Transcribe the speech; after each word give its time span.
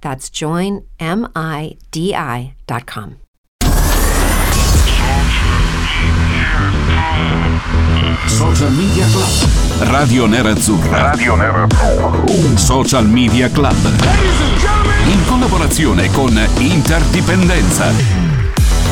That's 0.00 0.30
joinmidi.com. 0.30 0.80
Social 8.26 8.70
Media 8.70 9.06
Club. 9.06 9.88
Radio 9.90 10.26
Nerazzurra. 10.26 11.10
Radio 11.10 11.34
Nerazzurra. 11.36 12.56
Social 12.56 13.06
Media 13.06 13.50
Club. 13.50 13.76
In 15.04 15.26
collaborazione 15.26 16.10
con 16.10 16.38
Interdipendenza. 16.58 18.29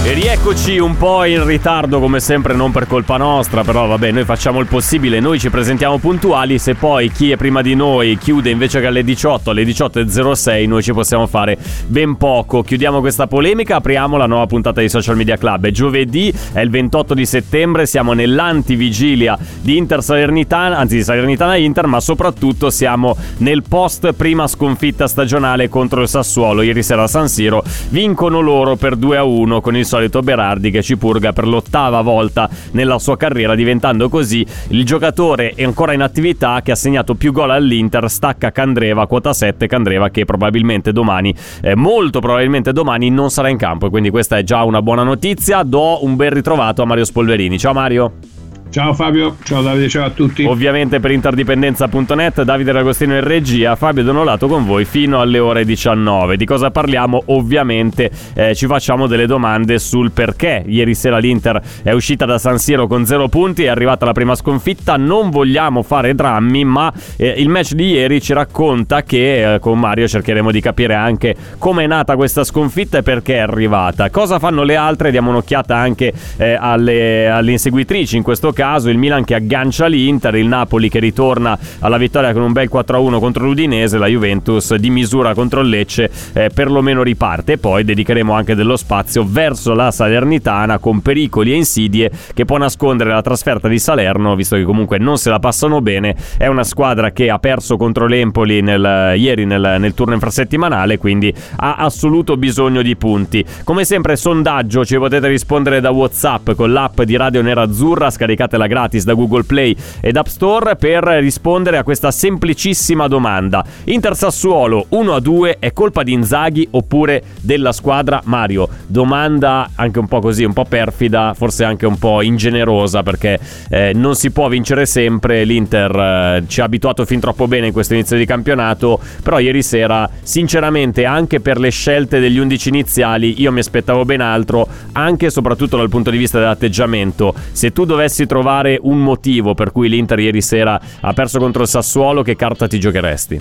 E 0.05 0.15
rieccoci 0.15 0.79
un 0.79 0.97
po' 0.97 1.25
in 1.25 1.45
ritardo 1.45 2.01
come 2.01 2.19
sempre, 2.19 2.55
non 2.55 2.73
per 2.73 2.87
colpa 2.87 3.19
nostra, 3.19 3.63
però 3.63 3.87
vabbè, 3.87 4.11
noi 4.13 4.25
facciamo 4.25 4.59
il 4.61 4.67
possibile, 4.67 5.21
noi 5.21 5.39
ci 5.39 5.51
presentiamo 5.51 5.99
puntuali, 5.99 6.59
se 6.59 6.77
poi 6.77 7.11
chi 7.11 7.31
è 7.31 7.37
prima 7.37 7.61
di 7.61 7.75
noi 7.75 8.17
chiude 8.17 8.49
invece 8.49 8.81
che 8.81 8.87
alle 8.87 9.05
18, 9.05 9.51
alle 9.51 9.65
18.06, 9.65 10.67
noi 10.67 10.83
ci 10.83 10.93
possiamo 10.95 11.27
fare 11.27 11.59
ben 11.89 12.17
poco. 12.17 12.63
Chiudiamo 12.63 13.01
questa 13.01 13.27
polemica, 13.27 13.77
apriamo 13.77 14.17
la 14.17 14.27
nuova 14.27 14.47
puntata 14.47 14.81
di 14.81 14.89
Social 14.89 15.17
Media 15.17 15.37
Club. 15.37 15.67
È 15.67 15.71
giovedì, 15.73 16.33
è 16.53 16.61
il 16.61 16.71
28 16.71 17.13
di 17.13 17.27
settembre, 17.27 17.85
siamo 17.85 18.15
nell'antivigilia 18.15 19.37
di 19.61 19.77
Inter 19.77 20.03
Salernitana, 20.03 20.79
anzi 20.79 20.97
di 20.97 21.03
Salernitana 21.03 21.57
Inter, 21.57 21.87
ma 21.87 22.01
soprattutto 22.01 22.71
siamo 22.71 23.15
nel 23.39 23.63
post 23.69 24.13
prima 24.13 24.47
sconfitta 24.47 25.07
stagionale 25.07 25.69
contro 25.69 26.01
il 26.01 26.09
Sassuolo. 26.09 26.63
Ieri 26.63 26.83
sera 26.83 27.03
a 27.03 27.09
San 27.09 27.29
Siro 27.29 27.63
vincono 27.91 28.41
loro 28.41 28.77
per 28.77 28.97
2 28.97 29.17
a 29.19 29.25
1 29.25 29.61
con 29.61 29.77
il 29.77 29.85
solito 29.89 30.21
Berardi 30.21 30.71
che 30.71 30.83
ci 30.83 30.97
purga 30.97 31.33
per 31.33 31.49
l'ottava 31.49 32.01
volta 32.03 32.49
nella 32.73 33.01
sua 33.01 33.17
carriera, 33.17 33.57
diventando 33.57 34.09
così 34.09 34.47
il 34.69 34.85
giocatore 34.85 35.55
ancora 35.59 35.93
in 35.93 36.03
attività 36.03 36.61
che 36.63 36.71
ha 36.71 36.77
segnato 36.77 37.17
più 37.17 37.33
gol 37.33 37.51
all'Inter, 37.51 38.09
stacca 38.09 38.53
Candreva, 38.53 39.07
quota 39.07 39.33
7, 39.33 39.67
Candreva 39.67 40.11
che 40.11 40.25
probabilmente 40.25 40.93
domani, 40.93 41.35
eh, 41.63 41.75
molto 41.75 42.21
probabilmente 42.21 42.73
domani 42.73 43.11
non 43.11 43.31
sarà 43.31 43.49
in 43.49 43.57
campo 43.57 43.89
quindi 43.91 44.11
questa 44.11 44.37
è 44.37 44.43
già 44.45 44.63
una 44.63 44.83
buona 44.83 45.03
notizia. 45.03 45.63
Do 45.63 46.05
un 46.05 46.17
ben 46.17 46.33
ritrovato 46.33 46.83
a 46.83 46.85
Mario 46.85 47.05
Spolverini. 47.05 47.59
Ciao 47.59 47.73
Mario. 47.73 48.38
Ciao 48.71 48.93
Fabio, 48.93 49.39
ciao 49.45 49.63
Davide, 49.63 49.89
ciao 49.89 50.05
a 50.05 50.11
tutti. 50.11 50.45
Ovviamente 50.45 51.01
per 51.01 51.11
interdipendenza.net, 51.11 52.43
Davide 52.43 52.73
D'Agostino 52.73 53.15
in 53.15 53.25
regia, 53.25 53.75
Fabio 53.77 54.03
Donolato 54.03 54.47
con 54.47 54.67
voi 54.67 54.85
fino 54.85 55.21
alle 55.23 55.39
ore 55.39 55.65
19. 55.65 56.37
Di 56.37 56.45
cosa 56.45 56.71
parliamo? 56.71 57.23
Ovviamente 57.27 58.11
eh, 58.35 58.55
ci 58.55 58.67
facciamo 58.67 59.07
delle 59.07 59.25
domande 59.25 59.79
sul 59.79 60.13
perché. 60.13 60.63
Ieri 60.67 60.95
sera 60.95 61.17
l'Inter 61.17 61.63
è 61.83 61.93
uscita 61.93 62.27
da 62.27 62.37
San 62.37 62.59
Siro 62.59 62.87
con 62.87 63.07
zero 63.07 63.29
punti, 63.29 63.65
è 63.65 63.69
arrivata 63.69 64.05
la 64.05 64.13
prima 64.13 64.35
sconfitta, 64.35 64.97
non 64.99 65.31
vogliamo 65.31 65.83
fare 65.83 66.15
drammi, 66.15 66.63
ma 66.65 66.93
eh, 67.17 67.37
il 67.39 67.49
match 67.49 67.73
di 67.73 67.93
ieri 67.93 68.21
ci 68.21 68.35
racconta 68.35 69.03
che 69.03 69.55
eh, 69.55 69.59
con 69.61 69.79
Mario 69.79 70.07
cercheremo 70.07 70.51
di 70.51 70.61
capire 70.61 70.95
anche 70.95 71.35
come 71.57 71.85
è 71.85 71.87
nata 71.87 72.17
questa 72.17 72.45
sconfitta 72.45 72.99
e 72.99 73.03
perché 73.03 73.37
è 73.37 73.39
arrivata. 73.39 74.11
Cosa 74.11 74.39
fanno 74.39 74.63
le 74.63 74.77
altre? 74.77 75.11
Diamo 75.11 75.31
un'occhiata 75.31 75.75
anche 75.75 76.13
eh, 76.37 76.53
alle, 76.53 77.29
alle 77.29 77.53
inseguitrici 77.53 78.19
in 78.19 78.23
questo 78.23 78.49
caso 78.49 78.57
caso, 78.59 78.91
il 78.91 78.99
Milan 78.99 79.23
che 79.23 79.37
aggancia 79.37 79.87
l'Inter, 79.87 80.35
il 80.35 80.49
Napoli 80.49 80.89
che 80.89 80.99
ritorna 80.99 81.57
alla 81.79 81.97
vittoria 81.97 82.33
con 82.33 82.43
un 82.43 82.51
bel 82.51 82.69
4-1 82.69 83.21
contro 83.21 83.45
l'Udinese, 83.45 83.99
la 83.99 84.09
Juventus 84.09 84.75
di 84.75 84.91
misura 84.91 85.33
contro 85.33 85.61
il 85.61 85.69
Lecce 85.69 86.11
eh, 86.33 86.51
perlomeno 86.53 87.05
riparte 87.05 87.53
e 87.53 87.59
poi 87.59 87.85
dedicheremo 87.85 88.33
anche 88.33 88.57
dello 88.57 88.77
spazio 88.77 89.25
verso 89.25 89.75
la 89.75 89.93
Salernitana 89.93 90.79
con 90.79 91.03
pericoli 91.03 91.53
e 91.53 91.55
insidie 91.55 92.11
che 92.35 92.45
può 92.45 92.57
nascondere 92.57 93.11
la 93.11 93.23
trasferta 93.23 93.69
di 93.69 93.79
Salerno, 93.79 94.35
visto 94.35 94.57
che 94.57 94.65
comunque 94.65 94.99
non 94.99 95.19
se 95.19 95.31
la 95.31 95.39
passano 95.39 95.81
bene, 95.81 96.17
è 96.37 96.49
una 96.49 96.65
squadra 96.65 97.13
che 97.13 97.31
ha 97.31 97.39
perso 97.39 97.77
contro 97.77 98.09
l'Empoli 98.09 98.61
nel, 98.61 99.17
ieri 99.17 99.45
nel, 99.45 99.77
nel 99.79 99.95
turno 99.95 100.15
infrasettimanale, 100.15 100.99
quindi 100.99 101.33
ha 101.59 101.77
assoluto 101.77 102.37
bisogno 102.37 102.83
di 102.83 102.97
punti. 102.97 103.45
Come 103.63 103.85
sempre 103.85 104.17
sondaggio, 104.17 104.85
ci 104.85 104.97
potete 104.97 105.29
rispondere 105.29 105.81
da 105.81 105.93
Whatsapp 105.93 106.51
con 106.57 106.73
l'app 106.73 107.03
di 107.03 107.15
Radio 107.15 107.41
Nerazzurra 107.41 108.11
scaricata 108.11 108.48
scaricatela 108.49 108.67
gratis 108.67 109.05
da 109.05 109.15
Google 109.15 109.45
Play 109.45 109.77
ed 110.01 110.17
App 110.17 110.27
Store 110.27 110.77
per 110.77 111.05
rispondere 111.05 111.77
a 111.77 111.83
questa 111.83 112.11
semplicissima 112.11 113.07
domanda. 113.07 113.65
Inter 113.85 114.17
Sassuolo 114.17 114.87
1 114.89 115.15
a 115.15 115.21
2 115.21 115.57
è 115.59 115.73
colpa 115.73 116.03
di 116.03 116.13
Inzaghi 116.13 116.67
oppure 116.71 117.23
della 117.41 117.73
squadra 117.73 118.21
Mario? 118.25 118.69
Domanda 118.87 119.71
anche 119.75 119.99
un 119.99 120.09
po' 120.09 120.21
così, 120.21 120.45
un 120.45 120.53
po' 120.53 120.65
perfida, 120.65 121.35
forse 121.35 121.65
anche 121.65 121.87
un 121.87 121.99
po' 121.99 122.23
ingenerosa 122.23 123.03
perché 123.03 123.39
eh, 123.69 123.93
non 123.95 124.15
si 124.15 124.31
può 124.31 124.49
vincere 124.49 124.87
sempre. 124.87 125.45
L'Inter 125.45 125.95
eh, 125.95 126.45
ci 126.47 126.61
ha 126.61 126.65
abituato 126.65 127.05
fin 127.05 127.21
troppo 127.21 127.47
bene 127.47 127.67
in 127.67 127.73
questo 127.73 127.95
inizio 127.95 128.17
di 128.17 128.25
campionato, 128.25 128.99
però 129.23 129.39
ieri 129.39 129.63
sera 129.63 130.09
sinceramente 130.23 131.05
anche 131.05 131.41
per 131.41 131.59
le 131.59 131.71
scelte 131.71 132.19
degli 132.19 132.39
11 132.39 132.69
iniziali 132.69 133.41
io 133.41 133.53
mi 133.53 133.61
aspettavo 133.61 134.05
ben 134.05 134.21
altro, 134.21 134.67
anche 134.93 135.27
e 135.27 135.31
soprattutto 135.31 135.77
dal 135.77 135.89
punto 135.89 136.11
di 136.11 136.17
vista 136.17 136.39
dell'atteggiamento. 136.39 137.35
Se 137.53 137.73
tu 137.73 137.85
dovessi 137.85 138.27
trovare 138.27 138.38
trovare 138.39 138.79
un 138.81 139.03
motivo 139.03 139.55
per 139.55 139.73
cui 139.73 139.89
l'Inter 139.89 140.21
ieri 140.21 140.41
sera 140.41 140.81
ha 141.01 141.13
perso 141.13 141.41
contro 141.41 141.63
il 141.63 141.69
Sassuolo, 141.69 142.23
che 142.23 142.37
carta 142.37 142.69
ti 142.69 142.79
giocheresti? 142.79 143.41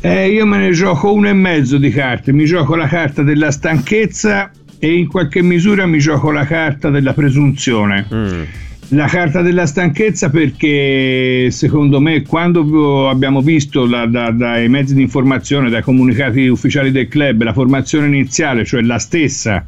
Eh, 0.00 0.30
io 0.30 0.46
me 0.46 0.56
ne 0.56 0.70
gioco 0.70 1.12
uno 1.12 1.28
e 1.28 1.34
mezzo 1.34 1.76
di 1.76 1.90
carte, 1.90 2.32
mi 2.32 2.46
gioco 2.46 2.74
la 2.74 2.86
carta 2.86 3.22
della 3.22 3.50
stanchezza 3.50 4.50
e 4.78 4.94
in 4.94 5.06
qualche 5.06 5.42
misura 5.42 5.84
mi 5.86 5.98
gioco 5.98 6.30
la 6.30 6.46
carta 6.46 6.88
della 6.88 7.12
presunzione. 7.12 8.06
Mm. 8.12 8.42
La 8.88 9.06
carta 9.06 9.42
della 9.42 9.66
stanchezza 9.66 10.28
perché 10.28 11.48
secondo 11.50 12.00
me 12.00 12.22
quando 12.22 13.08
abbiamo 13.08 13.40
visto 13.40 13.86
la, 13.86 14.06
da, 14.06 14.30
dai 14.30 14.68
mezzi 14.68 14.94
di 14.94 15.02
informazione, 15.02 15.70
dai 15.70 15.82
comunicati 15.82 16.46
ufficiali 16.48 16.90
del 16.90 17.08
club, 17.08 17.42
la 17.42 17.52
formazione 17.52 18.06
iniziale, 18.06 18.64
cioè 18.64 18.82
la 18.82 18.98
stessa 18.98 19.64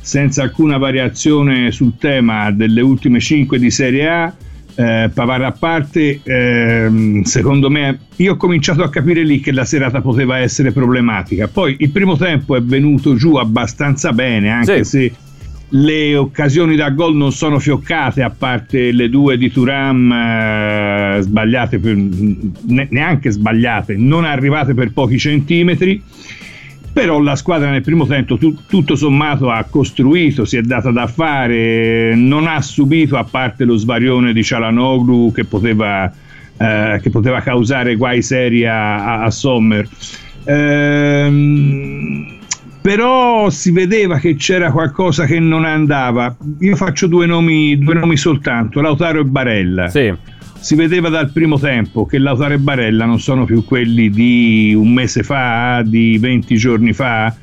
senza 0.00 0.42
alcuna 0.42 0.78
variazione 0.78 1.70
sul 1.70 1.96
tema 1.98 2.50
delle 2.50 2.80
ultime 2.80 3.20
5 3.20 3.58
di 3.58 3.70
Serie 3.70 4.08
A. 4.08 4.34
Eh, 4.74 5.10
Pavara 5.12 5.48
a 5.48 5.52
parte, 5.52 6.20
ehm, 6.22 7.22
secondo 7.22 7.68
me, 7.68 7.98
io 8.16 8.34
ho 8.34 8.36
cominciato 8.36 8.84
a 8.84 8.90
capire 8.90 9.24
lì 9.24 9.40
che 9.40 9.50
la 9.50 9.64
serata 9.64 10.00
poteva 10.00 10.38
essere 10.38 10.70
problematica. 10.70 11.48
Poi 11.48 11.76
il 11.80 11.90
primo 11.90 12.16
tempo 12.16 12.54
è 12.54 12.62
venuto 12.62 13.16
giù 13.16 13.34
abbastanza 13.34 14.12
bene, 14.12 14.50
anche 14.50 14.84
sì. 14.84 14.90
se 14.90 15.12
le 15.70 16.16
occasioni 16.16 16.76
da 16.76 16.90
gol 16.90 17.14
non 17.14 17.32
sono 17.32 17.58
fioccate, 17.58 18.22
a 18.22 18.30
parte 18.30 18.92
le 18.92 19.08
due 19.10 19.36
di 19.36 19.50
Turam 19.50 20.10
eh, 20.12 21.18
sbagliate, 21.20 21.78
per, 21.78 21.96
neanche 22.88 23.30
sbagliate, 23.30 23.96
non 23.96 24.24
arrivate 24.24 24.74
per 24.74 24.92
pochi 24.92 25.18
centimetri 25.18 26.02
però 26.98 27.20
la 27.20 27.36
squadra 27.36 27.70
nel 27.70 27.82
primo 27.82 28.08
tempo 28.08 28.36
tu, 28.36 28.56
tutto 28.66 28.96
sommato 28.96 29.50
ha 29.50 29.64
costruito, 29.70 30.44
si 30.44 30.56
è 30.56 30.62
data 30.62 30.90
da 30.90 31.06
fare, 31.06 32.16
non 32.16 32.48
ha 32.48 32.60
subito 32.60 33.16
a 33.16 33.22
parte 33.22 33.62
lo 33.62 33.76
svarione 33.76 34.32
di 34.32 34.42
Cialanoglu 34.42 35.30
che 35.30 35.44
poteva, 35.44 36.12
eh, 36.56 36.98
che 37.00 37.10
poteva 37.10 37.40
causare 37.40 37.94
guai 37.94 38.20
seri 38.20 38.66
a, 38.66 39.22
a 39.22 39.30
Sommer. 39.30 39.88
Ehm, 40.42 42.36
però 42.80 43.48
si 43.48 43.70
vedeva 43.70 44.18
che 44.18 44.34
c'era 44.34 44.72
qualcosa 44.72 45.24
che 45.24 45.38
non 45.38 45.64
andava. 45.64 46.36
Io 46.58 46.74
faccio 46.74 47.06
due 47.06 47.26
nomi, 47.26 47.78
due 47.78 47.94
nomi 47.94 48.16
soltanto, 48.16 48.80
Lautaro 48.80 49.20
e 49.20 49.24
Barella. 49.24 49.88
Sì 49.88 50.12
si 50.60 50.74
vedeva 50.74 51.08
dal 51.08 51.30
primo 51.30 51.58
tempo 51.58 52.04
che 52.04 52.18
Lautaro 52.18 52.54
e 52.54 52.58
Barella 52.58 53.04
non 53.04 53.20
sono 53.20 53.44
più 53.44 53.64
quelli 53.64 54.10
di 54.10 54.74
un 54.76 54.92
mese 54.92 55.22
fa, 55.22 55.82
di 55.84 56.18
20 56.18 56.56
giorni 56.56 56.92
fa. 56.92 57.34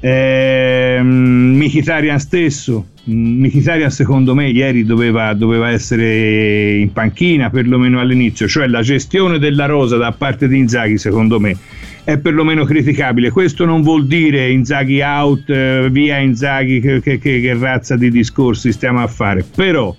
Eh, 0.00 1.00
Mkhitaryan 1.02 2.18
stesso, 2.18 2.86
Mkhitaryan 3.04 3.90
secondo 3.90 4.34
me 4.34 4.48
ieri 4.48 4.84
doveva, 4.84 5.32
doveva, 5.34 5.70
essere 5.70 6.76
in 6.76 6.92
panchina 6.92 7.50
perlomeno 7.50 8.00
all'inizio, 8.00 8.46
cioè 8.46 8.66
la 8.66 8.82
gestione 8.82 9.38
della 9.38 9.66
rosa 9.66 9.96
da 9.96 10.12
parte 10.12 10.48
di 10.48 10.58
Inzaghi 10.58 10.98
secondo 10.98 11.40
me 11.40 11.56
è 12.04 12.18
perlomeno 12.18 12.64
criticabile. 12.64 13.30
Questo 13.30 13.64
non 13.64 13.82
vuol 13.82 14.06
dire 14.06 14.48
Inzaghi 14.50 15.00
out, 15.00 15.50
eh, 15.50 15.88
via 15.90 16.18
Inzaghi, 16.18 16.80
che, 16.80 17.00
che, 17.00 17.18
che 17.18 17.56
razza 17.58 17.96
di 17.96 18.10
discorsi 18.10 18.70
stiamo 18.70 19.02
a 19.02 19.08
fare, 19.08 19.44
però 19.54 19.94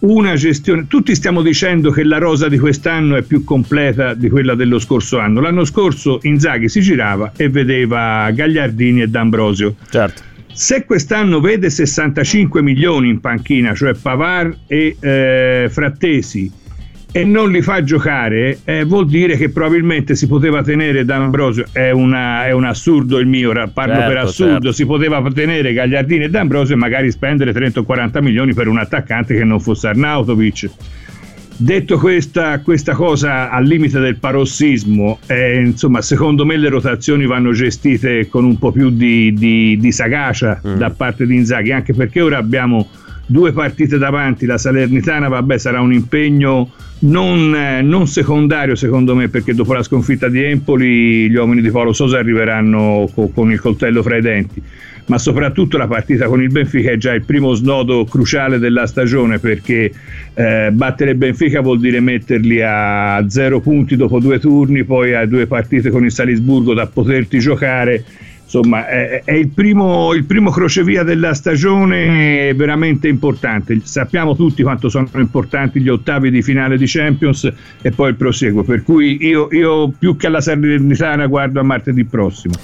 una 0.00 0.34
gestione. 0.34 0.86
Tutti 0.86 1.14
stiamo 1.14 1.42
dicendo 1.42 1.90
che 1.90 2.04
la 2.04 2.18
rosa 2.18 2.48
di 2.48 2.58
quest'anno 2.58 3.16
è 3.16 3.22
più 3.22 3.44
completa 3.44 4.14
di 4.14 4.28
quella 4.28 4.54
dello 4.54 4.78
scorso 4.78 5.18
anno. 5.18 5.40
L'anno 5.40 5.64
scorso 5.64 6.20
Inzaghi 6.22 6.68
si 6.68 6.80
girava 6.80 7.32
e 7.36 7.48
vedeva 7.48 8.30
Gagliardini 8.30 9.02
e 9.02 9.08
D'Ambrosio. 9.08 9.74
Certo. 9.90 10.22
Se 10.52 10.84
quest'anno 10.84 11.40
vede 11.40 11.70
65 11.70 12.60
milioni 12.60 13.08
in 13.08 13.20
panchina, 13.20 13.74
cioè 13.74 13.94
Pavar 13.94 14.54
e 14.66 14.96
eh, 14.98 15.68
Frattesi, 15.70 16.50
e 17.12 17.24
non 17.24 17.50
li 17.50 17.60
fa 17.60 17.82
giocare, 17.82 18.58
eh, 18.64 18.84
vuol 18.84 19.06
dire 19.06 19.36
che 19.36 19.50
probabilmente 19.50 20.14
si 20.14 20.26
poteva 20.26 20.62
tenere 20.62 21.04
D'Ambrosio. 21.04 21.66
È, 21.72 21.90
una, 21.90 22.46
è 22.46 22.52
un 22.52 22.64
assurdo 22.64 23.18
il 23.18 23.26
mio, 23.26 23.52
parlo 23.72 23.94
certo, 23.94 24.08
per 24.08 24.16
assurdo. 24.18 24.52
Certo. 24.52 24.72
Si 24.72 24.86
poteva 24.86 25.22
tenere 25.32 25.72
Gagliardini 25.72 26.24
e 26.24 26.30
D'Ambrosio 26.30 26.74
e 26.74 26.78
magari 26.78 27.10
spendere 27.10 27.52
30 27.52 27.80
o 27.80 27.82
40 27.84 28.20
milioni 28.20 28.54
per 28.54 28.68
un 28.68 28.78
attaccante 28.78 29.34
che 29.34 29.44
non 29.44 29.60
fosse 29.60 29.88
Arnautovic. 29.88 30.70
Detto 31.62 31.98
questa, 31.98 32.60
questa, 32.60 32.94
cosa 32.94 33.50
al 33.50 33.66
limite 33.66 33.98
del 33.98 34.16
parossismo, 34.16 35.18
eh, 35.26 35.60
insomma, 35.60 36.00
secondo 36.00 36.46
me 36.46 36.56
le 36.56 36.70
rotazioni 36.70 37.26
vanno 37.26 37.52
gestite 37.52 38.28
con 38.28 38.44
un 38.44 38.56
po' 38.56 38.72
più 38.72 38.88
di, 38.88 39.34
di, 39.34 39.76
di 39.78 39.92
sagacia 39.92 40.58
mm. 40.66 40.76
da 40.76 40.88
parte 40.88 41.26
di 41.26 41.34
Inzaghi, 41.34 41.72
anche 41.72 41.92
perché 41.92 42.22
ora 42.22 42.38
abbiamo 42.38 42.88
due 43.30 43.52
partite 43.52 43.96
davanti, 43.96 44.44
la 44.44 44.58
Salernitana, 44.58 45.28
vabbè, 45.28 45.56
sarà 45.56 45.80
un 45.80 45.92
impegno 45.92 46.70
non, 47.02 47.54
eh, 47.54 47.80
non, 47.80 48.08
secondario 48.08 48.74
secondo 48.74 49.14
me 49.14 49.28
perché 49.28 49.54
dopo 49.54 49.72
la 49.72 49.82
sconfitta 49.82 50.28
di 50.28 50.42
Empoli 50.42 51.30
gli 51.30 51.34
uomini 51.36 51.62
di 51.62 51.70
Paolo 51.70 51.92
Sosa 51.92 52.18
arriveranno 52.18 53.08
co- 53.14 53.28
con 53.28 53.52
il 53.52 53.60
coltello 53.60 54.02
fra 54.02 54.16
i 54.16 54.20
denti. 54.20 54.60
Ma 55.06 55.16
soprattutto 55.16 55.78
la 55.78 55.86
partita 55.86 56.26
con 56.26 56.42
il 56.42 56.50
Benfica 56.50 56.90
è 56.90 56.96
già 56.96 57.12
il 57.12 57.22
primo 57.22 57.54
snodo 57.54 58.04
cruciale 58.04 58.58
della 58.58 58.86
stagione 58.86 59.38
perché 59.38 59.92
eh, 60.34 60.70
battere 60.72 61.14
Benfica 61.14 61.60
vuol 61.60 61.80
dire 61.80 62.00
metterli 62.00 62.60
a 62.62 63.24
zero 63.28 63.60
punti 63.60 63.96
dopo 63.96 64.20
due 64.20 64.38
turni 64.38 64.84
poi 64.84 65.14
a 65.14 65.26
due 65.26 65.46
partite 65.46 65.90
con 65.90 66.04
il 66.04 66.12
Salisburgo 66.12 66.74
da 66.74 66.86
poterti 66.86 67.38
giocare 67.38 68.04
insomma 68.52 68.88
è, 68.88 69.22
è 69.24 69.32
il, 69.32 69.48
primo, 69.48 70.12
il, 70.12 70.24
primo, 70.24 70.50
crocevia 70.50 71.04
della 71.04 71.34
stagione 71.34 72.52
veramente 72.54 73.06
importante 73.06 73.78
sappiamo 73.84 74.34
tutti 74.34 74.64
quanto 74.64 74.88
sono 74.88 75.08
importanti 75.14 75.80
gli 75.80 75.88
ottavi 75.88 76.30
di 76.30 76.42
finale 76.42 76.76
di 76.76 76.84
Champions 76.86 77.50
e 77.80 77.90
poi 77.92 78.10
il 78.10 78.16
proseguo 78.16 78.64
per 78.64 78.82
cui 78.82 79.24
io, 79.24 79.48
io 79.52 79.92
più 79.96 80.16
che 80.16 80.26
alla 80.26 80.40
Salernitana 80.40 81.26
guardo 81.28 81.60
a 81.60 81.62
martedì 81.62 82.04
prossimo 82.04 82.54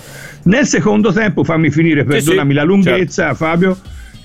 nel 0.44 0.66
secondo 0.66 1.12
tempo 1.12 1.44
fammi 1.44 1.70
finire 1.70 2.02
perdonami 2.04 2.48
sì, 2.48 2.48
sì, 2.48 2.54
la 2.54 2.64
lunghezza 2.64 3.22
certo. 3.22 3.36
Fabio 3.36 3.78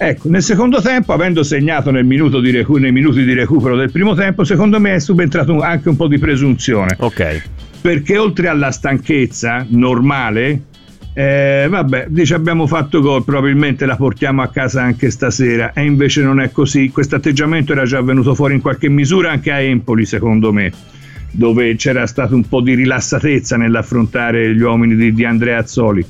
Ecco, 0.04 0.30
nel 0.30 0.42
secondo 0.42 0.82
tempo, 0.82 1.14
avendo 1.14 1.44
segnato 1.44 1.92
nel 1.92 2.08
recu- 2.08 2.80
nei 2.80 2.92
minuti 2.92 3.24
di 3.24 3.36
recupero 3.36 3.76
del 3.76 3.92
primo 3.92 4.16
tempo, 4.16 4.44
secondo 4.44 4.80
me 4.80 4.96
è 4.96 5.00
subentrato 5.00 5.60
anche 5.60 5.90
un 5.90 5.96
po' 5.96 6.08
di 6.08 6.18
presunzione. 6.18 6.96
Ok. 6.98 7.44
Perché 7.82 8.18
oltre 8.18 8.48
alla 8.48 8.72
stanchezza 8.72 9.64
normale, 9.70 10.64
eh, 11.14 11.68
vabbè, 11.70 12.06
dice 12.10 12.36
abbiamo 12.36 12.68
fatto 12.68 13.02
gol, 13.02 13.24
probabilmente 13.24 13.86
la 13.86 13.98
portiamo 13.98 14.42
a 14.42 14.48
casa 14.48 14.82
anche 14.82 15.10
stasera 15.10 15.74
e 15.74 15.84
invece 15.84 16.22
non 16.22 16.40
è 16.40 16.52
così. 16.52 16.90
Questo 16.90 17.16
atteggiamento 17.18 17.74
era 17.74 17.84
già 17.84 18.02
venuto 18.02 18.34
fuori 18.34 18.54
in 18.54 18.62
qualche 18.62 18.88
misura 18.90 19.32
anche 19.32 19.52
a 19.52 19.60
Empoli, 19.60 20.06
secondo 20.06 20.54
me, 20.54 20.72
dove 21.32 21.76
c'era 21.76 22.08
stato 22.08 22.36
un 22.36 22.48
po' 22.48 22.62
di 22.62 22.76
rilassatezza 22.76 23.58
nell'affrontare 23.58 24.56
gli 24.56 24.62
uomini 24.62 24.96
di, 24.96 25.14
di 25.14 25.26
Andrea 25.26 25.58
Azzoli 25.58 26.06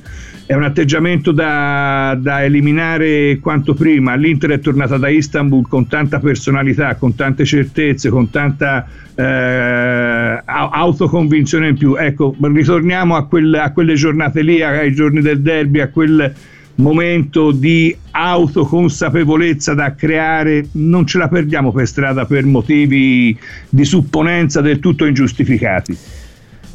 è 0.51 0.53
un 0.53 0.63
atteggiamento 0.63 1.31
da, 1.31 2.13
da, 2.19 2.43
eliminare 2.43 3.39
quanto 3.39 3.73
prima. 3.73 4.15
L'Inter 4.15 4.49
è 4.49 4.59
tornata 4.59 4.97
da 4.97 5.07
Istanbul 5.07 5.65
con 5.65 5.87
tanta 5.87 6.19
personalità, 6.19 6.95
con 6.95 7.15
tante 7.15 7.45
certezze, 7.45 8.09
con 8.09 8.29
tanta 8.29 8.85
eh, 9.15 10.41
autoconvinzione 10.43 11.69
in 11.69 11.77
più. 11.77 11.95
Ecco, 11.97 12.35
ritorniamo 12.37 13.15
a, 13.15 13.27
quel, 13.27 13.53
a 13.53 13.71
quelle 13.71 13.93
giornate 13.93 14.41
lì, 14.41 14.61
ai 14.61 14.91
giorni 14.91 15.21
del 15.21 15.39
derby, 15.39 15.79
a 15.79 15.87
quel 15.87 16.33
momento 16.75 17.51
di 17.51 17.95
autoconsapevolezza 18.11 19.73
da 19.73 19.95
creare, 19.95 20.67
non 20.73 21.07
ce 21.07 21.17
la 21.17 21.29
perdiamo 21.29 21.71
per 21.71 21.87
strada 21.87 22.25
per 22.25 22.43
motivi 22.43 23.37
di 23.69 23.85
supponenza 23.85 24.59
del 24.59 24.79
tutto 24.79 25.05
ingiustificati. 25.05 25.97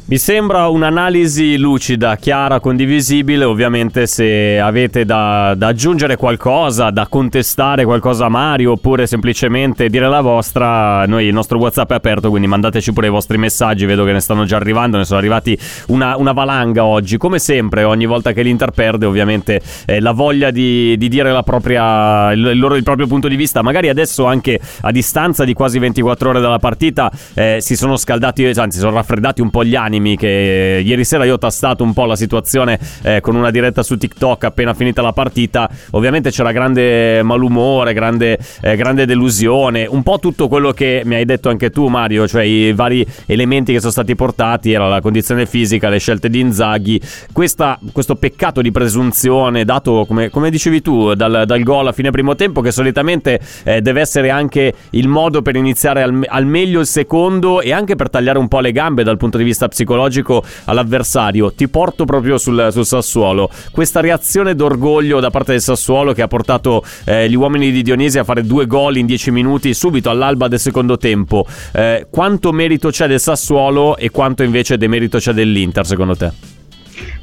Mi 0.09 0.17
sembra 0.17 0.69
un'analisi 0.69 1.57
lucida, 1.57 2.15
chiara, 2.15 2.61
condivisibile. 2.61 3.43
Ovviamente, 3.43 4.07
se 4.07 4.57
avete 4.57 5.03
da, 5.03 5.53
da, 5.53 5.67
aggiungere 5.67 6.15
qualcosa, 6.15 6.91
da 6.91 7.07
contestare 7.07 7.83
qualcosa 7.83 8.27
a 8.27 8.29
Mario, 8.29 8.71
oppure 8.71 9.05
semplicemente 9.05 9.89
dire 9.89 10.07
la 10.07 10.21
vostra, 10.21 11.05
noi 11.07 11.25
il 11.25 11.33
nostro 11.33 11.57
WhatsApp 11.57 11.91
è 11.91 11.95
aperto, 11.95 12.29
quindi 12.29 12.47
mandateci 12.47 12.93
pure 12.93 13.07
i 13.07 13.09
vostri 13.09 13.37
messaggi. 13.37 13.85
Vedo 13.85 14.05
che 14.05 14.13
ne 14.13 14.21
stanno 14.21 14.45
già 14.45 14.55
arrivando, 14.55 14.95
ne 14.95 15.03
sono 15.03 15.19
arrivati 15.19 15.59
una, 15.87 16.15
una 16.15 16.31
valanga 16.31 16.85
oggi. 16.85 17.17
Come 17.17 17.37
sempre, 17.37 17.83
ogni 17.83 18.05
volta 18.05 18.31
che 18.31 18.43
l'Inter 18.43 18.71
perde, 18.71 19.05
ovviamente 19.05 19.59
eh, 19.85 19.99
la 19.99 20.13
voglia 20.13 20.51
di, 20.51 20.95
di 20.95 21.09
dire 21.09 21.37
propria, 21.43 22.31
il, 22.31 22.45
il, 22.45 22.57
loro, 22.57 22.77
il, 22.77 22.83
proprio 22.83 23.07
punto 23.07 23.27
di 23.27 23.35
vista. 23.35 23.61
Magari 23.61 23.89
adesso, 23.89 24.23
anche 24.23 24.57
a 24.83 24.91
distanza 24.91 25.43
di 25.43 25.51
quasi 25.51 25.79
24 25.79 26.29
ore 26.29 26.39
dalla 26.39 26.59
partita, 26.59 27.11
eh, 27.33 27.57
si 27.59 27.75
sono 27.75 27.97
scaldati, 27.97 28.45
anzi, 28.55 28.79
sono 28.79 28.95
raffreddati 28.95 29.41
un 29.41 29.49
po' 29.49 29.65
gli 29.65 29.75
animi 29.75 29.95
animi 29.97 30.15
che 30.15 30.81
ieri 30.83 31.03
sera 31.03 31.25
io 31.25 31.33
ho 31.33 31.37
tastato 31.37 31.83
un 31.83 31.93
po' 31.93 32.05
la 32.05 32.15
situazione 32.15 32.79
eh, 33.01 33.19
con 33.19 33.35
una 33.35 33.51
diretta 33.51 33.83
su 33.83 33.97
TikTok 33.97 34.45
appena 34.45 34.73
finita 34.73 35.01
la 35.01 35.11
partita. 35.11 35.69
Ovviamente 35.91 36.29
c'era 36.29 36.51
grande 36.51 37.21
malumore, 37.23 37.93
grande, 37.93 38.37
eh, 38.61 38.75
grande 38.75 39.05
delusione, 39.05 39.85
un 39.85 40.03
po' 40.03 40.19
tutto 40.19 40.47
quello 40.47 40.71
che 40.71 41.01
mi 41.05 41.15
hai 41.15 41.25
detto 41.25 41.49
anche 41.49 41.69
tu 41.71 41.87
Mario, 41.87 42.27
cioè 42.27 42.43
i 42.43 42.73
vari 42.73 43.05
elementi 43.25 43.73
che 43.73 43.79
sono 43.79 43.91
stati 43.91 44.15
portati, 44.15 44.71
era 44.71 44.87
la 44.87 45.01
condizione 45.01 45.45
fisica, 45.45 45.89
le 45.89 45.99
scelte 45.99 46.29
di 46.29 46.39
Inzaghi, 46.39 47.01
Questa, 47.31 47.79
questo 47.91 48.15
peccato 48.15 48.61
di 48.61 48.71
presunzione 48.71 49.65
dato, 49.65 50.05
come, 50.07 50.29
come 50.29 50.49
dicevi 50.49 50.81
tu, 50.81 51.13
dal, 51.15 51.43
dal, 51.45 51.63
gol 51.63 51.87
a 51.87 51.91
fine 51.91 52.11
primo 52.11 52.35
tempo 52.35 52.61
che 52.61 52.71
solitamente 52.71 53.39
eh, 53.63 53.81
deve 53.81 54.01
essere 54.01 54.29
anche 54.29 54.73
il 54.91 55.07
modo 55.07 55.41
per 55.41 55.55
iniziare 55.55 56.03
al, 56.03 56.23
al 56.27 56.45
meglio 56.45 56.79
il 56.79 56.85
secondo 56.85 57.61
e 57.61 57.71
anche 57.73 57.95
per 57.95 58.09
tagliare 58.09 58.37
un 58.37 58.47
po' 58.47 58.59
le 58.59 58.71
gambe 58.71 59.03
dal 59.03 59.17
punto 59.17 59.37
di 59.37 59.43
vista 59.43 59.67
psicologico 59.67 59.86
psicologico 59.87 60.43
all'avversario. 60.65 61.53
Ti 61.53 61.69
porto 61.69 62.03
proprio 62.03 62.37
sul, 62.37 62.67
sul 62.71 62.85
Sassuolo. 62.85 63.49
Questa 63.71 64.01
reazione 64.01 64.53
d'orgoglio 64.53 65.21
da 65.21 65.29
parte 65.29 65.53
del 65.53 65.61
Sassuolo 65.61 66.11
che 66.11 66.21
ha 66.21 66.27
portato 66.27 66.83
eh, 67.05 67.29
gli 67.29 67.35
uomini 67.35 67.71
di 67.71 67.81
Dionisi 67.81 68.19
a 68.19 68.25
fare 68.25 68.43
due 68.43 68.67
gol 68.67 68.97
in 68.97 69.05
dieci 69.05 69.31
minuti 69.31 69.73
subito 69.73 70.09
all'alba 70.09 70.49
del 70.49 70.59
secondo 70.59 70.97
tempo. 70.97 71.45
Eh, 71.71 72.07
quanto 72.09 72.51
merito 72.51 72.89
c'è 72.89 73.07
del 73.07 73.21
Sassuolo 73.21 73.95
e 73.95 74.09
quanto 74.09 74.43
invece 74.43 74.77
demerito 74.77 75.17
c'è 75.17 75.31
dell'Inter 75.31 75.85
secondo 75.85 76.15
te? 76.15 76.56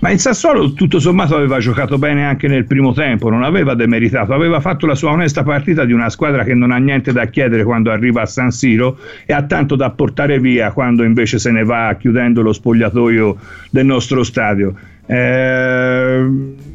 Ma 0.00 0.10
il 0.10 0.18
Sassuolo 0.18 0.72
tutto 0.72 0.98
sommato 0.98 1.34
aveva 1.36 1.58
giocato 1.58 1.98
bene 1.98 2.24
anche 2.24 2.48
nel 2.48 2.66
primo 2.66 2.92
tempo, 2.92 3.30
non 3.30 3.42
aveva 3.42 3.74
demeritato, 3.74 4.34
aveva 4.34 4.60
fatto 4.60 4.86
la 4.86 4.94
sua 4.94 5.10
onesta 5.10 5.42
partita 5.42 5.84
di 5.84 5.92
una 5.92 6.10
squadra 6.10 6.44
che 6.44 6.54
non 6.54 6.70
ha 6.70 6.76
niente 6.76 7.12
da 7.12 7.26
chiedere 7.26 7.64
quando 7.64 7.90
arriva 7.90 8.22
a 8.22 8.26
San 8.26 8.50
Siro 8.50 8.98
e 9.24 9.32
ha 9.32 9.42
tanto 9.44 9.76
da 9.76 9.90
portare 9.90 10.38
via 10.38 10.72
quando 10.72 11.04
invece 11.04 11.38
se 11.38 11.50
ne 11.50 11.64
va 11.64 11.96
chiudendo 11.98 12.42
lo 12.42 12.52
spogliatoio 12.52 13.36
del 13.70 13.86
nostro 13.86 14.22
stadio. 14.22 14.74
Eh, 15.06 16.26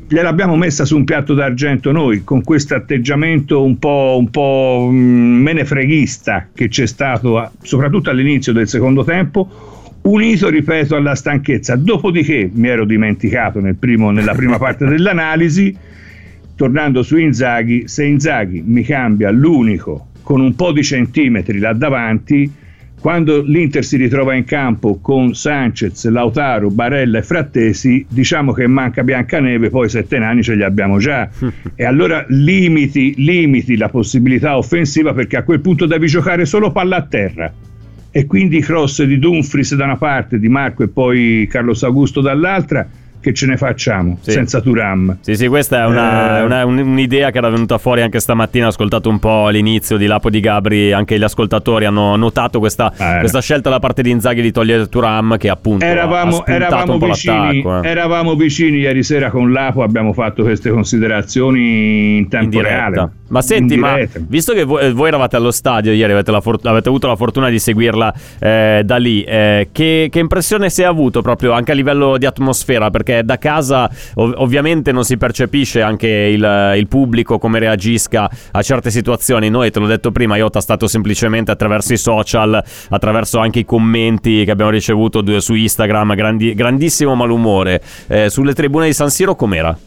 gliel'abbiamo 0.08 0.56
messa 0.56 0.86
su 0.86 0.96
un 0.96 1.04
piatto 1.04 1.34
d'argento 1.34 1.92
noi 1.92 2.24
con 2.24 2.44
questo 2.44 2.76
atteggiamento 2.76 3.64
un 3.64 3.80
po', 3.80 4.18
un 4.20 4.30
po' 4.30 4.88
mm, 4.92 5.42
menefreghista 5.42 6.48
che 6.54 6.68
c'è 6.68 6.86
stato 6.86 7.52
soprattutto 7.62 8.10
all'inizio 8.10 8.54
del 8.54 8.68
secondo 8.68 9.04
tempo 9.04 9.79
unito, 10.04 10.50
ripeto, 10.50 10.96
alla 10.96 11.16
stanchezza. 11.16 11.76
Dopodiché 11.76 12.50
mi 12.54 12.68
ero 12.68 12.86
dimenticato 12.86 13.60
nel 13.60 13.76
primo, 13.76 14.12
nella 14.12 14.34
prima 14.34 14.58
parte 14.60 14.86
dell'analisi, 14.86 15.76
tornando 16.56 17.04
su 17.04 17.18
Inzaghi, 17.18 17.88
se 17.88 18.06
Inzaghi 18.06 18.62
mi 18.66 18.84
cambia 18.84 19.32
l'unico 19.32 20.08
con 20.22 20.42
un 20.42 20.56
po' 20.56 20.72
di 20.72 20.84
centimetri 20.84 21.60
là 21.60 21.74
davanti, 21.74 22.52
quando 23.00 23.42
l'Inter 23.42 23.84
si 23.84 23.96
ritrova 23.96 24.34
in 24.34 24.44
campo 24.44 25.00
con 25.00 25.34
Sanchez, 25.34 26.06
Lautaro, 26.10 26.70
Barella 26.70 27.20
e 27.20 27.24
Frattesi, 27.24 28.06
diciamo 28.08 28.52
che 28.52 28.68
manca 28.68 29.04
Biancaneve, 29.04 29.70
poi 29.70 29.88
sette 29.88 30.18
anni 30.18 30.44
ce 30.44 30.56
li 30.56 30.64
abbiamo 30.64 30.98
già. 31.00 31.30
e 31.76 31.86
allora 31.86 32.26
limiti, 32.28 33.14
limiti 33.18 33.78
la 33.78 33.88
possibilità 33.88 34.58
offensiva 34.58 35.14
perché 35.14 35.38
a 35.38 35.44
quel 35.44 35.62
punto 35.62 35.86
devi 35.86 36.08
giocare 36.08 36.46
solo 36.46 36.72
palla 36.72 36.98
a 36.98 37.04
terra 37.04 37.54
e 38.12 38.26
quindi 38.26 38.60
cross 38.60 39.04
di 39.04 39.20
Dumfries 39.20 39.76
da 39.76 39.86
una 39.86 39.98
parte, 39.98 40.40
di 40.40 40.50
Marco 40.50 40.84
e 40.84 40.88
poi 40.88 41.48
Carlos 41.50 41.84
Augusto 41.84 42.22
dall'altra, 42.22 42.88
che 43.22 43.34
ce 43.34 43.46
ne 43.46 43.58
facciamo 43.58 44.18
sì. 44.22 44.32
senza 44.32 44.62
Turam? 44.62 45.18
Sì, 45.22 45.36
sì, 45.36 45.48
questa 45.48 45.84
è 45.84 45.86
una, 45.86 46.40
eh... 46.40 46.44
una, 46.44 46.66
un'idea 46.66 47.32
che 47.32 47.38
era 47.38 47.50
venuta 47.50 47.78
fuori 47.78 48.02
anche 48.02 48.20
stamattina. 48.20 48.66
Ho 48.66 48.70
ascoltato 48.70 49.10
un 49.10 49.20
po' 49.20 49.50
l'inizio 49.50 49.98
di 49.98 50.06
Lapo 50.06 50.30
di 50.30 50.40
Gabri. 50.40 50.92
Anche 50.92 51.18
gli 51.18 51.24
ascoltatori 51.24 51.86
hanno 51.86 52.16
notato 52.16 52.60
questa, 52.60 52.92
eh. 52.98 53.20
questa 53.20 53.42
scelta 53.42 53.70
da 53.70 53.80
parte 53.80 54.02
di 54.02 54.12
Inzaghi 54.12 54.42
di 54.42 54.52
togliere 54.52 54.88
Turam, 54.88 55.38
che 55.38 55.50
appunto 55.50 55.86
eravamo, 55.86 56.46
eravamo 56.46 56.98
vicini, 56.98 57.62
eh. 57.62 57.80
eravamo 57.84 58.36
vicini 58.36 58.78
ieri 58.80 59.04
sera 59.04 59.30
con 59.30 59.52
Lapo. 59.52 59.84
Abbiamo 59.84 60.14
fatto 60.14 60.44
queste 60.44 60.70
considerazioni 60.70 62.18
in 62.18 62.30
tempo 62.30 62.58
in 62.58 62.64
reale. 62.64 63.12
Ma 63.30 63.44
senti, 63.44 63.78
ma 63.78 63.98
visto 64.28 64.54
che 64.54 64.64
voi, 64.64 64.92
voi, 64.92 65.08
eravate 65.08 65.36
allo 65.36 65.52
stadio 65.52 65.92
ieri, 65.92 66.14
avete, 66.14 66.36
for- 66.42 66.60
avete 66.64 66.90
avuto 66.90 67.08
la 67.08 67.16
fortuna 67.16 67.50
di 67.50 67.60
seguirla 67.60 68.14
eh, 68.40 68.82
da 68.84 68.98
lì, 68.98 69.22
eh, 69.22 69.70
che, 69.72 70.08
che, 70.12 70.20
impressione 70.20 70.70
si 70.72 70.82
è 70.82 70.86
avuto 70.86 71.22
proprio 71.22 71.52
anche 71.52 71.72
a 71.72 71.76
livello 71.76 72.18
di 72.18 72.26
atmosfera? 72.26 72.90
Perché 72.90 73.09
da 73.24 73.38
casa 73.38 73.90
ov- 74.16 74.36
ovviamente 74.38 74.92
non 74.92 75.04
si 75.04 75.18
percepisce 75.18 75.82
anche 75.82 76.08
il, 76.08 76.74
il, 76.78 76.88
pubblico 76.88 77.38
come 77.38 77.60
reagisca 77.60 78.30
a 78.52 78.62
certe 78.62 78.92
situazioni. 78.92 79.50
Noi, 79.50 79.72
te 79.72 79.80
l'ho 79.80 79.88
detto 79.88 80.12
prima, 80.12 80.38
io 80.38 80.46
ho 80.46 80.50
tastato 80.50 80.88
semplicemente 80.88 81.52
attraverso 81.52 81.94
i 81.94 81.98
social, 81.98 82.64
attraverso 82.90 83.40
anche 83.40 83.60
i 83.60 83.66
commenti 83.66 84.44
che 84.46 84.52
abbiamo 84.52 84.72
ricevuto 84.72 85.24
su 85.40 85.54
Instagram, 85.54 86.16
grandi, 86.16 86.54
grandissimo 86.54 87.16
malumore. 87.16 87.82
Eh, 88.08 88.30
sulle 88.30 88.54
tribune 88.54 88.86
di 88.86 88.94
San 88.94 89.10
Siro 89.10 89.36
com'era? 89.36 89.78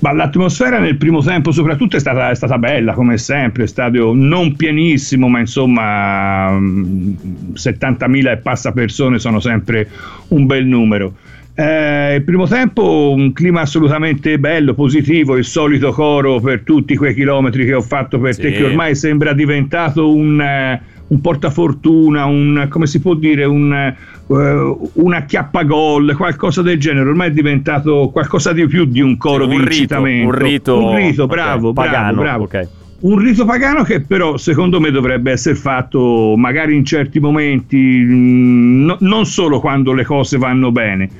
Ma 0.00 0.12
l'atmosfera 0.12 0.78
nel 0.78 0.96
primo 0.96 1.22
tempo 1.22 1.52
soprattutto 1.52 1.96
è 1.96 2.00
stata, 2.00 2.30
è 2.30 2.34
stata 2.34 2.58
bella 2.58 2.92
come 2.94 3.18
sempre, 3.18 3.66
stadio 3.66 4.12
non 4.12 4.56
pienissimo 4.56 5.28
ma 5.28 5.38
insomma 5.38 6.50
70.000 6.50 8.08
mm, 8.08 8.26
e 8.26 8.36
passa 8.38 8.72
persone 8.72 9.18
sono 9.18 9.38
sempre 9.38 9.88
un 10.28 10.46
bel 10.46 10.66
numero. 10.66 11.14
Eh, 11.54 12.14
il 12.16 12.22
primo 12.22 12.46
tempo 12.46 13.12
un 13.14 13.32
clima 13.32 13.60
assolutamente 13.60 14.38
bello, 14.38 14.74
positivo, 14.74 15.36
il 15.36 15.44
solito 15.44 15.92
coro 15.92 16.40
per 16.40 16.62
tutti 16.62 16.96
quei 16.96 17.14
chilometri 17.14 17.66
che 17.66 17.74
ho 17.74 17.82
fatto 17.82 18.18
per 18.18 18.34
sì. 18.34 18.42
te 18.42 18.52
che 18.52 18.64
ormai 18.64 18.94
sembra 18.94 19.32
diventato 19.32 20.14
un... 20.14 20.40
Eh, 20.40 20.90
un 21.12 21.20
portafortuna, 21.20 22.24
un, 22.24 22.66
come 22.70 22.86
si 22.86 22.98
può 22.98 23.12
dire, 23.12 23.44
un, 23.44 23.94
uh, 24.28 24.90
una 24.94 25.24
chiappagol, 25.26 26.16
qualcosa 26.16 26.62
del 26.62 26.80
genere. 26.80 27.10
Ormai 27.10 27.28
è 27.28 27.32
diventato 27.32 28.08
qualcosa 28.10 28.54
di 28.54 28.66
più 28.66 28.86
di 28.86 29.02
un 29.02 29.18
coro 29.18 29.44
un 29.44 29.50
di 29.50 29.56
rito, 29.58 29.70
incitamento. 29.72 30.26
Un 30.26 30.32
rito, 30.32 30.78
un 30.78 30.96
rito 30.96 31.26
bravo, 31.26 31.68
okay, 31.68 31.84
bravo, 31.84 31.92
pagano, 31.98 32.20
bravo. 32.22 32.44
Okay. 32.44 32.66
Un 33.00 33.18
rito 33.18 33.44
pagano 33.44 33.82
che 33.82 34.00
però 34.00 34.38
secondo 34.38 34.80
me 34.80 34.90
dovrebbe 34.90 35.32
essere 35.32 35.56
fatto 35.56 36.34
magari 36.38 36.76
in 36.76 36.84
certi 36.86 37.20
momenti, 37.20 37.76
mh, 37.76 38.84
no, 38.84 38.96
non 39.00 39.26
solo 39.26 39.60
quando 39.60 39.92
le 39.92 40.04
cose 40.04 40.38
vanno 40.38 40.72
bene. 40.72 41.10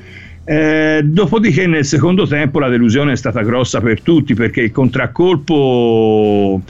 Eh, 0.45 1.03
dopodiché 1.05 1.67
nel 1.67 1.85
secondo 1.85 2.27
tempo 2.27 2.59
la 2.59 2.69
delusione 2.69 3.13
è 3.13 3.17
stata 3.17 3.43
grossa 3.43 3.81
per 3.81 4.01
tutti 4.01 4.35
perché 4.35 4.61
il 4.63 4.73
contraccolpo 4.73 6.61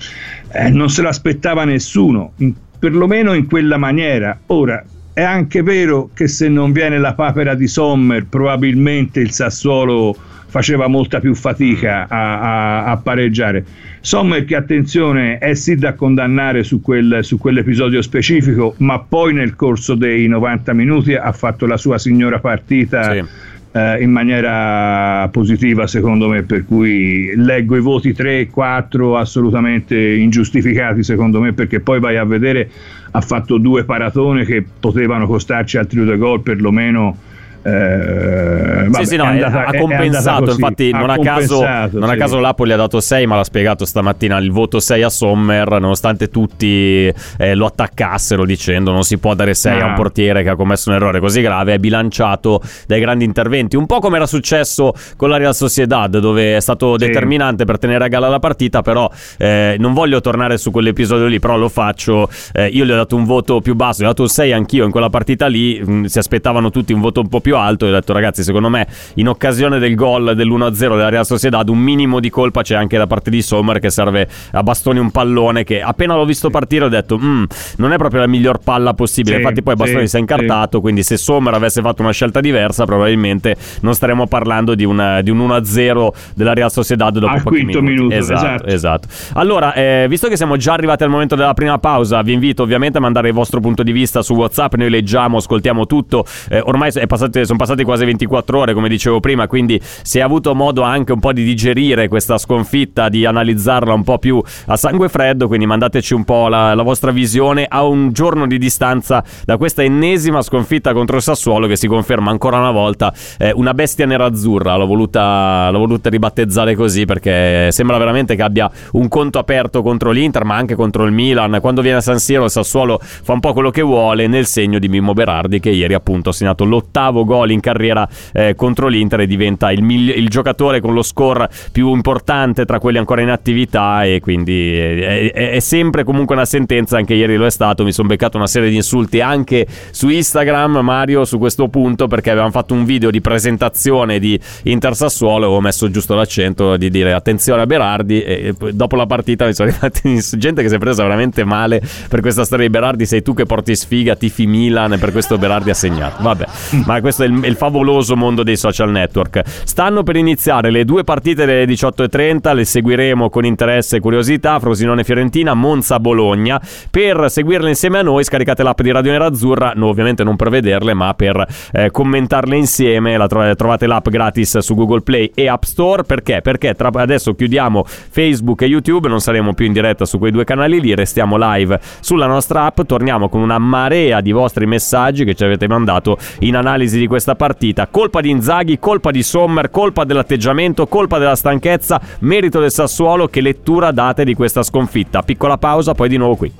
eh, 0.52 0.69
non 0.71 0.91
se 0.91 1.02
l'aspettava 1.02 1.64
nessuno. 1.64 2.33
In 2.37 2.55
perlomeno 2.83 3.33
in 3.35 3.47
quella 3.47 3.76
maniera. 3.76 4.37
Ora, 4.47 4.85
è 5.12 5.23
anche 5.23 5.62
vero 5.62 6.11
che 6.12 6.26
se 6.26 6.49
non 6.49 6.73
viene 6.73 6.99
la 6.99 7.14
papera 7.14 7.55
di 7.55 7.69
Sommer, 7.69 8.26
probabilmente 8.26 9.21
il 9.21 9.31
Sassuolo 9.31 10.17
faceva 10.49 10.88
molta 10.88 11.21
più 11.21 11.33
fatica 11.37 12.09
a, 12.09 12.41
a, 12.41 12.85
a 12.87 12.97
pareggiare. 12.97 13.64
Sommer 14.00 14.45
che 14.45 14.57
attenzione 14.57 15.38
è 15.38 15.55
sì 15.55 15.76
da 15.76 15.95
condannare 15.95 16.64
su, 16.64 16.81
quel, 16.81 17.21
su, 17.23 17.38
quell'episodio 17.38 18.02
specifico, 18.02 18.75
ma 18.79 18.99
poi 18.99 19.33
nel 19.33 19.55
corso 19.55 19.95
dei 19.95 20.26
90 20.26 20.73
minuti 20.73 21.14
ha 21.14 21.31
fatto 21.31 21.67
la 21.67 21.76
sua 21.76 21.99
signora 21.99 22.41
partita. 22.41 23.12
Sì 23.12 23.50
eh, 23.73 24.02
in 24.02 24.11
maniera 24.11 25.29
positiva 25.29 25.87
secondo 25.87 26.29
me, 26.29 26.43
per 26.43 26.64
cui 26.64 27.33
leggo 27.35 27.76
i 27.76 27.81
voti 27.81 28.12
3 28.12 28.41
e 28.41 28.49
4 28.49 29.17
assolutamente 29.17 29.99
ingiustificati 29.99 31.02
secondo 31.02 31.41
me, 31.41 31.52
perché 31.52 31.81
poi 31.81 31.99
vai 31.99 32.17
a 32.17 32.25
vedere 32.25 32.71
ha 33.11 33.21
fatto 33.21 33.59
due 33.59 33.85
paratone 33.85 34.45
che 34.45 34.64
potevano 34.79 35.26
costarci 35.26 35.79
altri 35.79 36.05
due 36.05 36.17
gol 36.17 36.43
perlomeno 36.43 37.17
eh, 37.64 38.88
vabbè, 38.88 39.04
sì, 39.04 39.11
sì, 39.11 39.16
no, 39.16 39.25
andata, 39.25 39.66
ha 39.66 39.78
compensato. 39.78 40.50
Infatti, 40.50 40.90
ha 40.92 40.99
non, 40.99 41.11
a 41.11 41.19
caso, 41.19 41.62
non 41.64 42.09
sì. 42.09 42.14
a 42.14 42.16
caso 42.16 42.38
Lapoli 42.40 42.73
ha 42.73 42.76
dato 42.76 43.00
6, 43.00 43.26
ma 43.26 43.37
l'ha 43.37 43.45
spiegato 43.45 43.85
stamattina 43.85 44.38
il 44.38 44.50
voto 44.50 44.81
6 44.81 45.02
a 45.02 45.09
Sommer, 45.09 45.69
nonostante 45.81 46.28
tutti 46.28 47.12
eh, 47.38 47.54
lo 47.54 47.66
attaccassero 47.66 48.45
dicendo 48.45 48.90
non 48.90 49.04
si 49.04 49.19
può 49.19 49.35
dare 49.35 49.54
6 49.54 49.73
ah. 49.73 49.83
a 49.83 49.85
un 49.87 49.90
ah. 49.92 49.95
portiere 49.95 50.42
che 50.42 50.50
ha 50.50 50.57
commesso 50.57 50.90
un 50.90 50.97
errore 50.97 51.21
così 51.21 51.40
grave. 51.40 51.75
È 51.75 51.78
bilanciato 51.78 52.61
dai 52.87 53.00
grandi 53.00 53.25
interventi, 53.25 53.76
un 53.76 53.87
po' 53.87 54.00
come 54.00 54.16
era 54.16 54.26
successo 54.26 54.92
con 55.16 55.28
la 55.28 55.37
Real 55.37 55.54
Sociedad, 55.54 56.19
dove 56.19 56.57
è 56.57 56.61
stato 56.61 56.99
sì. 56.99 57.07
determinante 57.07 57.64
per 57.64 57.78
tenere 57.78 58.04
a 58.04 58.09
galla 58.09 58.28
la 58.28 58.40
partita. 58.40 58.83
Però 58.83 59.09
eh, 59.38 59.76
non 59.78 59.92
voglio 59.92 60.21
tornare 60.21 60.59
su 60.59 60.73
quell'episodio 60.73 61.26
lì, 61.26 61.38
però 61.38 61.57
lo 61.57 61.69
faccio. 61.69 62.28
Eh, 62.52 62.66
io 62.66 62.85
gli 62.85 62.90
ho 62.90 62.97
dato 62.97 63.14
un 63.14 63.25
voto 63.25 63.61
più 63.61 63.76
basso, 63.76 64.02
gli 64.02 64.04
ho 64.04 64.09
dato 64.09 64.23
un 64.23 64.28
6 64.28 64.52
anch'io 64.52 64.85
in 64.85 64.90
quella 64.90 65.11
partita 65.11 65.47
lì. 65.47 65.81
Mh, 65.81 65.92
mm, 65.92 66.04
si 66.04 66.19
aspettavano 66.19 66.71
tutti 66.71 66.92
un 66.92 67.00
voto 67.00 67.21
un 67.21 67.28
po' 67.28 67.40
più 67.40 67.52
più 67.53 67.57
alto 67.57 67.85
e 67.85 67.91
ho 67.91 67.93
detto 67.93 68.15
ragazzi 68.15 68.43
secondo 68.43 68.71
me 68.71 68.87
in 69.15 69.29
occasione 69.29 69.79
del 69.79 69.95
gol 69.95 70.35
dell'1-0 70.35 70.73
della 70.73 71.11
Real 71.11 71.27
Sociedad 71.27 71.69
un 71.69 71.79
minimo 71.79 72.19
di 72.19 72.31
colpa 72.31 72.63
c'è 72.63 72.75
anche 72.75 72.97
da 72.97 73.07
parte 73.07 73.29
di 73.29 73.43
Sommer 73.43 73.79
che 73.79 73.91
serve 73.91 74.27
a 74.53 74.63
bastoni 74.63 74.99
un 74.99 75.11
pallone 75.11 75.63
che 75.63 75.83
appena 75.83 76.15
l'ho 76.15 76.25
visto 76.25 76.49
partire 76.49 76.87
ho 76.87 76.89
detto 76.89 77.19
mm, 77.19 77.45
non 77.77 77.93
è 77.93 77.97
proprio 77.97 78.21
la 78.21 78.27
miglior 78.27 78.59
palla 78.59 78.95
possibile 78.95 79.37
sì, 79.37 79.43
infatti 79.43 79.63
poi 79.63 79.75
Bastoni 79.75 80.03
sì, 80.03 80.09
si 80.09 80.17
è 80.17 80.21
incartato 80.21 80.77
sì. 80.77 80.83
quindi 80.83 81.03
se 81.03 81.19
Sommer 81.19 81.53
avesse 81.53 81.83
fatto 81.83 82.01
una 82.01 82.13
scelta 82.13 82.41
diversa 82.41 82.87
probabilmente 82.87 83.55
non 83.83 83.95
staremmo 83.95 84.27
parlando 84.27 84.75
di, 84.75 84.85
una, 84.85 85.21
di 85.21 85.29
un 85.29 85.47
1-0 85.47 86.09
della 86.35 86.55
Real 86.55 86.71
Sociedad 86.71 87.13
dopo 87.13 87.33
al 87.33 87.43
pochi 87.43 87.65
minuti 87.65 87.81
minuto, 87.85 88.15
esatto, 88.15 88.67
esatto. 88.67 88.67
esatto. 88.67 89.09
allora 89.35 89.75
eh, 89.75 90.07
visto 90.09 90.29
che 90.29 90.37
siamo 90.37 90.57
già 90.57 90.73
arrivati 90.73 91.03
al 91.03 91.11
momento 91.11 91.35
della 91.35 91.55
prima 91.55 91.79
pausa 91.79 92.23
vi 92.23 92.33
invito 92.33 92.63
ovviamente 92.63 92.97
a 92.97 93.01
mandare 93.03 93.29
il 93.29 93.35
vostro 93.35 93.61
punto 93.61 93.83
di 93.83 93.93
vista 93.93 94.23
su 94.23 94.33
Whatsapp 94.35 94.75
noi 94.75 94.89
leggiamo, 94.89 95.37
ascoltiamo 95.37 95.85
tutto 95.85 96.25
eh, 96.49 96.61
ormai 96.65 96.91
è 96.95 97.07
passato 97.07 97.42
sono 97.45 97.59
passate 97.59 97.85
quasi 97.85 98.05
24 98.05 98.59
ore, 98.59 98.75
come 98.75 98.89
dicevo 98.89 99.21
prima, 99.21 99.47
quindi 99.47 99.81
si 99.83 100.19
è 100.19 100.23
avuto 100.23 100.55
modo 100.55 100.83
anche 100.83 101.13
un 101.13 101.21
po' 101.21 101.33
di 101.33 101.45
digerire 101.45 102.09
questa 102.09 102.39
sconfitta, 102.39 103.09
di 103.09 103.25
analizzarla 103.25 103.93
un 103.93 104.05
po' 104.05 104.19
più 104.19 104.43
a 104.67 104.77
sangue 104.77 105.09
freddo, 105.09 105.47
quindi 105.47 105.67
mandateci 105.67 106.15
un 106.15 106.25
po' 106.25 106.49
la, 106.49 106.75
la 106.75 106.83
vostra 106.83 107.11
visione 107.11 107.67
a 107.69 107.85
un 107.85 108.13
giorno 108.13 108.47
di 108.47 108.59
distanza 108.59 109.25
da 109.45 109.57
questa 109.57 109.83
ennesima 109.83 110.43
sconfitta 110.43 110.93
contro 110.93 111.17
il 111.17 111.23
Sassuolo 111.23 111.67
che 111.67 111.77
si 111.77 111.87
conferma 111.87 112.31
ancora 112.31 112.59
una 112.59 112.71
volta 112.71 113.13
eh, 113.39 113.53
una 113.55 113.75
bestia 113.75 114.07
nerazzurra, 114.07 114.77
l'ho 114.77 114.87
voluta, 114.87 115.71
l'ho 115.71 115.79
voluta 115.79 116.09
ribattezzare 116.09 116.75
così 116.75 117.05
perché 117.05 117.71
sembra 117.73 117.99
veramente 117.99 118.37
che 118.37 118.43
abbia 118.43 118.71
un 118.93 119.09
conto 119.09 119.39
aperto 119.39 119.83
contro 119.83 120.11
l'Inter, 120.11 120.45
ma 120.45 120.57
anche 120.57 120.75
contro 120.75 121.05
il 121.05 121.13
Milan. 121.13 121.59
Quando 121.61 121.83
viene 121.83 121.99
a 121.99 122.01
San 122.01 122.19
Siro 122.19 122.45
il 122.45 122.51
Sassuolo 122.51 122.99
fa 123.01 123.33
un 123.33 123.41
po' 123.41 123.53
quello 123.53 123.71
che 123.71 123.83
vuole 123.83 124.27
nel 124.27 124.47
segno 124.47 124.79
di 124.79 124.89
Mimmo 124.89 125.13
Berardi 125.13 125.61
che 125.61 125.71
ieri 125.71 125.95
appunto 125.95 126.31
ha 126.31 126.33
segnato 126.33 126.65
l'ottavo 126.65 127.25
gol 127.25 127.32
in 127.53 127.61
carriera 127.61 128.09
eh, 128.33 128.55
contro 128.55 128.89
l'Inter 128.89 129.21
e 129.21 129.27
diventa 129.27 129.73
il, 129.73 129.83
migli- 129.83 130.17
il, 130.17 130.29
giocatore 130.29 130.81
con 130.81 130.93
lo 130.95 131.03
score 131.03 131.49
più 131.73 131.93
importante 131.95 132.65
tra 132.65 132.79
quelli 132.79 132.99
ancora 132.99 133.23
in 133.23 133.31
attività 133.31 134.05
e 134.05 134.21
quindi 134.21 134.77
è, 134.77 135.33
è, 135.33 135.51
è, 135.53 135.61
sempre 135.61 136.05
comunque 136.05 136.35
una 136.35 136.45
sentenza, 136.45 136.97
anche 136.97 137.15
ieri 137.15 137.37
lo 137.37 137.47
è 137.47 137.51
stato, 137.51 137.85
mi 137.85 137.93
sono 137.93 138.09
beccato 138.09 138.37
una 138.37 138.47
serie 138.47 138.71
di 138.71 138.77
insulti 138.77 139.21
anche 139.21 139.67
su 139.91 140.09
Instagram 140.09 140.79
Mario 140.79 141.25
su 141.25 141.39
questo 141.39 141.69
punto 141.69 142.07
perché 142.07 142.31
avevamo 142.31 142.53
fatto 142.53 142.75
un 142.75 142.85
video 142.85 143.11
di 143.11 143.21
presentazione 143.21 144.19
di 144.19 144.39
Inter 144.65 144.95
Sassuolo 144.95 145.47
e 145.47 145.49
ho 145.49 145.61
messo 145.61 145.91
giusto 145.91 146.15
l'accento 146.15 146.77
di 146.77 146.91
dire 146.91 147.12
attenzione 147.12 147.62
a 147.62 147.67
Berardi 147.67 148.23
e 148.23 148.55
dopo 148.73 148.97
la 148.97 149.07
partita 149.07 149.47
mi 149.47 149.55
sono 149.55 149.71
arrivati 149.73 150.21
gente 150.37 150.62
che 150.62 150.69
si 150.69 150.75
è 150.75 150.79
presa 150.79 151.03
veramente 151.03 151.45
male 151.45 151.81
per 152.09 152.21
questa 152.21 152.45
storia 152.45 152.67
di 152.67 152.71
Berardi 152.71 153.07
sei 153.07 153.23
tu 153.23 153.35
che 153.35 153.45
porti 153.45 153.75
sfiga, 153.75 154.15
tifi 154.15 154.47
Milan 154.47 154.99
per 154.99 155.12
questo 155.12 155.39
Berardi 155.39 155.71
ha 155.71 155.75
segnato. 155.75 156.23
Vabbè 156.23 156.47
ma 156.85 157.01
questo 157.01 157.22
è 157.25 157.26
il, 157.26 157.45
il 157.45 157.57
favoloso 157.57 158.17
mondo 158.17 158.43
dei 158.43 158.57
social 158.57 158.91
network. 158.91 159.43
Stanno 159.64 160.02
per 160.02 160.17
iniziare 160.17 160.71
le 160.71 160.85
due 160.85 161.05
partite 161.05 161.45
delle 161.45 161.64
18.30, 161.64 162.55
le 162.55 162.64
seguiremo 162.64 163.31
con 163.31 163.45
interesse 163.45 163.97
e 163.97 164.00
curiosità, 164.00 164.59
Frosinone-Fiorentina, 164.59 165.55
Monza-Bologna. 165.55 166.61
Per 166.91 167.31
seguirle 167.31 167.69
insieme 167.69 167.99
a 167.99 168.02
noi 168.02 168.25
scaricate 168.25 168.62
l'app 168.62 168.81
di 168.81 168.91
Radio 168.91 169.12
Nerazzurra, 169.12 169.73
no, 169.75 169.88
ovviamente 169.88 170.25
non 170.25 170.37
per 170.37 170.50
vederle, 170.50 170.95
ma 170.95 171.14
per 171.14 171.47
eh, 171.73 171.91
commentarle 171.91 172.57
insieme. 172.57 173.17
La 173.17 173.26
trovate, 173.26 173.55
trovate 173.55 173.87
l'app 173.87 174.09
gratis 174.09 174.59
su 174.59 174.75
Google 174.75 175.00
Play 175.00 175.31
e 175.35 175.49
App 175.49 175.64
Store. 175.64 176.02
Perché? 176.05 176.41
Perché 176.43 176.75
tra, 176.75 176.91
adesso 176.93 177.35
chiudiamo 177.35 177.85
Facebook 177.85 178.62
e 178.62 178.67
YouTube, 178.67 179.09
non 179.09 179.21
saremo 179.21 179.55
più 179.55 179.67
in 179.67 179.73
diretta 179.73 180.05
su 180.05 180.19
quei 180.19 180.31
due 180.31 180.45
canali 180.45 180.81
lì, 180.81 180.95
restiamo 180.95 181.37
live 181.38 181.81
sulla 182.00 182.26
nostra 182.26 182.64
app, 182.64 182.83
torniamo 182.83 183.29
con 183.29 183.41
una 183.41 183.59
marea 183.59 184.21
di 184.21 184.33
vostri 184.33 184.67
messaggi 184.67 185.25
che 185.25 185.35
ci 185.35 185.45
avete 185.45 185.69
mandato 185.69 186.17
in 186.41 186.57
analisi 186.57 186.99
di 186.99 187.07
questa 187.12 187.35
partita. 187.35 187.88
Colpa 187.88 188.23
di 188.23 188.31
Inzaghi, 188.31 188.78
colpa 188.78 189.11
di 189.11 189.23
Sommer, 189.23 189.71
colpa 189.71 190.04
dell'atteggiamento, 190.04 190.87
colpa 190.87 191.19
della 191.19 191.37
stanchezza, 191.37 192.00
merito 192.21 192.59
del 192.59 192.71
Sassuolo. 192.71 193.28
Che 193.28 193.42
lettura 193.42 193.90
date 193.90 194.25
di 194.25 194.33
questa 194.33 194.62
sconfitta? 194.62 195.21
Piccola 195.21 195.59
pausa, 195.59 195.92
poi 195.92 196.09
di 196.09 196.16
nuovo 196.16 196.37
qui. 196.37 196.50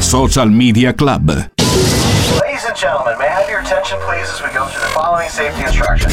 Social 0.00 0.50
Media 0.50 0.92
Club. 0.94 1.52
gentlemen, 2.74 3.16
may 3.18 3.26
I 3.26 3.30
have 3.30 3.48
your 3.48 3.60
attention 3.60 4.00
please 4.00 4.28
as 4.32 4.42
we 4.42 4.50
go 4.52 4.66
through 4.66 4.82
the 4.82 4.92
following 4.92 5.28
safety 5.28 5.62
instructions. 5.62 6.12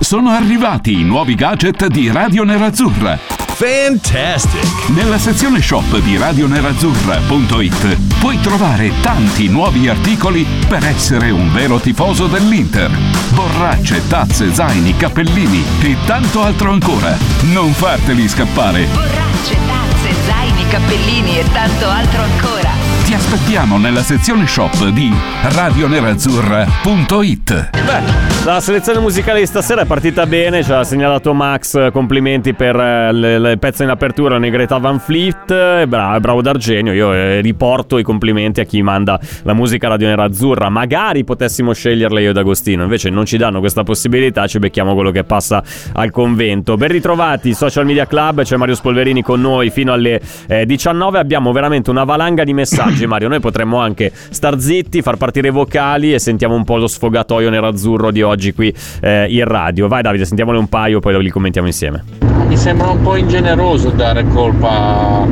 Sono 0.00 0.30
arrivati 0.30 0.98
i 0.98 1.04
nuovi 1.04 1.36
gadget 1.36 1.86
di 1.86 2.10
Radio 2.10 2.42
Nerazzurra. 2.42 3.37
Fantastic! 3.58 4.88
Nella 4.90 5.18
sezione 5.18 5.60
shop 5.60 5.98
di 5.98 6.16
radionerazzurra.it 6.16 7.96
puoi 8.20 8.40
trovare 8.40 8.92
tanti 9.00 9.48
nuovi 9.48 9.88
articoli 9.88 10.46
per 10.68 10.86
essere 10.86 11.30
un 11.30 11.52
vero 11.52 11.80
tifoso 11.80 12.28
dell'Inter. 12.28 12.88
Borracce, 13.30 14.06
tazze, 14.06 14.54
zaini, 14.54 14.96
cappellini 14.96 15.64
e 15.80 15.96
tanto 16.06 16.40
altro 16.44 16.70
ancora. 16.70 17.16
Non 17.50 17.72
farteli 17.72 18.28
scappare. 18.28 18.84
Borracce, 18.84 19.56
tazze, 19.66 20.14
zaini, 20.24 20.68
cappellini 20.68 21.38
e 21.40 21.44
tanto 21.50 21.88
altro 21.88 22.22
ancora. 22.22 22.77
Ti 23.08 23.14
aspettiamo 23.14 23.78
nella 23.78 24.02
sezione 24.02 24.46
shop 24.46 24.88
di 24.88 25.10
radionerazzurra.it. 25.40 27.70
Beh, 27.72 28.02
la 28.44 28.60
selezione 28.60 28.98
musicale 28.98 29.40
di 29.40 29.46
stasera 29.46 29.80
è 29.80 29.86
partita 29.86 30.26
bene, 30.26 30.62
ci 30.62 30.70
ha 30.72 30.84
segnalato 30.84 31.32
Max, 31.32 31.90
complimenti 31.90 32.52
per 32.52 32.76
il 32.76 33.56
pezzo 33.58 33.82
in 33.82 33.88
apertura 33.88 34.36
Negreta 34.36 34.76
Van 34.76 35.00
Fleet, 35.00 35.86
bravo, 35.86 36.20
bravo 36.20 36.42
D'Argenio, 36.42 36.92
io 36.92 37.14
eh, 37.14 37.40
riporto 37.40 37.96
i 37.96 38.02
complimenti 38.02 38.60
a 38.60 38.64
chi 38.64 38.82
manda 38.82 39.18
la 39.42 39.54
musica 39.54 39.88
Radio 39.88 40.08
Nerazzurra, 40.08 40.68
magari 40.68 41.24
potessimo 41.24 41.72
sceglierla 41.72 42.20
io 42.20 42.28
ed 42.28 42.36
Agostino, 42.36 42.82
invece 42.82 43.08
non 43.08 43.24
ci 43.24 43.38
danno 43.38 43.60
questa 43.60 43.84
possibilità, 43.84 44.46
ci 44.46 44.58
becchiamo 44.58 44.92
quello 44.92 45.12
che 45.12 45.24
passa 45.24 45.62
al 45.94 46.10
convento. 46.10 46.76
Ben 46.76 46.90
ritrovati, 46.90 47.54
Social 47.54 47.86
Media 47.86 48.06
Club, 48.06 48.42
c'è 48.42 48.56
Mario 48.56 48.74
Spolverini 48.74 49.22
con 49.22 49.40
noi 49.40 49.70
fino 49.70 49.94
alle 49.94 50.20
eh, 50.46 50.66
19, 50.66 51.18
abbiamo 51.18 51.52
veramente 51.52 51.88
una 51.88 52.04
valanga 52.04 52.44
di 52.44 52.52
messaggi 52.52 52.96
messaggi, 52.98 53.06
Mario. 53.06 53.28
Noi 53.28 53.40
potremmo 53.40 53.78
anche 53.78 54.10
star 54.12 54.58
zitti, 54.58 55.02
far 55.02 55.16
partire 55.16 55.48
i 55.48 55.50
vocali 55.50 56.12
e 56.12 56.18
sentiamo 56.18 56.54
un 56.54 56.64
po' 56.64 56.76
lo 56.76 56.86
sfogatoio 56.86 57.48
nerazzurro 57.50 58.10
di 58.10 58.22
oggi 58.22 58.52
qui 58.52 58.74
eh, 59.00 59.26
in 59.28 59.44
radio. 59.44 59.86
Vai, 59.88 60.02
Davide, 60.02 60.24
sentiamole 60.24 60.58
un 60.58 60.68
paio, 60.68 61.00
poi 61.00 61.20
li 61.22 61.30
commentiamo 61.30 61.68
insieme. 61.68 62.04
Mi 62.46 62.56
sembra 62.56 62.88
un 62.88 63.00
po' 63.02 63.16
ingeneroso 63.16 63.90
dare 63.90 64.26
colpa 64.26 65.26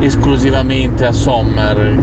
esclusivamente 0.00 1.04
a 1.06 1.12
Sommer. 1.12 1.96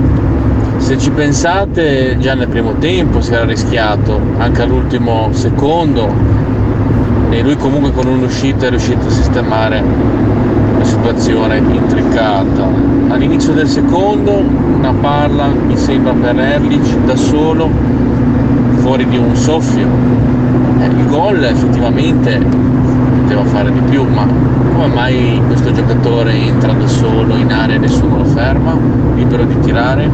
Se 0.77 0.97
ci 0.97 1.09
pensate, 1.11 2.17
già 2.19 2.33
nel 2.33 2.47
primo 2.47 2.77
tempo 2.77 3.21
si 3.21 3.33
era 3.33 3.45
rischiato, 3.45 4.19
anche 4.37 4.61
all'ultimo 4.61 5.29
secondo, 5.31 6.13
e 7.29 7.41
lui 7.41 7.55
comunque 7.55 7.91
con 7.91 8.07
un'uscita 8.07 8.67
è 8.67 8.69
riuscito 8.69 9.07
a 9.07 9.09
sistemare 9.09 9.83
situazione 11.05 11.57
intricata. 11.57 12.67
All'inizio 13.09 13.53
del 13.53 13.67
secondo 13.67 14.37
una 14.39 14.91
palla 14.91 15.49
mi 15.49 15.77
sembra 15.77 16.13
per 16.13 16.39
Erlich 16.39 16.97
da 17.05 17.15
solo 17.15 17.69
fuori 18.77 19.07
di 19.07 19.15
un 19.15 19.35
soffio. 19.35 19.87
Eh, 20.79 20.85
il 20.85 21.05
gol 21.05 21.43
effettivamente 21.43 22.43
poteva 23.21 23.43
fare 23.45 23.71
di 23.71 23.81
più, 23.81 24.03
ma 24.03 24.25
come 24.73 24.87
mai 24.87 25.39
questo 25.45 25.71
giocatore 25.71 26.33
entra 26.33 26.73
da 26.73 26.87
solo 26.87 27.35
in 27.35 27.51
area 27.51 27.75
e 27.75 27.79
nessuno 27.79 28.17
lo 28.17 28.25
ferma, 28.25 28.75
libero 29.13 29.43
di 29.43 29.59
tirare? 29.59 30.09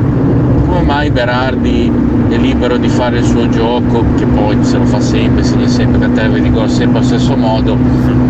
Come 0.71 0.83
mai 0.83 1.11
Berardi 1.11 1.91
è 2.29 2.37
libero 2.37 2.77
di 2.77 2.87
fare 2.87 3.17
il 3.17 3.25
suo 3.25 3.49
gioco, 3.49 4.05
che 4.15 4.25
poi 4.25 4.55
se 4.61 4.77
lo 4.77 4.85
fa 4.85 5.01
sempre, 5.01 5.43
segna 5.43 5.67
sempre 5.67 5.99
Cateve 5.99 6.39
di 6.39 6.49
gol 6.49 6.69
sempre 6.69 6.99
allo 6.99 7.07
stesso 7.07 7.35
modo, 7.35 7.75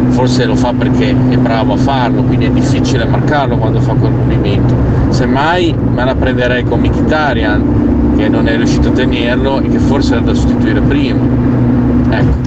forse 0.07 0.45
lo 0.45 0.55
fa 0.55 0.73
perché 0.73 1.15
è 1.29 1.37
bravo 1.37 1.73
a 1.73 1.77
farlo, 1.77 2.23
quindi 2.23 2.45
è 2.45 2.49
difficile 2.49 3.05
marcarlo 3.05 3.57
quando 3.57 3.79
fa 3.79 3.93
quel 3.93 4.13
movimento. 4.13 4.73
Semmai 5.09 5.75
me 5.93 6.03
la 6.03 6.15
prenderei 6.15 6.63
con 6.63 6.79
Mkhitaryan, 6.79 8.15
che 8.17 8.27
non 8.27 8.47
è 8.47 8.55
riuscito 8.55 8.87
a 8.87 8.91
tenerlo 8.91 9.59
e 9.59 9.69
che 9.69 9.77
forse 9.77 10.13
era 10.13 10.21
da 10.21 10.33
sostituire 10.33 10.81
prima. 10.81 11.19
Ecco, 12.09 12.37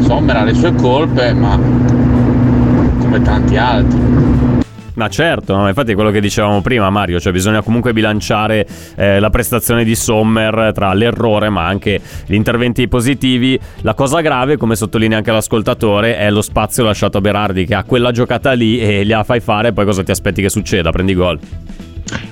Sommer 0.00 0.36
ha 0.36 0.44
le 0.44 0.52
sue 0.52 0.74
colpe, 0.74 1.32
ma 1.32 1.58
come 2.98 3.22
tanti 3.22 3.56
altri. 3.56 4.55
Ma 4.96 5.08
certo, 5.08 5.54
no? 5.54 5.68
infatti 5.68 5.92
quello 5.92 6.10
che 6.10 6.20
dicevamo 6.20 6.62
prima 6.62 6.88
Mario, 6.88 7.20
cioè 7.20 7.30
bisogna 7.30 7.60
comunque 7.62 7.92
bilanciare 7.92 8.66
eh, 8.96 9.20
la 9.20 9.28
prestazione 9.28 9.84
di 9.84 9.94
Sommer 9.94 10.72
tra 10.72 10.94
l'errore 10.94 11.50
ma 11.50 11.66
anche 11.66 12.00
gli 12.24 12.34
interventi 12.34 12.88
positivi. 12.88 13.60
La 13.82 13.92
cosa 13.92 14.20
grave, 14.20 14.56
come 14.56 14.74
sottolinea 14.74 15.18
anche 15.18 15.32
l'ascoltatore, 15.32 16.16
è 16.16 16.30
lo 16.30 16.40
spazio 16.40 16.82
lasciato 16.84 17.18
a 17.18 17.20
Berardi 17.20 17.66
che 17.66 17.74
ha 17.74 17.84
quella 17.84 18.10
giocata 18.10 18.52
lì 18.52 18.78
e 18.78 19.04
gliela 19.04 19.24
fai 19.24 19.40
fare 19.40 19.68
e 19.68 19.72
poi 19.74 19.84
cosa 19.84 20.02
ti 20.02 20.10
aspetti 20.10 20.40
che 20.40 20.48
succeda? 20.48 20.90
Prendi 20.90 21.14
gol. 21.14 21.38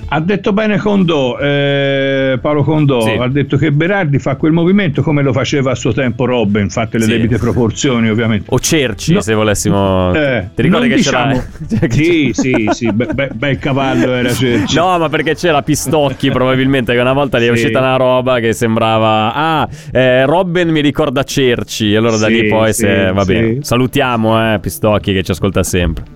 Ha 0.07 0.19
detto 0.21 0.53
bene 0.53 0.77
Condò, 0.77 1.37
eh, 1.37 2.37
Paolo 2.41 2.63
Condò, 2.63 3.01
sì. 3.01 3.09
ha 3.09 3.27
detto 3.27 3.57
che 3.57 3.71
Berardi 3.71 4.19
fa 4.19 4.35
quel 4.35 4.53
movimento 4.53 5.01
come 5.01 5.21
lo 5.21 5.33
faceva 5.33 5.71
a 5.71 5.75
suo 5.75 5.91
tempo 5.91 6.25
Robben, 6.25 6.69
fatte 6.69 6.97
le 6.97 7.05
sì. 7.05 7.11
debite 7.11 7.37
proporzioni 7.37 8.09
ovviamente. 8.09 8.45
O 8.49 8.59
Cerci 8.59 9.13
no. 9.13 9.21
se 9.21 9.33
volessimo... 9.33 10.13
Eh, 10.13 10.49
Ti 10.55 10.61
ricordi 10.61 10.87
che 10.87 10.95
diciamo... 10.95 11.41
c'era... 11.67 11.91
sì, 11.91 12.31
sì, 12.33 12.69
sì, 12.71 12.91
bel 12.93 13.13
be, 13.13 13.29
be 13.33 13.57
cavallo 13.57 14.13
era 14.13 14.31
Cerci. 14.31 14.75
No, 14.75 14.97
ma 14.97 15.09
perché 15.09 15.35
c'era 15.35 15.61
Pistocchi 15.61 16.29
probabilmente 16.31 16.93
che 16.93 16.99
una 16.99 17.13
volta 17.13 17.39
gli 17.39 17.47
è 17.47 17.49
uscita 17.49 17.79
una 17.79 17.97
roba 17.97 18.39
che 18.39 18.53
sembrava... 18.53 19.33
Ah, 19.33 19.67
eh, 19.91 20.25
Robben 20.25 20.69
mi 20.69 20.81
ricorda 20.81 21.23
Cerci, 21.23 21.95
allora 21.95 22.15
da 22.17 22.27
lì 22.27 22.47
poi 22.47 22.73
se... 22.73 23.11
Va 23.11 23.25
bene, 23.25 23.57
salutiamo 23.61 24.53
eh, 24.53 24.59
Pistocchi 24.59 25.11
che 25.11 25.23
ci 25.23 25.31
ascolta 25.31 25.63
sempre 25.63 26.14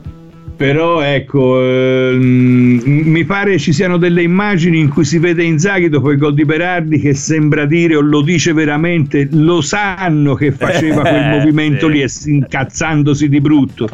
però 0.60 1.00
ecco 1.00 1.64
ehm, 1.64 2.82
mi 2.84 3.24
pare 3.24 3.58
ci 3.58 3.72
siano 3.72 3.96
delle 3.96 4.24
immagini 4.24 4.78
in 4.78 4.90
cui 4.90 5.06
si 5.06 5.18
vede 5.18 5.42
Inzaghi 5.42 5.88
dopo 5.88 6.12
il 6.12 6.18
gol 6.18 6.34
di 6.34 6.44
Berardi 6.44 7.00
che 7.00 7.14
sembra 7.14 7.66
dire 7.66 7.96
o 7.96 8.02
lo 8.02 8.20
dice 8.20 8.52
veramente 8.52 9.30
lo 9.32 9.62
sanno 9.62 10.34
che 10.34 10.52
faceva 10.52 11.00
quel 11.00 11.16
eh, 11.32 11.38
movimento 11.38 11.88
lì 11.88 12.02
e 12.02 12.10
incazzandosi 12.26 13.30
di 13.30 13.40
brutto. 13.40 13.88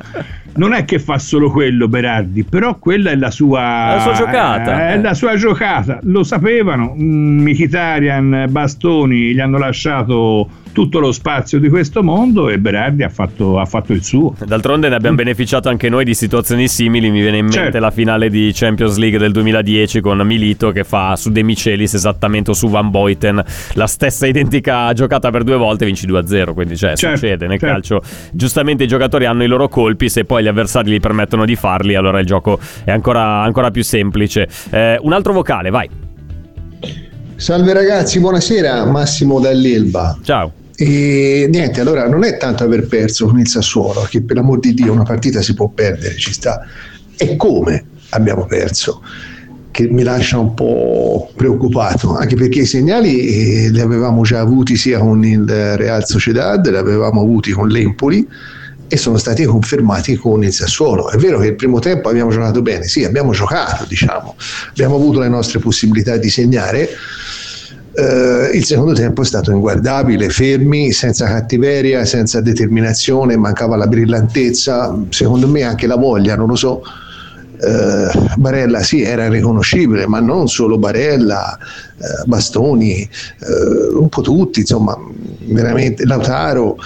Non 0.56 0.74
è 0.74 0.86
che 0.86 0.98
fa 0.98 1.20
solo 1.20 1.52
quello 1.52 1.88
Berardi 1.88 2.44
però 2.44 2.80
quella 2.80 3.12
è 3.12 3.16
la 3.16 3.30
sua, 3.30 3.62
la 3.94 4.00
sua 4.00 4.14
giocata. 4.14 4.90
è 4.90 5.00
la 5.00 5.14
sua 5.14 5.36
giocata. 5.36 6.00
Lo 6.02 6.24
sapevano 6.24 6.96
mm, 7.00 7.42
Mkhitaryan 7.42 8.48
Bastoni 8.50 9.36
gli 9.36 9.40
hanno 9.40 9.60
lasciato 9.60 10.50
tutto 10.76 11.00
lo 11.00 11.14
spazio 11.14 11.58
di 11.58 11.70
questo 11.70 12.04
mondo 12.04 12.50
e 12.50 12.60
Berardi 12.60 13.04
ha 13.04 13.10
fatto, 13.10 13.62
ha 13.62 13.66
fatto 13.66 13.94
il 13.94 14.04
suo. 14.04 14.36
D'altronde 14.46 14.90
ne 14.90 14.96
abbiamo 14.96 15.14
mm. 15.14 15.20
beneficiato 15.20 15.70
anche 15.70 15.88
noi 15.88 16.04
di 16.04 16.14
situazioni 16.14 16.68
simili, 16.68 17.10
mi 17.10 17.22
viene 17.22 17.38
in 17.38 17.46
mente 17.46 17.62
certo. 17.62 17.80
la 17.80 17.92
finale 17.92 18.30
di 18.30 18.52
Champions 18.54 18.98
League 18.98 19.18
del 19.18 19.32
2010 19.32 20.02
con 20.02 20.18
Milito 20.26 20.72
che 20.72 20.84
fa 20.84 21.16
su 21.16 21.32
De 21.32 21.44
Michelis 21.44 21.94
esattamente 21.94 22.52
o 22.52 22.54
su 22.54 22.68
Van 22.68 22.90
Boyten 22.90 23.42
la 23.76 23.88
stessa 23.88 24.28
identica 24.28 24.92
giocata 24.92 25.30
per 25.30 25.44
due 25.44 25.56
volte 25.56 25.86
e 25.86 25.88
vinci 25.88 26.08
2-0, 26.08 26.54
quindi 26.54 26.76
cioè, 26.76 26.98
certo, 26.98 27.16
succede 27.16 27.48
nel 27.48 27.58
certo. 27.58 27.74
calcio. 27.74 28.02
Giustamente 28.34 28.84
i 28.84 28.88
giocatori 28.88 29.26
hanno 29.26 29.44
i 29.44 29.48
loro 29.48 29.70
colpi, 29.70 30.10
se 30.10 30.26
poi 30.26 30.44
gli 30.44 30.48
avversari 30.48 30.92
gli 30.92 31.00
permettono 31.00 31.46
di 31.46 31.56
farli 31.56 31.96
allora 31.96 32.20
il 32.20 32.26
gioco 32.26 32.60
è 32.84 32.92
ancora, 32.92 33.42
ancora 33.44 33.72
più 33.72 33.84
semplice. 33.84 34.50
Eh, 34.72 35.00
un 35.02 35.14
altro 35.14 35.32
vocale, 35.32 35.70
vai. 35.70 35.90
Salve 37.38 37.74
ragazzi, 37.74 38.20
buonasera, 38.20 38.86
Massimo 38.86 39.40
dall'Elba. 39.40 40.18
Ciao. 40.22 40.65
E 40.78 41.48
niente, 41.50 41.80
allora 41.80 42.08
non 42.08 42.24
è 42.24 42.38
tanto 42.38 42.64
aver 42.64 42.88
perso 42.88 43.28
con 43.28 43.40
il 43.40 43.48
Sassuolo, 43.48 44.06
che 44.10 44.22
per 44.22 44.36
l'amor 44.36 44.60
di 44.60 44.74
Dio 44.74 44.92
una 44.92 45.04
partita 45.04 45.42
si 45.42 45.54
può 45.54 45.70
perdere, 45.70 46.18
ci 46.18 46.34
sta. 46.34 46.66
È 47.16 47.36
come 47.36 47.86
abbiamo 48.10 48.46
perso 48.46 49.02
che 49.72 49.90
mi 49.90 50.04
lascia 50.04 50.38
un 50.38 50.54
po' 50.54 51.30
preoccupato, 51.36 52.16
anche 52.16 52.36
perché 52.36 52.60
i 52.60 52.66
segnali 52.66 53.66
eh, 53.66 53.70
li 53.72 53.82
avevamo 53.82 54.24
già 54.24 54.40
avuti 54.40 54.78
sia 54.78 55.00
con 55.00 55.24
il 55.26 55.46
Real 55.76 56.06
Sociedad, 56.06 56.66
li 56.70 56.78
avevamo 56.78 57.20
avuti 57.20 57.52
con 57.52 57.68
l'Empoli 57.68 58.26
e 58.88 58.98
sono 58.98 59.18
stati 59.18 59.44
confermati 59.44 60.16
con 60.16 60.44
il 60.44 60.54
Sassuolo. 60.54 61.10
È 61.10 61.18
vero 61.18 61.40
che 61.40 61.48
il 61.48 61.56
primo 61.56 61.80
tempo 61.80 62.08
abbiamo 62.08 62.32
giocato 62.32 62.62
bene, 62.62 62.86
sì, 62.86 63.04
abbiamo 63.04 63.34
giocato, 63.34 63.84
diciamo, 63.86 64.36
abbiamo 64.70 64.96
avuto 64.96 65.20
le 65.20 65.28
nostre 65.28 65.60
possibilità 65.60 66.16
di 66.16 66.30
segnare, 66.30 66.90
Uh, 67.98 68.54
il 68.54 68.66
secondo 68.66 68.92
tempo 68.92 69.22
è 69.22 69.26
stato 69.26 69.52
inguardabile, 69.52 70.28
fermi, 70.28 70.92
senza 70.92 71.28
cattiveria, 71.28 72.04
senza 72.04 72.42
determinazione, 72.42 73.38
mancava 73.38 73.78
la 73.78 73.88
brillantezza, 73.88 74.98
secondo 75.10 75.48
me 75.48 75.64
anche 75.64 75.88
la 75.88 75.96
voglia, 75.96 76.36
non 76.36 76.48
lo 76.48 76.56
so. 76.56 76.82
Uh, 77.58 78.36
Barella 78.38 78.82
sì 78.84 79.02
era 79.02 79.30
riconoscibile, 79.30 80.08
ma 80.08 80.20
non 80.20 80.48
solo 80.48 80.78
Barella, 80.78 81.58
uh, 81.98 82.28
Bastoni, 82.28 83.08
un 83.98 84.10
po' 84.10 84.22
tutti, 84.22 84.62
insomma, 84.62 84.98
veramente 85.46 86.06
Lautaro, 86.06 86.78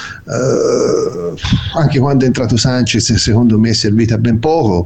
anche 1.76 2.00
quando 2.00 2.24
è 2.24 2.28
entrato 2.28 2.58
Sanchez 2.58 3.14
secondo 3.16 3.58
me 3.58 3.70
è 3.70 3.74
servita 3.74 4.18
ben 4.18 4.40
poco 4.40 4.86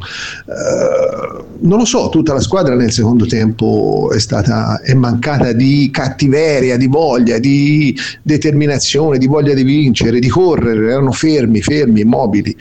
non 1.63 1.79
lo 1.79 1.85
so, 1.85 2.09
tutta 2.09 2.33
la 2.33 2.41
squadra 2.41 2.75
nel 2.75 2.91
secondo 2.91 3.25
tempo 3.25 4.11
è 4.13 4.19
stata 4.19 4.81
è 4.81 4.93
mancata 4.93 5.53
di 5.53 5.89
cattiveria, 5.91 6.77
di 6.77 6.87
voglia, 6.87 7.39
di 7.39 7.97
determinazione, 8.21 9.17
di 9.17 9.27
voglia 9.27 9.53
di 9.53 9.63
vincere, 9.63 10.19
di 10.19 10.27
correre, 10.27 10.91
erano 10.91 11.11
fermi, 11.11 11.61
fermi, 11.61 12.01
immobili. 12.01 12.55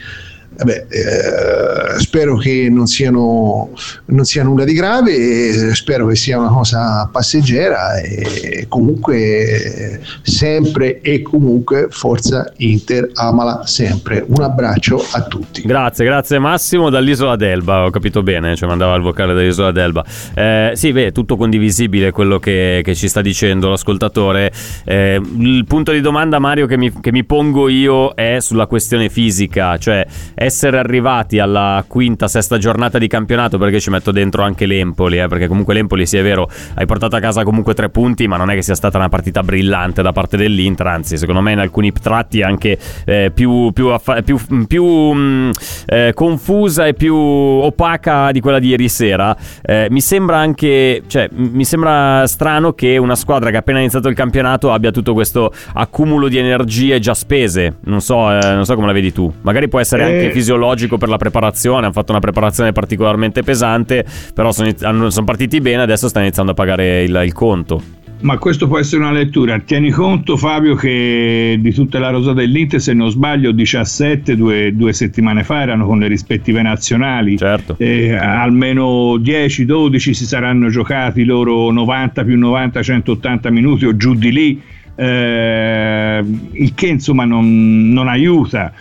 Vabbè, 0.62 0.86
eh, 0.90 1.98
spero 1.98 2.36
che 2.36 2.68
non, 2.70 2.86
siano, 2.86 3.72
non 4.06 4.24
sia 4.24 4.44
nulla 4.44 4.64
di 4.64 4.74
grave, 4.74 5.74
spero 5.74 6.06
che 6.06 6.14
sia 6.14 6.38
una 6.38 6.50
cosa 6.50 7.08
passeggera 7.10 7.98
e 7.98 8.66
comunque 8.68 10.00
sempre 10.22 11.00
e 11.00 11.20
comunque 11.22 11.88
Forza 11.90 12.52
Inter 12.58 13.10
amala 13.14 13.66
sempre. 13.66 14.24
Un 14.24 14.42
abbraccio 14.42 15.04
a 15.12 15.22
tutti. 15.22 15.62
Grazie, 15.62 16.04
grazie 16.04 16.38
Massimo 16.38 16.90
dall'isola 16.90 17.34
d'Elba, 17.34 17.86
ho 17.86 17.90
capito 17.90 18.22
bene, 18.22 18.54
cioè 18.54 18.68
mandava 18.68 18.94
il 18.94 19.02
vocale 19.02 19.34
dall'isola 19.34 19.72
d'Elba. 19.72 20.04
Eh, 20.34 20.72
sì, 20.74 20.92
beh, 20.92 21.10
tutto 21.10 21.36
condivisibile 21.36 22.12
quello 22.12 22.38
che, 22.38 22.82
che 22.84 22.94
ci 22.94 23.08
sta 23.08 23.20
dicendo 23.20 23.68
l'ascoltatore. 23.68 24.52
Eh, 24.84 25.20
il 25.38 25.64
punto 25.66 25.90
di 25.90 26.00
domanda 26.00 26.38
Mario 26.38 26.66
che 26.66 26.76
mi, 26.76 26.92
che 27.00 27.10
mi 27.10 27.24
pongo 27.24 27.68
io 27.68 28.14
è 28.14 28.38
sulla 28.38 28.66
questione 28.66 29.08
fisica, 29.08 29.76
cioè 29.76 30.06
essere 30.52 30.78
arrivati 30.78 31.38
alla 31.38 31.82
quinta, 31.88 32.28
sesta 32.28 32.58
giornata 32.58 32.98
di 32.98 33.08
campionato, 33.08 33.56
perché 33.56 33.80
ci 33.80 33.88
metto 33.88 34.12
dentro 34.12 34.42
anche 34.42 34.66
l'Empoli, 34.66 35.18
eh, 35.18 35.26
perché 35.26 35.48
comunque 35.48 35.72
l'Empoli, 35.72 36.06
sì 36.06 36.18
è 36.18 36.22
vero, 36.22 36.48
hai 36.74 36.84
portato 36.84 37.16
a 37.16 37.20
casa 37.20 37.42
comunque 37.42 37.72
tre 37.72 37.88
punti, 37.88 38.28
ma 38.28 38.36
non 38.36 38.50
è 38.50 38.54
che 38.54 38.62
sia 38.62 38.74
stata 38.74 38.98
una 38.98 39.08
partita 39.08 39.42
brillante 39.42 40.02
da 40.02 40.12
parte 40.12 40.36
dell'Inter, 40.36 40.86
anzi 40.86 41.16
secondo 41.16 41.40
me 41.40 41.52
in 41.52 41.58
alcuni 41.58 41.90
tratti 41.90 42.42
anche 42.42 42.78
eh, 43.06 43.30
più, 43.34 43.72
più, 43.72 43.88
affa- 43.88 44.20
più, 44.20 44.38
più 44.66 44.84
mh, 44.84 45.20
mm, 45.22 45.50
eh, 45.86 46.12
confusa 46.14 46.86
e 46.86 46.92
più 46.92 47.16
opaca 47.16 48.30
di 48.30 48.40
quella 48.40 48.58
di 48.58 48.68
ieri 48.68 48.88
sera. 48.90 49.34
Eh, 49.62 49.88
mi 49.90 50.02
sembra 50.02 50.36
anche, 50.36 51.02
cioè, 51.06 51.28
mi 51.32 51.64
sembra 51.64 52.26
strano 52.26 52.74
che 52.74 52.98
una 52.98 53.16
squadra 53.16 53.48
che 53.48 53.56
ha 53.56 53.60
appena 53.60 53.78
iniziato 53.78 54.08
il 54.08 54.14
campionato 54.14 54.70
abbia 54.70 54.90
tutto 54.90 55.14
questo 55.14 55.50
accumulo 55.74 56.28
di 56.28 56.36
energie 56.36 56.98
già 56.98 57.14
spese. 57.14 57.76
Non 57.84 58.02
so, 58.02 58.30
eh, 58.30 58.54
non 58.54 58.66
so 58.66 58.74
come 58.74 58.86
la 58.86 58.92
vedi 58.92 59.12
tu. 59.12 59.32
Magari 59.40 59.68
può 59.68 59.80
essere 59.80 60.04
anche 60.04 60.30
fisiologico 60.32 60.98
per 60.98 61.08
la 61.08 61.16
preparazione. 61.16 61.84
Hanno 61.84 61.92
fatto 61.92 62.12
una 62.12 62.20
preparazione 62.20 62.72
particolarmente 62.72 63.42
pesante, 63.42 64.04
però 64.34 64.52
sono, 64.52 65.10
sono 65.10 65.24
partiti 65.24 65.60
bene. 65.60 65.82
Adesso 65.82 66.08
sta 66.08 66.20
iniziando 66.20 66.52
a 66.52 66.54
pagare 66.54 67.02
il, 67.02 67.22
il 67.24 67.32
conto. 67.32 68.00
Ma 68.22 68.38
questo 68.38 68.68
può 68.68 68.78
essere 68.78 69.02
una 69.02 69.10
lettura. 69.10 69.58
Tieni 69.58 69.90
conto, 69.90 70.36
Fabio, 70.36 70.76
che 70.76 71.58
di 71.58 71.72
tutta 71.72 71.98
la 71.98 72.10
rosa 72.10 72.32
dell'Inter, 72.32 72.80
se 72.80 72.92
non 72.92 73.10
sbaglio, 73.10 73.50
17 73.50 74.36
due, 74.36 74.72
due 74.76 74.92
settimane 74.92 75.42
fa 75.42 75.62
erano 75.62 75.86
con 75.86 75.98
le 75.98 76.06
rispettive 76.06 76.62
nazionali. 76.62 77.36
Certo. 77.36 77.74
Eh, 77.78 78.14
almeno 78.14 79.16
10-12 79.16 79.96
si 80.12 80.24
saranno 80.24 80.68
giocati 80.68 81.24
loro 81.24 81.72
90 81.72 82.22
più 82.22 82.38
90, 82.38 82.80
180 82.80 83.50
minuti 83.50 83.86
o 83.86 83.96
giù 83.96 84.14
di 84.14 84.32
lì. 84.32 84.62
Eh, 84.94 86.24
il 86.52 86.74
che 86.74 86.86
insomma 86.86 87.24
non, 87.24 87.90
non 87.90 88.06
aiuta. 88.06 88.72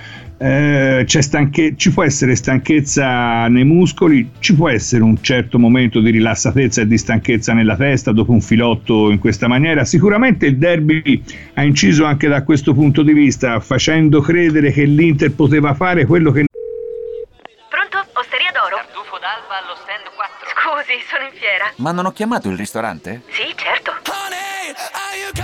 Eh, 0.44 1.06
stanche- 1.08 1.76
ci 1.78 1.92
può 1.92 2.04
essere 2.04 2.36
stanchezza 2.36 3.48
nei 3.48 3.64
muscoli, 3.64 4.32
ci 4.40 4.56
può 4.56 4.70
essere 4.70 5.04
un 5.04 5.22
certo 5.22 5.60
momento 5.60 6.00
di 6.00 6.10
rilassatezza 6.10 6.82
e 6.82 6.88
di 6.88 6.98
stanchezza 6.98 7.54
nella 7.54 7.76
testa 7.76 8.12
dopo 8.12 8.32
un 8.32 8.42
filotto 8.42 9.12
in 9.12 9.20
questa 9.20 9.48
maniera. 9.48 9.86
Sicuramente 9.86 10.48
il 10.48 10.58
derby 10.58 11.24
ha 11.54 11.64
inciso 11.64 12.06
anche 12.06 12.28
da 12.28 12.44
questo 12.44 12.74
punto 12.74 13.04
di 13.04 13.14
vista, 13.14 13.60
facendo 13.60 14.20
credere 14.22 14.72
che 14.72 14.86
l'Inter 14.86 15.32
poteva 15.32 15.76
fare 15.76 16.06
quello 16.06 16.32
che... 16.32 16.46
Pronto? 17.70 18.04
Osteria 18.14 18.50
d'oro? 18.52 18.78
Tartufo 18.78 19.20
d'alba 19.22 19.62
allo 19.62 19.76
stand 19.76 20.10
4. 20.16 20.48
Scusi, 20.58 21.06
sono 21.08 21.24
in 21.24 21.38
fiera. 21.38 21.72
Ma 21.76 21.92
non 21.92 22.08
ho 22.08 22.12
chiamato 22.12 22.50
il 22.50 22.58
ristorante? 22.58 23.22
Sì, 23.30 23.54
certo. 23.56 24.11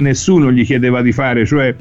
Nessuno 0.00 0.50
gli 0.50 0.64
chiedeva 0.64 1.02
di 1.02 1.12
fare, 1.12 1.44
cioè 1.44 1.74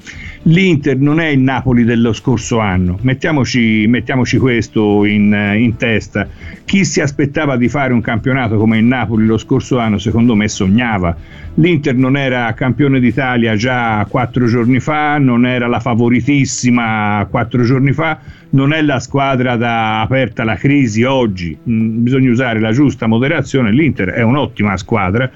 l'Inter 0.44 0.98
non 0.98 1.22
è 1.22 1.28
il 1.28 1.40
Napoli 1.40 1.86
dello 1.86 2.12
scorso 2.12 2.60
anno, 2.60 3.00
mettiamoci, 3.02 3.86
mettiamoci 3.88 4.38
questo 4.38 5.06
in, 5.06 5.34
in 5.58 5.76
testa. 5.78 6.28
Chi 6.66 6.84
si 6.84 7.00
aspettava 7.00 7.56
di 7.56 7.70
fare 7.70 7.94
un 7.94 8.02
campionato 8.02 8.58
come 8.58 8.78
il 8.78 8.84
Napoli 8.84 9.26
lo 9.26 9.38
scorso 9.38 9.80
anno, 9.80 9.98
secondo 9.98 10.36
me 10.36 10.50
sognava. 10.50 11.16
L'Inter 11.56 11.96
non 11.96 12.18
era 12.18 12.54
campione 12.54 13.00
d'Italia 13.00 13.56
già 13.56 14.06
quattro 14.10 14.46
giorni 14.48 14.80
fa, 14.80 15.18
non 15.18 15.46
era 15.46 15.68
la 15.68 15.80
favoritissima 15.80 17.26
quattro 17.30 17.64
giorni 17.64 17.94
fa, 17.94 18.20
non 18.52 18.74
è 18.74 18.82
la 18.82 19.00
squadra 19.00 19.56
da 19.56 20.02
aperta 20.02 20.44
la 20.44 20.56
crisi 20.56 21.04
oggi, 21.04 21.58
mm, 21.70 22.04
bisogna 22.04 22.30
usare 22.30 22.60
la 22.60 22.72
giusta 22.72 23.08
moderazione, 23.08 23.72
l'Inter 23.72 24.10
è 24.10 24.22
un'ottima 24.22 24.78
squadra 24.78 25.30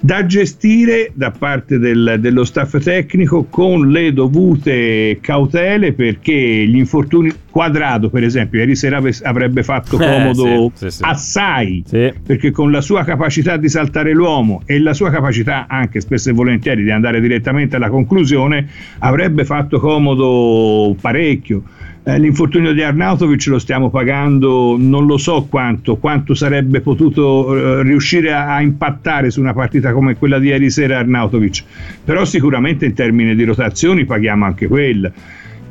da 0.00 0.24
gestire 0.26 1.10
da 1.14 1.30
parte 1.30 1.78
del, 1.78 2.18
dello 2.20 2.44
staff 2.44 2.78
tecnico 2.78 3.44
con 3.44 3.90
le 3.90 4.12
dovute 4.12 5.18
cautele 5.20 5.92
perché 5.92 6.32
gli 6.32 6.76
infortuni 6.76 7.32
quadrado 7.50 8.08
per 8.08 8.22
esempio 8.22 8.60
ieri 8.60 8.76
sera 8.76 9.02
avrebbe 9.22 9.62
fatto 9.62 9.98
eh, 10.00 10.06
comodo 10.06 10.46
eh, 10.46 10.70
sì, 10.74 10.90
sì, 10.90 10.96
sì. 10.96 11.02
assai 11.04 11.84
perché 12.24 12.50
con 12.52 12.70
la 12.70 12.80
sua 12.80 13.02
capacità 13.02 13.56
di 13.56 13.68
saltare 13.68 14.12
l'uomo 14.12 14.62
e 14.66 14.78
la 14.78 14.94
sua 14.94 15.10
capacità 15.10 15.66
anche 15.68 16.00
spesso 16.00 16.30
e 16.30 16.32
volentieri 16.32 16.84
di 16.84 16.90
andare 16.90 17.20
direttamente 17.20 17.76
alla 17.76 17.90
conclusione 17.90 18.68
avrebbe 18.98 19.44
fatto 19.44 19.80
comodo 19.80 20.94
parecchio 21.00 21.62
eh, 22.08 22.18
l'infortunio 22.18 22.72
di 22.72 22.82
Arnautovic 22.82 23.46
lo 23.48 23.58
stiamo 23.58 23.90
pagando 23.90 24.76
non 24.78 25.04
lo 25.04 25.18
so 25.18 25.44
quanto, 25.44 25.96
quanto 25.96 26.32
sarebbe 26.32 26.80
potuto 26.80 27.54
eh, 27.54 27.82
riuscire 27.82 28.32
a, 28.32 28.54
a, 28.54 28.62
impattare 28.62 29.30
su 29.30 29.40
una 29.40 29.52
partita 29.52 29.92
come 29.92 30.16
quella 30.16 30.38
di 30.38 30.48
ieri 30.48 30.70
sera 30.70 31.00
Arnautovic, 31.00 31.64
però 32.02 32.24
sicuramente 32.24 32.86
in 32.86 32.94
termini 32.94 33.34
di 33.34 33.44
rotazioni 33.44 34.06
paghiamo 34.06 34.46
anche 34.46 34.66
quella. 34.68 35.12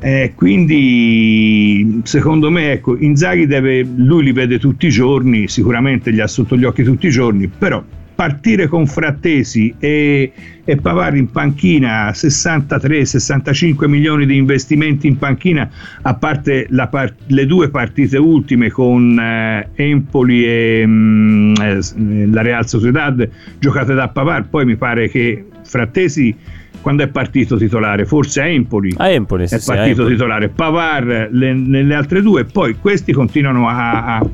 Eh, 0.00 0.32
quindi 0.36 2.02
secondo 2.04 2.50
me 2.50 2.70
ecco, 2.70 2.96
Inzaghi 2.96 3.48
deve, 3.48 3.84
lui 3.96 4.22
li 4.22 4.32
vede 4.32 4.60
tutti 4.60 4.86
i 4.86 4.90
giorni, 4.90 5.48
sicuramente 5.48 6.12
li 6.12 6.20
ha 6.20 6.28
sotto 6.28 6.56
gli 6.56 6.62
occhi 6.62 6.84
tutti 6.84 7.08
i 7.08 7.10
giorni, 7.10 7.48
però 7.48 7.82
partire 8.18 8.66
con 8.66 8.88
Frattesi 8.88 9.72
e, 9.78 10.32
e 10.64 10.76
Pavar 10.76 11.14
in 11.14 11.30
panchina 11.30 12.10
63-65 12.10 13.86
milioni 13.86 14.26
di 14.26 14.36
investimenti 14.36 15.06
in 15.06 15.18
panchina 15.18 15.70
a 16.02 16.14
parte 16.14 16.66
par- 16.90 17.14
le 17.26 17.46
due 17.46 17.70
partite 17.70 18.18
ultime 18.18 18.70
con 18.70 19.16
eh, 19.20 19.68
Empoli 19.72 20.44
e 20.44 20.84
mh, 20.84 20.90
mm, 20.90 21.54
eh, 21.60 22.26
la 22.32 22.42
Real 22.42 22.66
Sociedad 22.66 23.28
giocate 23.60 23.94
da 23.94 24.08
Pavar 24.08 24.48
poi 24.48 24.64
mi 24.64 24.74
pare 24.74 25.08
che 25.08 25.44
Frattesi 25.62 26.34
quando 26.80 27.04
è 27.04 27.08
partito 27.08 27.56
titolare, 27.56 28.04
forse 28.04 28.40
a 28.40 28.46
Empoli, 28.46 28.94
a 28.96 29.10
Empoli 29.10 29.46
sì, 29.46 29.54
è 29.54 29.60
partito 29.64 29.90
Empoli. 29.90 30.10
titolare, 30.10 30.48
Pavar 30.48 31.28
le, 31.30 31.52
nelle 31.52 31.94
altre 31.94 32.20
due, 32.20 32.44
poi 32.44 32.74
questi 32.80 33.12
continuano 33.12 33.68
a, 33.68 34.16
a 34.16 34.28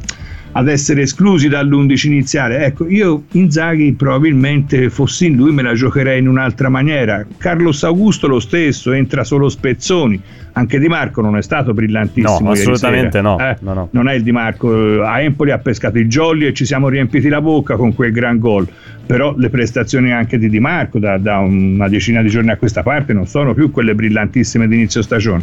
ad 0.56 0.68
essere 0.68 1.02
esclusi 1.02 1.48
dall'11 1.48 2.06
iniziale. 2.06 2.64
Ecco, 2.64 2.88
io 2.88 3.24
Inzaghi 3.32 3.92
probabilmente 3.92 4.88
fossi 4.88 5.26
in 5.26 5.36
lui 5.36 5.52
me 5.52 5.62
la 5.62 5.74
giocherei 5.74 6.20
in 6.20 6.28
un'altra 6.28 6.68
maniera. 6.68 7.24
Carlos 7.36 7.82
Augusto 7.82 8.26
lo 8.26 8.40
stesso, 8.40 8.92
entra 8.92 9.24
solo 9.24 9.48
spezzoni. 9.48 10.20
Anche 10.56 10.78
Di 10.78 10.86
Marco 10.86 11.20
non 11.20 11.36
è 11.36 11.42
stato 11.42 11.74
brillantissimo. 11.74 12.40
No, 12.40 12.50
assolutamente 12.50 13.20
no. 13.20 13.38
Eh? 13.38 13.56
no, 13.60 13.74
no. 13.74 13.88
Non 13.90 14.08
è 14.08 14.14
il 14.14 14.22
Di 14.22 14.30
Marco. 14.30 15.02
A 15.02 15.20
Empoli 15.20 15.50
ha 15.50 15.58
pescato 15.58 15.98
i 15.98 16.06
jolly 16.06 16.46
e 16.46 16.52
ci 16.52 16.64
siamo 16.64 16.88
riempiti 16.88 17.28
la 17.28 17.40
bocca 17.40 17.74
con 17.74 17.92
quel 17.92 18.12
gran 18.12 18.38
gol. 18.38 18.68
Però 19.06 19.34
le 19.36 19.50
prestazioni 19.50 20.12
anche 20.12 20.38
di 20.38 20.48
Di 20.48 20.60
Marco 20.60 20.98
da, 20.98 21.18
da 21.18 21.38
una 21.38 21.88
decina 21.88 22.22
di 22.22 22.28
giorni 22.28 22.50
a 22.50 22.56
questa 22.56 22.82
parte 22.82 23.12
non 23.12 23.26
sono 23.26 23.54
più 23.54 23.70
quelle 23.70 23.94
brillantissime 23.94 24.66
di 24.66 24.76
inizio 24.76 25.02
stagione. 25.02 25.42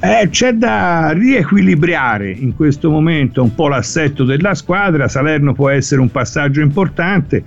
Eh, 0.00 0.28
c'è 0.30 0.52
da 0.52 1.12
riequilibrare 1.12 2.30
in 2.30 2.54
questo 2.54 2.90
momento 2.90 3.42
un 3.42 3.54
po' 3.54 3.68
l'assetto 3.68 4.24
della 4.24 4.54
squadra. 4.54 5.08
Salerno 5.08 5.54
può 5.54 5.68
essere 5.68 6.00
un 6.00 6.10
passaggio 6.10 6.60
importante 6.60 7.44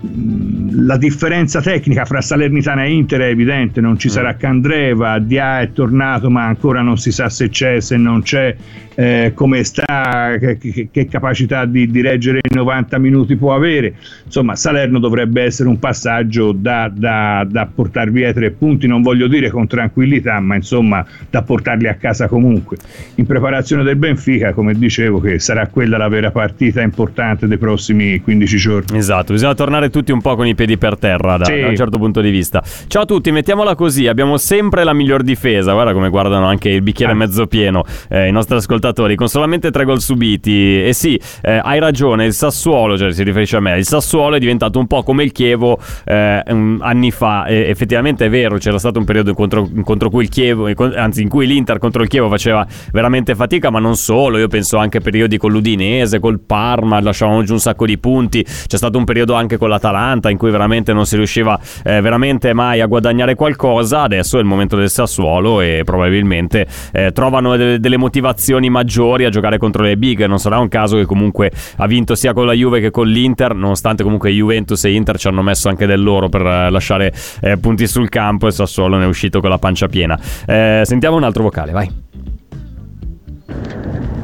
la 0.00 0.96
differenza 0.96 1.60
tecnica 1.60 2.04
fra 2.04 2.20
Salernitana 2.20 2.84
e 2.84 2.92
Inter 2.92 3.20
è 3.20 3.28
evidente, 3.28 3.80
non 3.80 3.98
ci 3.98 4.06
mm. 4.08 4.10
sarà 4.10 4.36
Candreva, 4.36 5.18
Dia 5.18 5.60
è 5.60 5.72
tornato 5.72 6.30
ma 6.30 6.44
ancora 6.44 6.82
non 6.82 6.98
si 6.98 7.10
sa 7.10 7.28
se 7.28 7.48
c'è, 7.48 7.80
se 7.80 7.96
non 7.96 8.22
c'è, 8.22 8.54
eh, 8.94 9.30
come 9.32 9.62
sta, 9.62 10.36
che, 10.40 10.58
che, 10.58 10.88
che 10.90 11.06
capacità 11.06 11.64
di, 11.66 11.88
di, 11.88 12.00
reggere 12.00 12.38
i 12.38 12.54
90 12.54 12.98
minuti 12.98 13.36
può 13.36 13.54
avere. 13.54 13.94
Insomma, 14.24 14.56
Salerno 14.56 14.98
dovrebbe 14.98 15.42
essere 15.42 15.68
un 15.68 15.78
passaggio 15.78 16.50
da, 16.50 16.90
da, 16.92 17.46
da 17.48 17.68
portare 17.72 18.10
via 18.10 18.32
tre 18.32 18.50
punti, 18.50 18.88
non 18.88 19.02
voglio 19.02 19.28
dire 19.28 19.50
con 19.50 19.68
tranquillità, 19.68 20.40
ma 20.40 20.56
insomma 20.56 21.06
da 21.30 21.42
portarli 21.42 21.86
a 21.86 21.94
casa 21.94 22.26
comunque. 22.26 22.76
In 23.16 23.26
preparazione 23.26 23.84
del 23.84 23.94
Benfica, 23.94 24.52
come 24.52 24.74
dicevo, 24.74 25.20
che 25.20 25.38
sarà 25.38 25.68
quella 25.68 25.96
la 25.96 26.08
vera 26.08 26.32
partita 26.32 26.82
importante 26.82 27.46
dei 27.46 27.58
prossimi 27.58 28.20
15 28.20 28.56
giorni. 28.56 28.98
Esatto, 28.98 29.32
bisogna 29.32 29.54
tornare 29.54 29.87
tutti 29.90 30.12
un 30.12 30.20
po' 30.20 30.36
con 30.36 30.46
i 30.46 30.54
piedi 30.54 30.78
per 30.78 30.98
terra 30.98 31.36
da, 31.36 31.44
sì. 31.44 31.60
da 31.60 31.68
un 31.68 31.76
certo 31.76 31.98
punto 31.98 32.20
di 32.20 32.30
vista. 32.30 32.62
Ciao 32.86 33.02
a 33.02 33.04
tutti, 33.06 33.30
mettiamola 33.30 33.74
così, 33.74 34.06
abbiamo 34.06 34.36
sempre 34.36 34.84
la 34.84 34.92
miglior 34.92 35.22
difesa, 35.22 35.72
guarda 35.72 35.92
come 35.92 36.08
guardano 36.08 36.46
anche 36.46 36.68
il 36.68 36.82
bicchiere 36.82 37.12
ah. 37.12 37.16
mezzo 37.16 37.46
pieno 37.46 37.84
eh, 38.08 38.28
i 38.28 38.32
nostri 38.32 38.56
ascoltatori, 38.56 39.14
con 39.16 39.28
solamente 39.28 39.70
tre 39.70 39.84
gol 39.84 40.00
subiti. 40.00 40.82
E 40.82 40.92
sì, 40.92 41.20
eh, 41.42 41.60
hai 41.62 41.78
ragione, 41.78 42.24
il 42.24 42.32
Sassuolo, 42.32 42.96
cioè 42.96 43.12
si 43.12 43.22
riferisce 43.22 43.56
a 43.56 43.60
me, 43.60 43.76
il 43.78 43.84
Sassuolo 43.84 44.36
è 44.36 44.38
diventato 44.38 44.78
un 44.78 44.86
po' 44.86 45.02
come 45.02 45.24
il 45.24 45.32
Chievo 45.32 45.78
eh, 46.04 46.42
anni 46.44 47.10
fa, 47.10 47.46
e 47.46 47.68
effettivamente 47.68 48.26
è 48.26 48.30
vero, 48.30 48.56
c'era 48.58 48.78
stato 48.78 48.98
un 48.98 49.04
periodo 49.04 49.34
contro, 49.34 49.68
contro 49.84 50.10
cui 50.10 50.24
il 50.24 50.28
Chievo, 50.28 50.68
anzi 50.94 51.22
in 51.22 51.28
cui 51.28 51.46
l'Inter 51.46 51.78
contro 51.78 52.02
il 52.02 52.08
Chievo 52.08 52.28
faceva 52.28 52.66
veramente 52.92 53.34
fatica, 53.34 53.70
ma 53.70 53.78
non 53.78 53.96
solo, 53.96 54.38
io 54.38 54.48
penso 54.48 54.76
anche 54.76 54.98
a 54.98 55.00
periodi 55.00 55.36
con 55.36 55.52
l'Udinese, 55.52 56.18
col 56.18 56.40
Parma, 56.40 57.00
lasciavamo 57.00 57.42
giù 57.42 57.54
un 57.54 57.60
sacco 57.60 57.86
di 57.86 57.98
punti, 57.98 58.44
c'è 58.44 58.76
stato 58.76 58.98
un 58.98 59.04
periodo 59.04 59.34
anche 59.34 59.56
con 59.56 59.68
l'Atalanta 59.78 60.28
in 60.28 60.36
cui 60.36 60.50
veramente 60.50 60.92
non 60.92 61.06
si 61.06 61.16
riusciva 61.16 61.58
eh, 61.84 62.00
veramente 62.00 62.52
mai 62.52 62.80
a 62.80 62.86
guadagnare 62.86 63.34
qualcosa, 63.34 64.02
adesso 64.02 64.36
è 64.36 64.40
il 64.40 64.46
momento 64.46 64.76
del 64.76 64.90
Sassuolo 64.90 65.60
e 65.60 65.82
probabilmente 65.84 66.66
eh, 66.92 67.12
trovano 67.12 67.56
delle, 67.56 67.80
delle, 67.80 67.96
motivazioni 67.96 68.68
maggiori 68.68 69.24
a 69.24 69.30
giocare 69.30 69.58
contro 69.58 69.82
le 69.82 69.96
big, 69.96 70.24
non 70.26 70.38
sarà 70.38 70.58
un 70.58 70.68
caso 70.68 70.96
che 70.96 71.06
comunque 71.06 71.50
ha 71.76 71.86
vinto 71.86 72.14
sia 72.14 72.32
con 72.32 72.46
la 72.46 72.52
Juve 72.52 72.80
che 72.80 72.90
con 72.90 73.06
l'Inter, 73.06 73.54
nonostante 73.54 74.02
comunque 74.02 74.30
Juventus 74.30 74.84
e 74.84 74.92
Inter 74.92 75.18
ci 75.18 75.28
hanno 75.28 75.42
messo 75.42 75.68
anche 75.68 75.86
del 75.86 76.02
loro 76.02 76.28
per 76.28 76.42
eh, 76.42 76.70
lasciare 76.70 77.12
eh, 77.40 77.56
punti 77.56 77.86
sul 77.86 78.08
campo 78.08 78.46
e 78.46 78.50
Sassuolo 78.50 78.96
ne 78.96 79.04
è 79.04 79.08
uscito 79.08 79.40
con 79.40 79.50
la 79.50 79.58
pancia 79.58 79.86
piena. 79.86 80.18
Eh, 80.46 80.82
sentiamo 80.84 81.16
un 81.16 81.22
altro 81.22 81.42
vocale, 81.44 81.72
vai. 81.72 82.37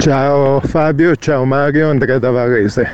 Ciao 0.05 0.61
Fabio, 0.61 1.17
ciao 1.17 1.47
Mario, 1.47 1.89
Andrea 1.89 2.19
da 2.19 2.31
Varese. 2.31 2.87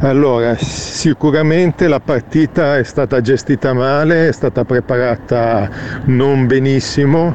Allora, 0.00 0.54
sicuramente 0.56 1.88
la 1.88 2.00
partita 2.00 2.76
è 2.76 2.82
stata 2.82 3.22
gestita 3.22 3.72
male, 3.72 4.28
è 4.28 4.32
stata 4.32 4.62
preparata 4.62 5.66
non 6.04 6.46
benissimo. 6.46 7.34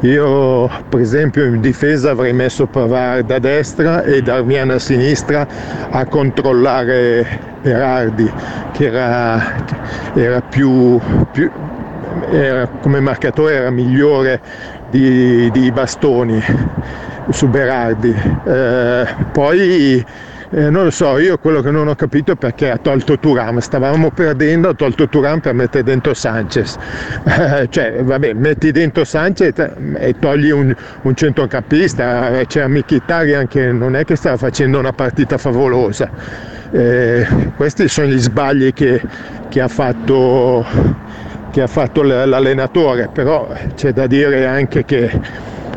Io, 0.00 0.68
per 0.86 1.00
esempio, 1.00 1.46
in 1.46 1.62
difesa 1.62 2.10
avrei 2.10 2.34
messo 2.34 2.66
Pavard 2.66 3.30
a 3.30 3.38
destra 3.38 4.02
e 4.02 4.20
Darmian 4.20 4.68
a 4.68 4.78
sinistra 4.78 5.48
a 5.88 6.04
controllare 6.04 7.56
Berardi, 7.62 8.30
che 8.72 8.84
era, 8.84 9.64
era 10.12 10.42
più, 10.42 11.00
più 11.30 11.50
era, 12.30 12.66
come 12.66 13.00
marcatore 13.00 13.54
era 13.54 13.70
migliore 13.70 14.42
di, 14.90 15.50
di 15.52 15.72
Bastoni 15.72 17.10
su 17.30 17.48
Berardi. 17.48 18.14
Eh, 18.44 19.06
poi 19.32 20.04
eh, 20.54 20.68
non 20.68 20.84
lo 20.84 20.90
so, 20.90 21.18
io 21.18 21.38
quello 21.38 21.62
che 21.62 21.70
non 21.70 21.88
ho 21.88 21.94
capito 21.94 22.32
è 22.32 22.34
perché 22.36 22.70
ha 22.70 22.76
tolto 22.76 23.18
Turam, 23.18 23.58
stavamo 23.58 24.10
perdendo, 24.10 24.68
ha 24.68 24.74
tolto 24.74 25.08
Turam 25.08 25.40
per 25.40 25.54
mettere 25.54 25.82
dentro 25.82 26.12
Sanchez. 26.12 26.76
Eh, 27.24 27.68
cioè, 27.70 28.02
vabbè, 28.02 28.34
metti 28.34 28.70
dentro 28.70 29.04
Sanchez 29.04 29.54
e 29.96 30.14
togli 30.18 30.50
un, 30.50 30.74
un 31.02 31.14
centrocampista, 31.14 32.38
eh, 32.40 32.46
c'era 32.46 32.68
Mkhitaryan 32.68 33.48
che 33.48 33.72
non 33.72 33.96
è 33.96 34.04
che 34.04 34.14
stava 34.14 34.36
facendo 34.36 34.78
una 34.78 34.92
partita 34.92 35.38
favolosa. 35.38 36.10
Eh, 36.70 37.26
questi 37.56 37.88
sono 37.88 38.08
gli 38.08 38.18
sbagli 38.18 38.74
che, 38.74 39.00
che 39.48 39.60
ha 39.60 39.68
fatto 39.68 40.66
che 41.50 41.60
ha 41.62 41.66
fatto 41.66 42.02
l'allenatore, 42.02 43.08
però 43.12 43.46
c'è 43.74 43.92
da 43.92 44.06
dire 44.06 44.46
anche 44.46 44.84
che 44.84 45.10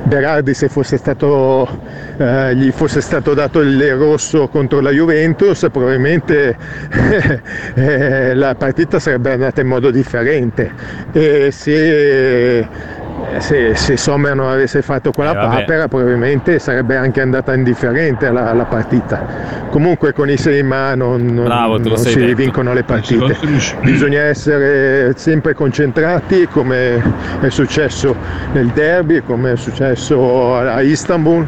Berardi 0.05 0.53
se 0.53 0.69
fosse 0.69 0.97
stato, 0.97 1.67
eh, 2.17 2.55
gli 2.55 2.69
fosse 2.71 3.01
stato 3.01 3.33
dato 3.33 3.61
il 3.61 3.95
rosso 3.95 4.47
contro 4.47 4.79
la 4.79 4.91
Juventus 4.91 5.67
probabilmente 5.71 6.55
eh, 7.73 8.35
la 8.35 8.53
partita 8.53 8.99
sarebbe 8.99 9.31
andata 9.31 9.61
in 9.61 9.67
modo 9.67 9.89
differente. 9.89 10.71
E 11.11 11.49
se 11.51 12.67
se, 13.39 13.75
se, 13.75 13.97
Sommer 13.97 14.35
non 14.35 14.49
avesse 14.49 14.81
fatto 14.81 15.11
quella 15.11 15.31
eh, 15.31 15.35
papera 15.35 15.87
probabilmente 15.87 16.59
sarebbe 16.59 16.95
anche 16.95 17.21
andata 17.21 17.53
indifferente 17.53 18.29
la, 18.31 18.53
la 18.53 18.65
partita. 18.65 19.25
Comunque 19.69 20.13
con 20.13 20.29
i 20.29 20.37
sei 20.37 20.59
in 20.59 20.67
mano 20.67 21.17
non, 21.17 21.43
Bravo, 21.43 21.77
non 21.77 21.97
si 21.97 22.15
detto. 22.15 22.35
vincono 22.35 22.73
le 22.73 22.83
partite. 22.83 23.37
bisogna 23.81 24.21
essere 24.21 25.13
sempre 25.17 25.53
concentrati 25.53 26.47
come 26.47 27.01
è 27.41 27.49
successo 27.49 28.15
nel 28.53 28.67
derby 28.67 29.21
come 29.21 29.53
è 29.53 29.55
successo 29.55 30.55
a 30.55 30.81
Istanbul. 30.81 31.47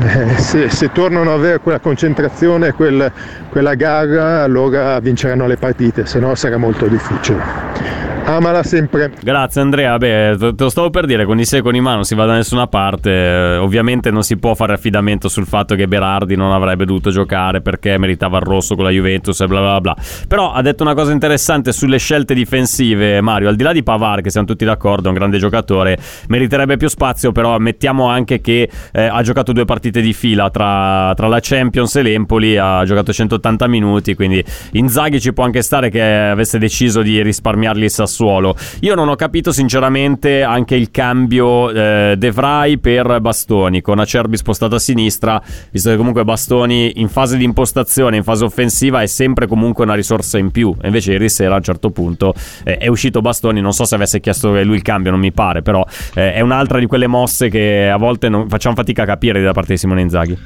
Eh, 0.00 0.38
se, 0.38 0.68
se, 0.68 0.92
tornano 0.92 1.32
ad 1.32 1.40
avere 1.40 1.58
quella 1.58 1.80
concentrazione, 1.80 2.72
quel, 2.72 3.10
quella 3.48 3.74
gara, 3.74 4.44
allora 4.44 5.00
vinceranno 5.00 5.48
le 5.48 5.56
partite, 5.56 6.06
se 6.06 6.20
no 6.20 6.36
sarà 6.36 6.56
molto 6.56 6.86
difficile 6.86 8.07
amala 8.28 8.62
sempre. 8.62 9.10
Grazie 9.22 9.60
Andrea, 9.62 9.96
beh, 9.96 10.36
te 10.38 10.54
lo 10.56 10.68
stavo 10.68 10.90
per 10.90 11.06
dire, 11.06 11.24
con 11.24 11.38
i 11.38 11.44
sei 11.44 11.62
con 11.62 11.74
i 11.74 11.80
mano 11.80 12.02
si 12.02 12.14
va 12.14 12.26
da 12.26 12.34
nessuna 12.34 12.66
parte, 12.66 13.10
eh, 13.10 13.56
ovviamente 13.56 14.10
non 14.10 14.22
si 14.22 14.36
può 14.36 14.54
fare 14.54 14.74
affidamento 14.74 15.28
sul 15.28 15.46
fatto 15.46 15.74
che 15.74 15.88
Berardi 15.88 16.36
non 16.36 16.52
avrebbe 16.52 16.84
dovuto 16.84 17.10
giocare 17.10 17.62
perché 17.62 17.96
meritava 17.96 18.36
il 18.38 18.44
rosso 18.44 18.74
con 18.74 18.84
la 18.84 18.90
Juventus 18.90 19.40
e 19.40 19.46
bla 19.46 19.60
bla 19.60 19.80
bla, 19.80 19.96
però 20.26 20.52
ha 20.52 20.60
detto 20.60 20.82
una 20.82 20.94
cosa 20.94 21.12
interessante 21.12 21.72
sulle 21.72 21.98
scelte 21.98 22.34
difensive 22.34 23.20
Mario, 23.20 23.48
al 23.48 23.56
di 23.56 23.62
là 23.62 23.72
di 23.72 23.82
Pavar 23.82 24.20
che 24.20 24.30
siamo 24.30 24.46
tutti 24.46 24.64
d'accordo, 24.64 25.06
è 25.06 25.08
un 25.08 25.14
grande 25.14 25.38
giocatore, 25.38 25.98
meriterebbe 26.28 26.76
più 26.76 26.88
spazio, 26.88 27.32
però 27.32 27.54
ammettiamo 27.54 28.06
anche 28.06 28.40
che 28.40 28.70
eh, 28.92 29.04
ha 29.04 29.22
giocato 29.22 29.52
due 29.52 29.64
partite 29.64 30.00
di 30.02 30.12
fila 30.12 30.50
tra, 30.50 31.12
tra 31.16 31.28
la 31.28 31.38
Champions 31.40 31.96
e 31.96 32.02
l'Empoli, 32.02 32.58
ha 32.58 32.84
giocato 32.84 33.12
180 33.12 33.66
minuti, 33.68 34.14
quindi 34.14 34.44
Inzaghi 34.72 35.18
ci 35.20 35.32
può 35.32 35.44
anche 35.44 35.62
stare 35.62 35.88
che 35.88 36.02
avesse 36.02 36.58
deciso 36.58 37.00
di 37.00 37.22
risparmiargli 37.22 37.84
il 37.84 37.90
Sassuolo 37.90 38.17
Sassuolo. 38.18 38.56
Io 38.80 38.96
non 38.96 39.08
ho 39.08 39.14
capito 39.14 39.52
sinceramente 39.52 40.42
anche 40.42 40.74
il 40.74 40.90
cambio 40.90 41.70
eh, 41.70 42.16
De 42.18 42.30
Vrij 42.32 42.78
per 42.78 43.20
Bastoni, 43.20 43.80
con 43.80 44.00
Acerbi 44.00 44.36
spostato 44.36 44.74
a 44.74 44.78
sinistra, 44.80 45.40
visto 45.70 45.90
che 45.90 45.96
comunque 45.96 46.24
Bastoni 46.24 47.00
in 47.00 47.08
fase 47.08 47.36
di 47.36 47.44
impostazione, 47.44 48.16
in 48.16 48.24
fase 48.24 48.44
offensiva 48.44 49.02
è 49.02 49.06
sempre 49.06 49.46
comunque 49.46 49.84
una 49.84 49.94
risorsa 49.94 50.38
in 50.38 50.50
più. 50.50 50.74
Invece 50.82 51.12
ieri 51.12 51.28
sera 51.28 51.54
a 51.54 51.56
un 51.58 51.62
certo 51.62 51.90
punto 51.90 52.34
eh, 52.64 52.78
è 52.78 52.88
uscito 52.88 53.20
Bastoni, 53.20 53.60
non 53.60 53.72
so 53.72 53.84
se 53.84 53.94
avesse 53.94 54.18
chiesto 54.18 54.50
lui 54.62 54.74
il 54.74 54.82
cambio, 54.82 55.12
non 55.12 55.20
mi 55.20 55.32
pare, 55.32 55.62
però 55.62 55.84
eh, 56.14 56.34
è 56.34 56.40
un'altra 56.40 56.78
di 56.80 56.86
quelle 56.86 57.06
mosse 57.06 57.48
che 57.48 57.88
a 57.88 57.96
volte 57.96 58.28
non, 58.28 58.48
facciamo 58.48 58.74
fatica 58.74 59.04
a 59.04 59.06
capire 59.06 59.42
da 59.42 59.52
parte 59.52 59.74
di 59.74 59.78
Simone 59.78 60.00
Inzaghi 60.00 60.36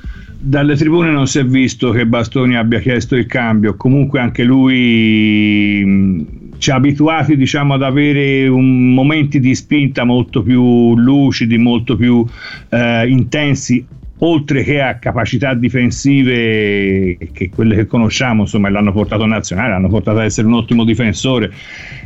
dalle 0.44 0.74
tribune 0.74 1.12
non 1.12 1.28
si 1.28 1.38
è 1.38 1.44
visto 1.44 1.92
che 1.92 2.04
Bastoni 2.04 2.56
abbia 2.56 2.80
chiesto 2.80 3.14
il 3.14 3.26
cambio, 3.26 3.76
comunque 3.76 4.18
anche 4.18 4.42
lui 4.42 6.40
ci 6.62 6.70
ha 6.70 6.76
abituati 6.76 7.36
diciamo, 7.36 7.74
ad 7.74 7.82
avere 7.82 8.46
un, 8.46 8.94
momenti 8.94 9.40
di 9.40 9.52
spinta 9.52 10.04
molto 10.04 10.44
più 10.44 10.96
lucidi, 10.96 11.58
molto 11.58 11.96
più 11.96 12.24
eh, 12.68 13.08
intensi 13.08 13.84
oltre 14.24 14.62
che 14.62 14.80
a 14.80 14.98
capacità 14.98 15.54
difensive 15.54 17.16
che 17.32 17.50
quelle 17.50 17.74
che 17.74 17.86
conosciamo, 17.86 18.42
insomma, 18.42 18.68
l'hanno 18.68 18.92
portato 18.92 19.24
a 19.24 19.26
nazionale, 19.26 19.70
l'hanno 19.70 19.88
portato 19.88 20.18
ad 20.18 20.24
essere 20.24 20.46
un 20.46 20.54
ottimo 20.54 20.84
difensore. 20.84 21.50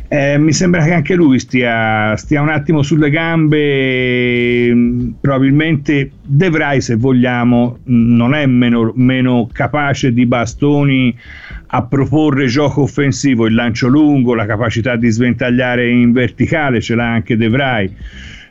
Eh, 0.07 0.37
mi 0.37 0.53
sembra 0.53 0.83
che 0.83 0.93
anche 0.93 1.15
lui 1.15 1.37
stia, 1.37 2.15
stia 2.15 2.41
un 2.41 2.49
attimo 2.49 2.81
sulle 2.81 3.09
gambe, 3.09 4.73
mm, 4.73 5.09
probabilmente 5.21 6.11
Devrai, 6.23 6.81
se 6.81 6.95
vogliamo, 6.95 7.79
non 7.85 8.33
è 8.33 8.45
meno, 8.45 8.93
meno 8.95 9.47
capace 9.51 10.11
di 10.11 10.25
bastoni 10.25 11.15
a 11.67 11.83
proporre 11.83 12.47
gioco 12.47 12.81
offensivo, 12.81 13.45
il 13.45 13.53
lancio 13.53 13.87
lungo, 13.87 14.33
la 14.33 14.45
capacità 14.45 14.95
di 14.95 15.09
sventagliare 15.09 15.89
in 15.89 16.13
verticale, 16.13 16.81
ce 16.81 16.95
l'ha 16.95 17.11
anche 17.11 17.37
Devrai 17.37 17.93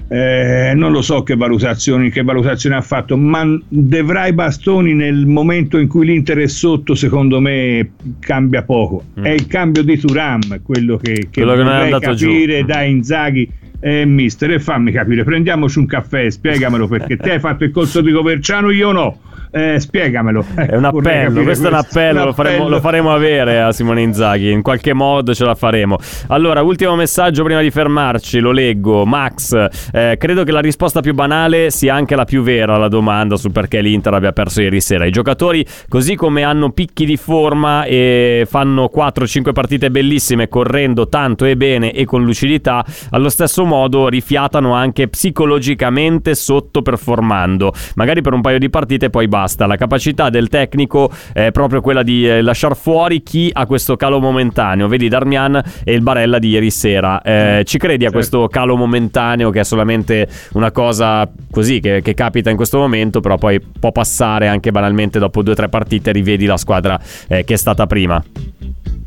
eh, 0.09 0.73
non 0.75 0.93
lo 0.93 1.03
so 1.03 1.23
che 1.23 1.35
valutazioni, 1.35 2.11
che 2.11 2.23
valutazioni, 2.23 2.77
ha 2.77 2.81
fatto, 2.81 3.17
ma 3.17 3.45
Devrai 3.69 4.33
Bastoni 4.33 4.95
nel 4.95 5.27
momento 5.27 5.79
in 5.79 5.89
cui 5.89 6.07
l'Inter 6.07 6.39
è 6.39 6.47
sotto, 6.47 6.95
secondo 6.95 7.41
me 7.41 7.93
cambia 8.21 8.63
poco. 8.63 9.05
Mm. 9.19 9.25
È 9.25 9.31
il 9.31 9.47
cambio 9.47 9.83
di 9.83 9.99
Turam 9.99 10.63
quello 10.63 10.97
che, 10.97 11.29
che 11.31 11.43
quello 11.43 11.57
vorrei 11.57 11.91
capire 11.99 12.61
giù. 12.61 12.67
da 12.67 12.83
Inzaghi 12.83 13.51
eh, 13.81 14.05
mister, 14.05 14.51
e 14.53 14.61
fammi 14.61 14.93
capire, 14.93 15.25
prendiamoci 15.25 15.79
un 15.79 15.87
caffè, 15.87 16.29
spiegamelo 16.29 16.89
perché 16.89 17.17
te 17.17 17.33
hai 17.33 17.41
fatto 17.41 17.65
il 17.65 17.71
corso 17.71 18.01
di 18.01 18.13
Coverciano, 18.13 18.71
io 18.71 18.93
no. 18.93 19.19
Eh, 19.51 19.79
spiegamelo. 19.79 20.45
È 20.55 20.77
un 20.77 20.85
appello, 20.85 21.43
questo 21.43 21.67
è 21.67 21.71
un 21.71 21.77
appello, 21.77 22.21
un 22.21 22.27
Lo, 22.27 22.33
faremo, 22.33 22.69
lo, 22.69 22.81
faremo, 22.81 23.15
avere 23.15 23.63
a 23.63 23.73
Simone 23.73 24.03
Inzaghi, 24.03 24.51
in 24.51 24.61
qualche 24.61 24.93
modo 24.93 25.33
ce 25.33 25.45
la 25.45 25.55
faremo. 25.55 25.97
Allora, 26.29 26.61
ultimo 26.63 26.95
messaggio 26.97 27.45
prima 27.45 27.61
di 27.61 27.71
fermarci, 27.71 28.41
lo 28.41 28.51
leggo. 28.51 29.07
Max, 29.07 29.55
eh, 29.93 30.17
credo 30.19 30.45
che 30.45 30.53
la 30.53 30.61
risposta 30.61 31.01
più 31.01 31.15
banale 31.15 31.71
sia 31.71 31.95
anche 31.95 32.17
la 32.17 32.25
più 32.25 32.43
vera 32.43 32.75
alla 32.75 32.89
domanda 32.89 33.37
su 33.37 33.51
perché 33.51 33.81
l'Inter 33.81 34.15
abbia 34.15 34.33
perso 34.33 34.61
ieri 34.61 34.81
sera. 34.81 35.07
I 35.07 35.11
giocatori, 35.11 35.65
così 35.89 36.17
come 36.17 36.43
hanno 36.43 36.73
picchi 36.73 37.07
di 37.07 37.17
forma 37.17 37.85
e 37.85 38.47
fanno 38.51 38.91
4-5 38.95 39.53
partite 39.53 39.91
bellissime 39.91 40.49
correndo 40.49 41.09
tanto 41.09 41.45
e 41.45 41.57
bene 41.57 41.93
e 41.93 42.05
con 42.05 42.25
lucidità, 42.25 42.85
allo 43.11 43.29
stesso 43.29 43.65
modo 43.65 43.76
rifiatano 44.09 44.73
anche 44.73 45.09
psicologicamente 45.09 46.35
sottoperformando. 46.35 47.73
Magari 47.95 48.23
per 48.23 48.33
un 48.33 48.41
paio 48.41 48.59
di 48.59 48.71
partite 48.71 49.11
poi 49.11 49.29
basta. 49.29 49.67
La 49.67 49.77
capacità 49.77 50.31
del 50.31 50.49
tecnico 50.49 51.11
è 51.33 51.51
proprio 51.51 51.81
quella 51.81 52.03
di 52.03 52.29
eh, 52.29 52.43
lasciare 52.43 52.75
fuori 52.75 53.23
chi 53.23 53.51
ha 53.53 53.67
questo 53.67 53.97
calo 53.97 54.21
momentaneo. 54.21 54.89
Vedi 54.89 55.09
Darmian 55.09 55.63
e 55.85 55.93
il 55.93 56.01
Barella 56.01 56.39
di 56.39 56.49
ieri 56.49 56.71
sera. 56.71 57.21
Eh, 57.23 57.63
ci 57.65 57.79
credi 57.79 58.05
a 58.05 58.11
certo. 58.11 58.17
questo 58.17 58.49
calo 58.49 58.77
momentaneo 58.77 59.51
che 59.51 59.61
è 59.61 59.65
solamente 59.65 60.29
una 60.53 60.71
cosa 60.71 61.29
così 61.51 61.81
che, 61.81 62.03
che, 62.03 62.15
capita 62.15 62.51
in 62.51 62.57
questo 62.57 62.79
momento, 62.79 63.21
però 63.21 63.37
poi 63.37 63.61
può 63.61 63.93
passare 63.93 64.49
anche 64.49 64.71
banalmente 64.71 65.19
dopo 65.19 65.43
due 65.43 65.53
o 65.53 65.57
tre 65.57 65.69
partite 65.69 66.13
rivedi 66.13 66.47
la 66.47 66.57
squadra 66.57 66.99
eh, 67.29 67.45
che 67.45 67.55
è 67.55 67.57
stata 67.57 67.87
prima? 67.87 68.23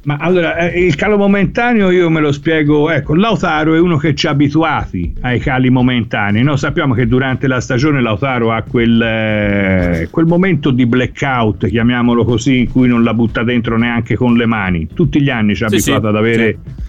Ma 0.03 0.15
allora, 0.15 0.57
eh, 0.57 0.85
il 0.85 0.95
calo 0.95 1.17
momentaneo 1.17 1.91
io 1.91 2.09
me 2.09 2.21
lo 2.21 2.31
spiego, 2.31 2.89
ecco, 2.89 3.15
Lautaro 3.15 3.75
è 3.75 3.79
uno 3.79 3.97
che 3.97 4.15
ci 4.15 4.27
ha 4.27 4.31
abituati 4.31 5.13
ai 5.21 5.39
cali 5.39 5.69
momentanei, 5.69 6.41
no? 6.41 6.55
sappiamo 6.55 6.93
che 6.93 7.05
durante 7.05 7.47
la 7.47 7.59
stagione 7.59 8.01
Lautaro 8.01 8.51
ha 8.51 8.61
quel, 8.61 9.01
eh, 9.01 10.07
quel 10.09 10.25
momento 10.25 10.71
di 10.71 10.85
blackout, 10.85 11.67
chiamiamolo 11.67 12.23
così, 12.23 12.59
in 12.59 12.69
cui 12.69 12.87
non 12.87 13.03
la 13.03 13.13
butta 13.13 13.43
dentro 13.43 13.77
neanche 13.77 14.15
con 14.15 14.35
le 14.35 14.45
mani, 14.45 14.87
tutti 14.93 15.21
gli 15.21 15.29
anni 15.29 15.53
ci 15.53 15.65
ha 15.65 15.67
sì, 15.67 15.75
abituato 15.75 16.01
sì, 16.01 16.07
ad 16.07 16.15
avere... 16.15 16.57
Sì 16.63 16.87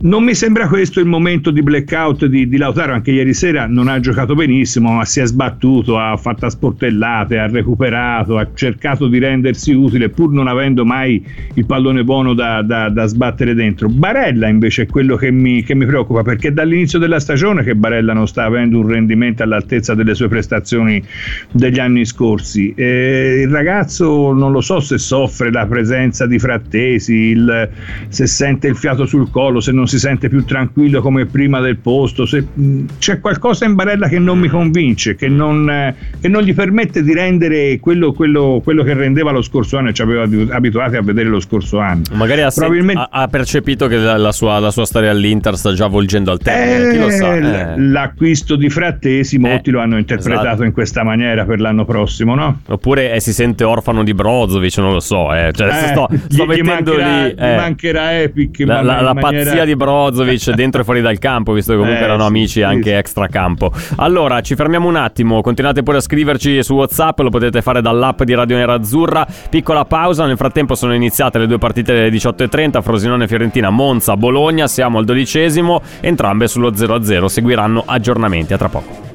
non 0.00 0.22
mi 0.22 0.34
sembra 0.34 0.68
questo 0.68 1.00
il 1.00 1.06
momento 1.06 1.50
di 1.50 1.60
blackout 1.60 2.26
di, 2.26 2.48
di, 2.48 2.56
Lautaro, 2.56 2.92
anche 2.92 3.10
ieri 3.10 3.34
sera 3.34 3.66
non 3.66 3.88
ha 3.88 3.98
giocato 3.98 4.36
benissimo, 4.36 4.92
ma 4.92 5.04
si 5.04 5.18
è 5.18 5.26
sbattuto, 5.26 5.98
ha 5.98 6.16
fatto 6.16 6.48
sportellate, 6.48 7.38
ha 7.38 7.48
recuperato, 7.48 8.38
ha 8.38 8.46
cercato 8.54 9.08
di 9.08 9.18
rendersi 9.18 9.72
utile 9.72 10.08
pur 10.08 10.30
non 10.30 10.46
avendo 10.46 10.84
mai 10.84 11.24
il 11.54 11.66
pallone 11.66 12.04
buono 12.04 12.34
da, 12.34 12.62
da, 12.62 12.90
da 12.90 13.06
sbattere 13.06 13.54
dentro. 13.54 13.88
Barella 13.88 14.46
invece 14.46 14.82
è 14.82 14.86
quello 14.86 15.16
che 15.16 15.32
mi, 15.32 15.64
che 15.64 15.74
mi, 15.74 15.84
preoccupa 15.84 16.22
perché 16.22 16.52
dall'inizio 16.52 17.00
della 17.00 17.18
stagione 17.18 17.64
che 17.64 17.74
Barella 17.74 18.12
non 18.12 18.28
sta 18.28 18.44
avendo 18.44 18.78
un 18.78 18.86
rendimento 18.86 19.42
all'altezza 19.42 19.94
delle 19.94 20.14
sue 20.14 20.28
prestazioni 20.28 21.02
degli 21.50 21.80
anni 21.80 22.04
scorsi. 22.04 22.72
E 22.76 23.42
il 23.44 23.50
ragazzo 23.50 24.32
non 24.32 24.52
lo 24.52 24.60
so 24.60 24.78
se 24.78 24.98
soffre 24.98 25.50
la 25.50 25.66
presenza 25.66 26.24
di 26.26 26.38
frattesi, 26.38 27.14
il, 27.14 27.68
se 28.08 28.28
sente 28.28 28.68
il 28.68 28.76
fiato 28.76 29.04
sul 29.04 29.28
collo, 29.30 29.58
se 29.58 29.72
non 29.72 29.86
si 29.88 29.98
sente 29.98 30.28
più 30.28 30.44
tranquillo 30.44 31.00
come 31.00 31.26
prima 31.26 31.60
del 31.60 31.78
posto, 31.78 32.26
se, 32.26 32.46
mh, 32.52 32.84
c'è 32.98 33.20
qualcosa 33.20 33.64
in 33.64 33.74
Barella 33.74 34.08
che 34.08 34.18
non 34.18 34.38
mi 34.38 34.48
convince, 34.48 35.14
che 35.14 35.28
non, 35.28 35.68
eh, 35.68 35.94
che 36.20 36.28
non 36.28 36.42
gli 36.42 36.54
permette 36.54 37.02
di 37.02 37.12
rendere 37.12 37.78
quello, 37.80 38.12
quello, 38.12 38.60
quello, 38.62 38.82
che 38.82 38.94
rendeva 38.94 39.30
lo 39.30 39.42
scorso 39.42 39.76
anno 39.78 39.88
e 39.88 39.92
ci 39.92 40.02
aveva 40.02 40.26
abituati 40.54 40.96
a 40.96 41.02
vedere 41.02 41.28
lo 41.28 41.40
scorso 41.40 41.78
anno. 41.78 42.02
Magari 42.12 42.42
ha, 42.42 42.50
Probabilmente... 42.50 43.00
ha, 43.00 43.22
ha 43.22 43.28
percepito 43.28 43.86
che 43.86 43.96
la, 43.96 44.16
la, 44.16 44.32
sua, 44.32 44.58
la, 44.58 44.70
sua, 44.70 44.84
storia 44.84 45.10
all'Inter 45.10 45.56
sta 45.56 45.72
già 45.72 45.86
volgendo 45.86 46.30
al 46.30 46.38
termine, 46.38 46.92
chi 46.92 46.98
lo 46.98 47.10
sa? 47.10 47.34
Eh. 47.34 47.38
eh. 47.38 47.80
L'acquisto 47.80 48.56
di 48.56 48.68
Frattesi, 48.68 49.38
molti 49.38 49.70
eh, 49.70 49.72
lo 49.72 49.80
hanno 49.80 49.98
interpretato 49.98 50.46
esatto. 50.46 50.64
in 50.64 50.72
questa 50.72 51.02
maniera 51.02 51.44
per 51.44 51.60
l'anno 51.60 51.84
prossimo, 51.84 52.34
no? 52.34 52.60
Oppure 52.66 53.14
eh, 53.14 53.20
si 53.20 53.32
sente 53.32 53.64
orfano 53.64 54.02
di 54.02 54.14
Brozovic, 54.14 54.76
non 54.78 54.92
lo 54.92 55.00
so, 55.00 55.34
eh. 55.34 55.50
cioè, 55.52 55.72
sto, 55.88 56.08
sto 56.28 56.44
gli, 56.44 56.46
mettendo 56.46 56.94
gli 56.94 56.98
mancherà, 56.98 57.24
lì... 57.24 57.34
Gli 57.34 57.56
mancherà 57.56 58.20
Epic, 58.20 58.60
la, 58.60 58.82
la, 58.82 59.00
la 59.00 59.14
pazzia 59.14 59.64
di 59.64 59.76
Brozovic 59.78 60.50
dentro 60.52 60.82
e 60.82 60.84
fuori 60.84 61.00
dal 61.00 61.18
campo, 61.18 61.54
visto 61.54 61.72
che 61.72 61.78
comunque 61.78 62.02
eh, 62.02 62.04
erano 62.04 62.26
amici 62.26 62.58
sì, 62.58 62.62
anche 62.62 62.90
sì. 62.90 62.96
extra 62.96 63.26
campo. 63.28 63.72
Allora, 63.96 64.42
ci 64.42 64.54
fermiamo 64.54 64.86
un 64.86 64.96
attimo, 64.96 65.40
continuate 65.40 65.82
pure 65.82 65.96
a 65.96 66.00
scriverci 66.00 66.62
su 66.62 66.74
WhatsApp, 66.74 67.20
lo 67.20 67.30
potete 67.30 67.62
fare 67.62 67.80
dall'app 67.80 68.22
di 68.24 68.34
Radio 68.34 68.56
Nera 68.56 68.74
Azzurra. 68.74 69.26
Piccola 69.48 69.86
pausa, 69.86 70.26
nel 70.26 70.36
frattempo 70.36 70.74
sono 70.74 70.92
iniziate 70.94 71.38
le 71.38 71.46
due 71.46 71.56
partite 71.56 71.94
delle 71.94 72.10
18.30, 72.10 72.82
Frosinone 72.82 73.26
Fiorentina, 73.26 73.70
Monza, 73.70 74.14
Bologna, 74.18 74.66
siamo 74.66 74.98
al 74.98 75.06
dodicesimo, 75.06 75.80
entrambe 76.00 76.46
sullo 76.48 76.72
0-0, 76.72 77.24
seguiranno 77.24 77.84
aggiornamenti, 77.86 78.52
a 78.52 78.58
tra 78.58 78.68
poco. 78.68 79.08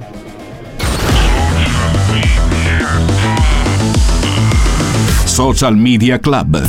Social 5.34 5.76
Media 5.76 6.20
Club. 6.20 6.62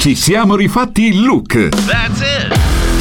Ci 0.00 0.16
siamo 0.16 0.56
rifatti 0.56 1.06
il 1.06 1.22
look. 1.22 1.68
That's 1.68 2.20
it. 2.20 2.37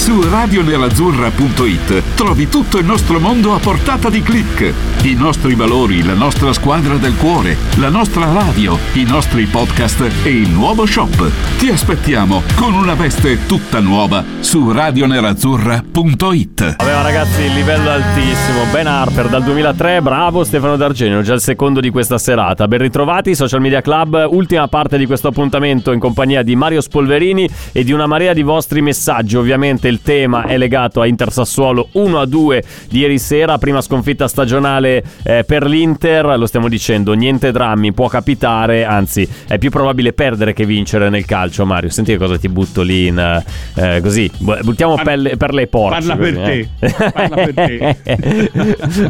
Su 0.07 0.21
radionerazzurra.it 0.21 2.15
trovi 2.15 2.47
tutto 2.47 2.77
il 2.77 2.85
nostro 2.85 3.19
mondo 3.19 3.53
a 3.53 3.59
portata 3.59 4.09
di 4.09 4.21
click. 4.21 4.73
I 5.03 5.15
nostri 5.15 5.53
valori, 5.53 6.01
la 6.01 6.13
nostra 6.13 6.53
squadra 6.53 6.95
del 6.95 7.17
cuore, 7.17 7.57
la 7.75 7.89
nostra 7.89 8.31
radio, 8.31 8.79
i 8.93 9.03
nostri 9.03 9.43
podcast 9.47 10.09
e 10.23 10.29
il 10.29 10.49
nuovo 10.49 10.85
shop. 10.85 11.29
Ti 11.57 11.67
aspettiamo 11.67 12.41
con 12.55 12.73
una 12.73 12.93
veste 12.93 13.45
tutta 13.47 13.81
nuova 13.81 14.23
su 14.39 14.71
radionerazzurra.it. 14.71 16.75
Aveva 16.77 17.01
ragazzi 17.01 17.41
il 17.41 17.53
livello 17.53 17.89
altissimo. 17.89 18.63
Ben 18.71 18.87
Harper 18.87 19.27
dal 19.27 19.43
2003, 19.43 20.01
bravo 20.01 20.45
Stefano 20.45 20.77
D'Argenio, 20.77 21.21
già 21.21 21.33
il 21.33 21.41
secondo 21.41 21.81
di 21.81 21.89
questa 21.89 22.17
serata. 22.17 22.65
Ben 22.69 22.79
ritrovati, 22.79 23.35
Social 23.35 23.59
Media 23.59 23.81
Club, 23.81 24.25
ultima 24.31 24.69
parte 24.69 24.97
di 24.97 25.05
questo 25.05 25.27
appuntamento 25.27 25.91
in 25.91 25.99
compagnia 25.99 26.43
di 26.43 26.55
Mario 26.55 26.79
Spolverini 26.79 27.49
e 27.73 27.83
di 27.83 27.91
una 27.91 28.07
marea 28.07 28.31
di 28.31 28.41
vostri 28.41 28.81
messaggi. 28.81 29.35
Ovviamente 29.35 29.89
il 29.89 29.95
tema 30.01 30.45
è 30.45 30.57
legato 30.57 31.01
a 31.01 31.05
Inter 31.05 31.31
Sassuolo 31.31 31.89
1 31.93 32.19
a 32.19 32.25
2 32.25 32.63
di 32.89 32.99
ieri 32.99 33.19
sera, 33.19 33.57
prima 33.57 33.81
sconfitta 33.81 34.27
stagionale 34.27 35.03
eh, 35.23 35.43
per 35.45 35.65
l'Inter. 35.65 36.38
Lo 36.38 36.45
stiamo 36.45 36.69
dicendo, 36.69 37.13
niente 37.13 37.51
drammi, 37.51 37.93
può 37.93 38.07
capitare, 38.07 38.86
anzi 38.86 39.27
è 39.47 39.57
più 39.57 39.69
probabile 39.69 40.13
perdere 40.13 40.53
che 40.53 40.65
vincere 40.65 41.10
nel 41.10 41.25
calcio. 41.25 41.65
Mario, 41.65 41.89
senti 41.89 42.12
che 42.12 42.17
cosa 42.17 42.38
ti 42.38 42.49
butto 42.49 42.81
lì 42.81 43.07
in, 43.07 43.43
eh, 43.75 43.99
così. 44.01 44.29
Buttiamo 44.38 44.95
per, 44.95 45.17
le, 45.17 45.38
per 45.38 45.53
le 45.53 45.67
porte. 45.67 46.05
Parla 46.05 46.15
per 46.15 46.36
te. 46.36 46.69
Eh. 46.79 47.12
Parla 47.12 47.36
per 47.36 47.53
te. 47.53 47.97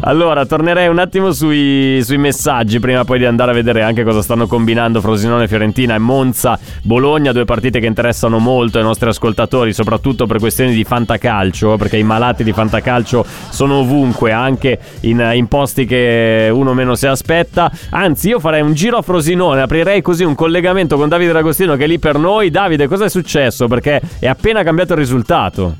allora, 0.02 0.46
tornerei 0.46 0.88
un 0.88 0.98
attimo 0.98 1.32
sui, 1.32 2.00
sui 2.02 2.18
messaggi 2.18 2.78
prima 2.78 3.04
poi 3.04 3.18
di 3.18 3.24
andare 3.24 3.50
a 3.50 3.54
vedere 3.54 3.82
anche 3.82 4.04
cosa 4.04 4.22
stanno 4.22 4.46
combinando 4.46 5.00
Frosinone, 5.00 5.48
Fiorentina 5.48 5.94
e 5.94 5.98
Monza, 5.98 6.58
Bologna, 6.82 7.32
due 7.32 7.44
partite 7.44 7.80
che 7.80 7.86
interessano 7.86 8.38
molto 8.38 8.78
ai 8.78 8.84
nostri 8.84 9.08
ascoltatori, 9.08 9.72
soprattutto 9.72 10.26
per 10.26 10.38
questioni 10.38 10.74
di 10.74 10.77
fantacalcio, 10.84 11.76
perché 11.76 11.96
i 11.96 12.02
malati 12.02 12.44
di 12.44 12.52
fantacalcio 12.52 13.24
sono 13.50 13.76
ovunque, 13.76 14.32
anche 14.32 14.78
in, 15.00 15.30
in 15.34 15.46
posti 15.48 15.84
che 15.84 16.50
uno 16.52 16.74
meno 16.74 16.94
si 16.94 17.06
aspetta. 17.06 17.70
Anzi, 17.90 18.28
io 18.28 18.40
farei 18.40 18.62
un 18.62 18.74
giro 18.74 18.98
a 18.98 19.02
Frosinone, 19.02 19.62
aprirei 19.62 20.02
così 20.02 20.24
un 20.24 20.34
collegamento 20.34 20.96
con 20.96 21.08
Davide 21.08 21.32
D'Agostino 21.32 21.76
che 21.76 21.84
è 21.84 21.86
lì 21.86 21.98
per 21.98 22.18
noi. 22.18 22.50
Davide, 22.50 22.86
cosa 22.86 23.04
è 23.04 23.10
successo? 23.10 23.66
Perché 23.66 24.00
è 24.18 24.26
appena 24.26 24.62
cambiato 24.62 24.92
il 24.92 24.98
risultato. 24.98 25.76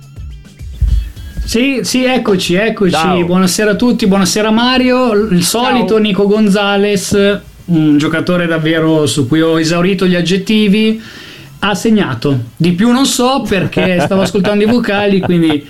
Sì, 1.45 1.81
sì, 1.83 2.05
eccoci, 2.05 2.55
eccoci. 2.55 2.91
Ciao. 2.91 3.25
Buonasera 3.25 3.71
a 3.71 3.75
tutti, 3.75 4.07
buonasera 4.07 4.51
Mario. 4.51 5.13
Il 5.15 5.43
solito 5.43 5.95
Ciao. 5.95 5.99
Nico 5.99 6.27
Gonzales, 6.27 7.41
un 7.67 7.97
giocatore 7.97 8.47
davvero 8.47 9.07
su 9.07 9.27
cui 9.27 9.41
ho 9.41 9.59
esaurito 9.59 10.07
gli 10.07 10.15
aggettivi 10.15 11.01
ha 11.61 11.75
segnato. 11.75 12.39
Di 12.57 12.73
più 12.73 12.91
non 12.91 13.07
so 13.07 13.45
perché 13.49 14.01
stavo 14.01 14.23
ascoltando 14.23 14.65
i 14.65 14.67
vocali, 14.67 15.21
quindi 15.21 15.67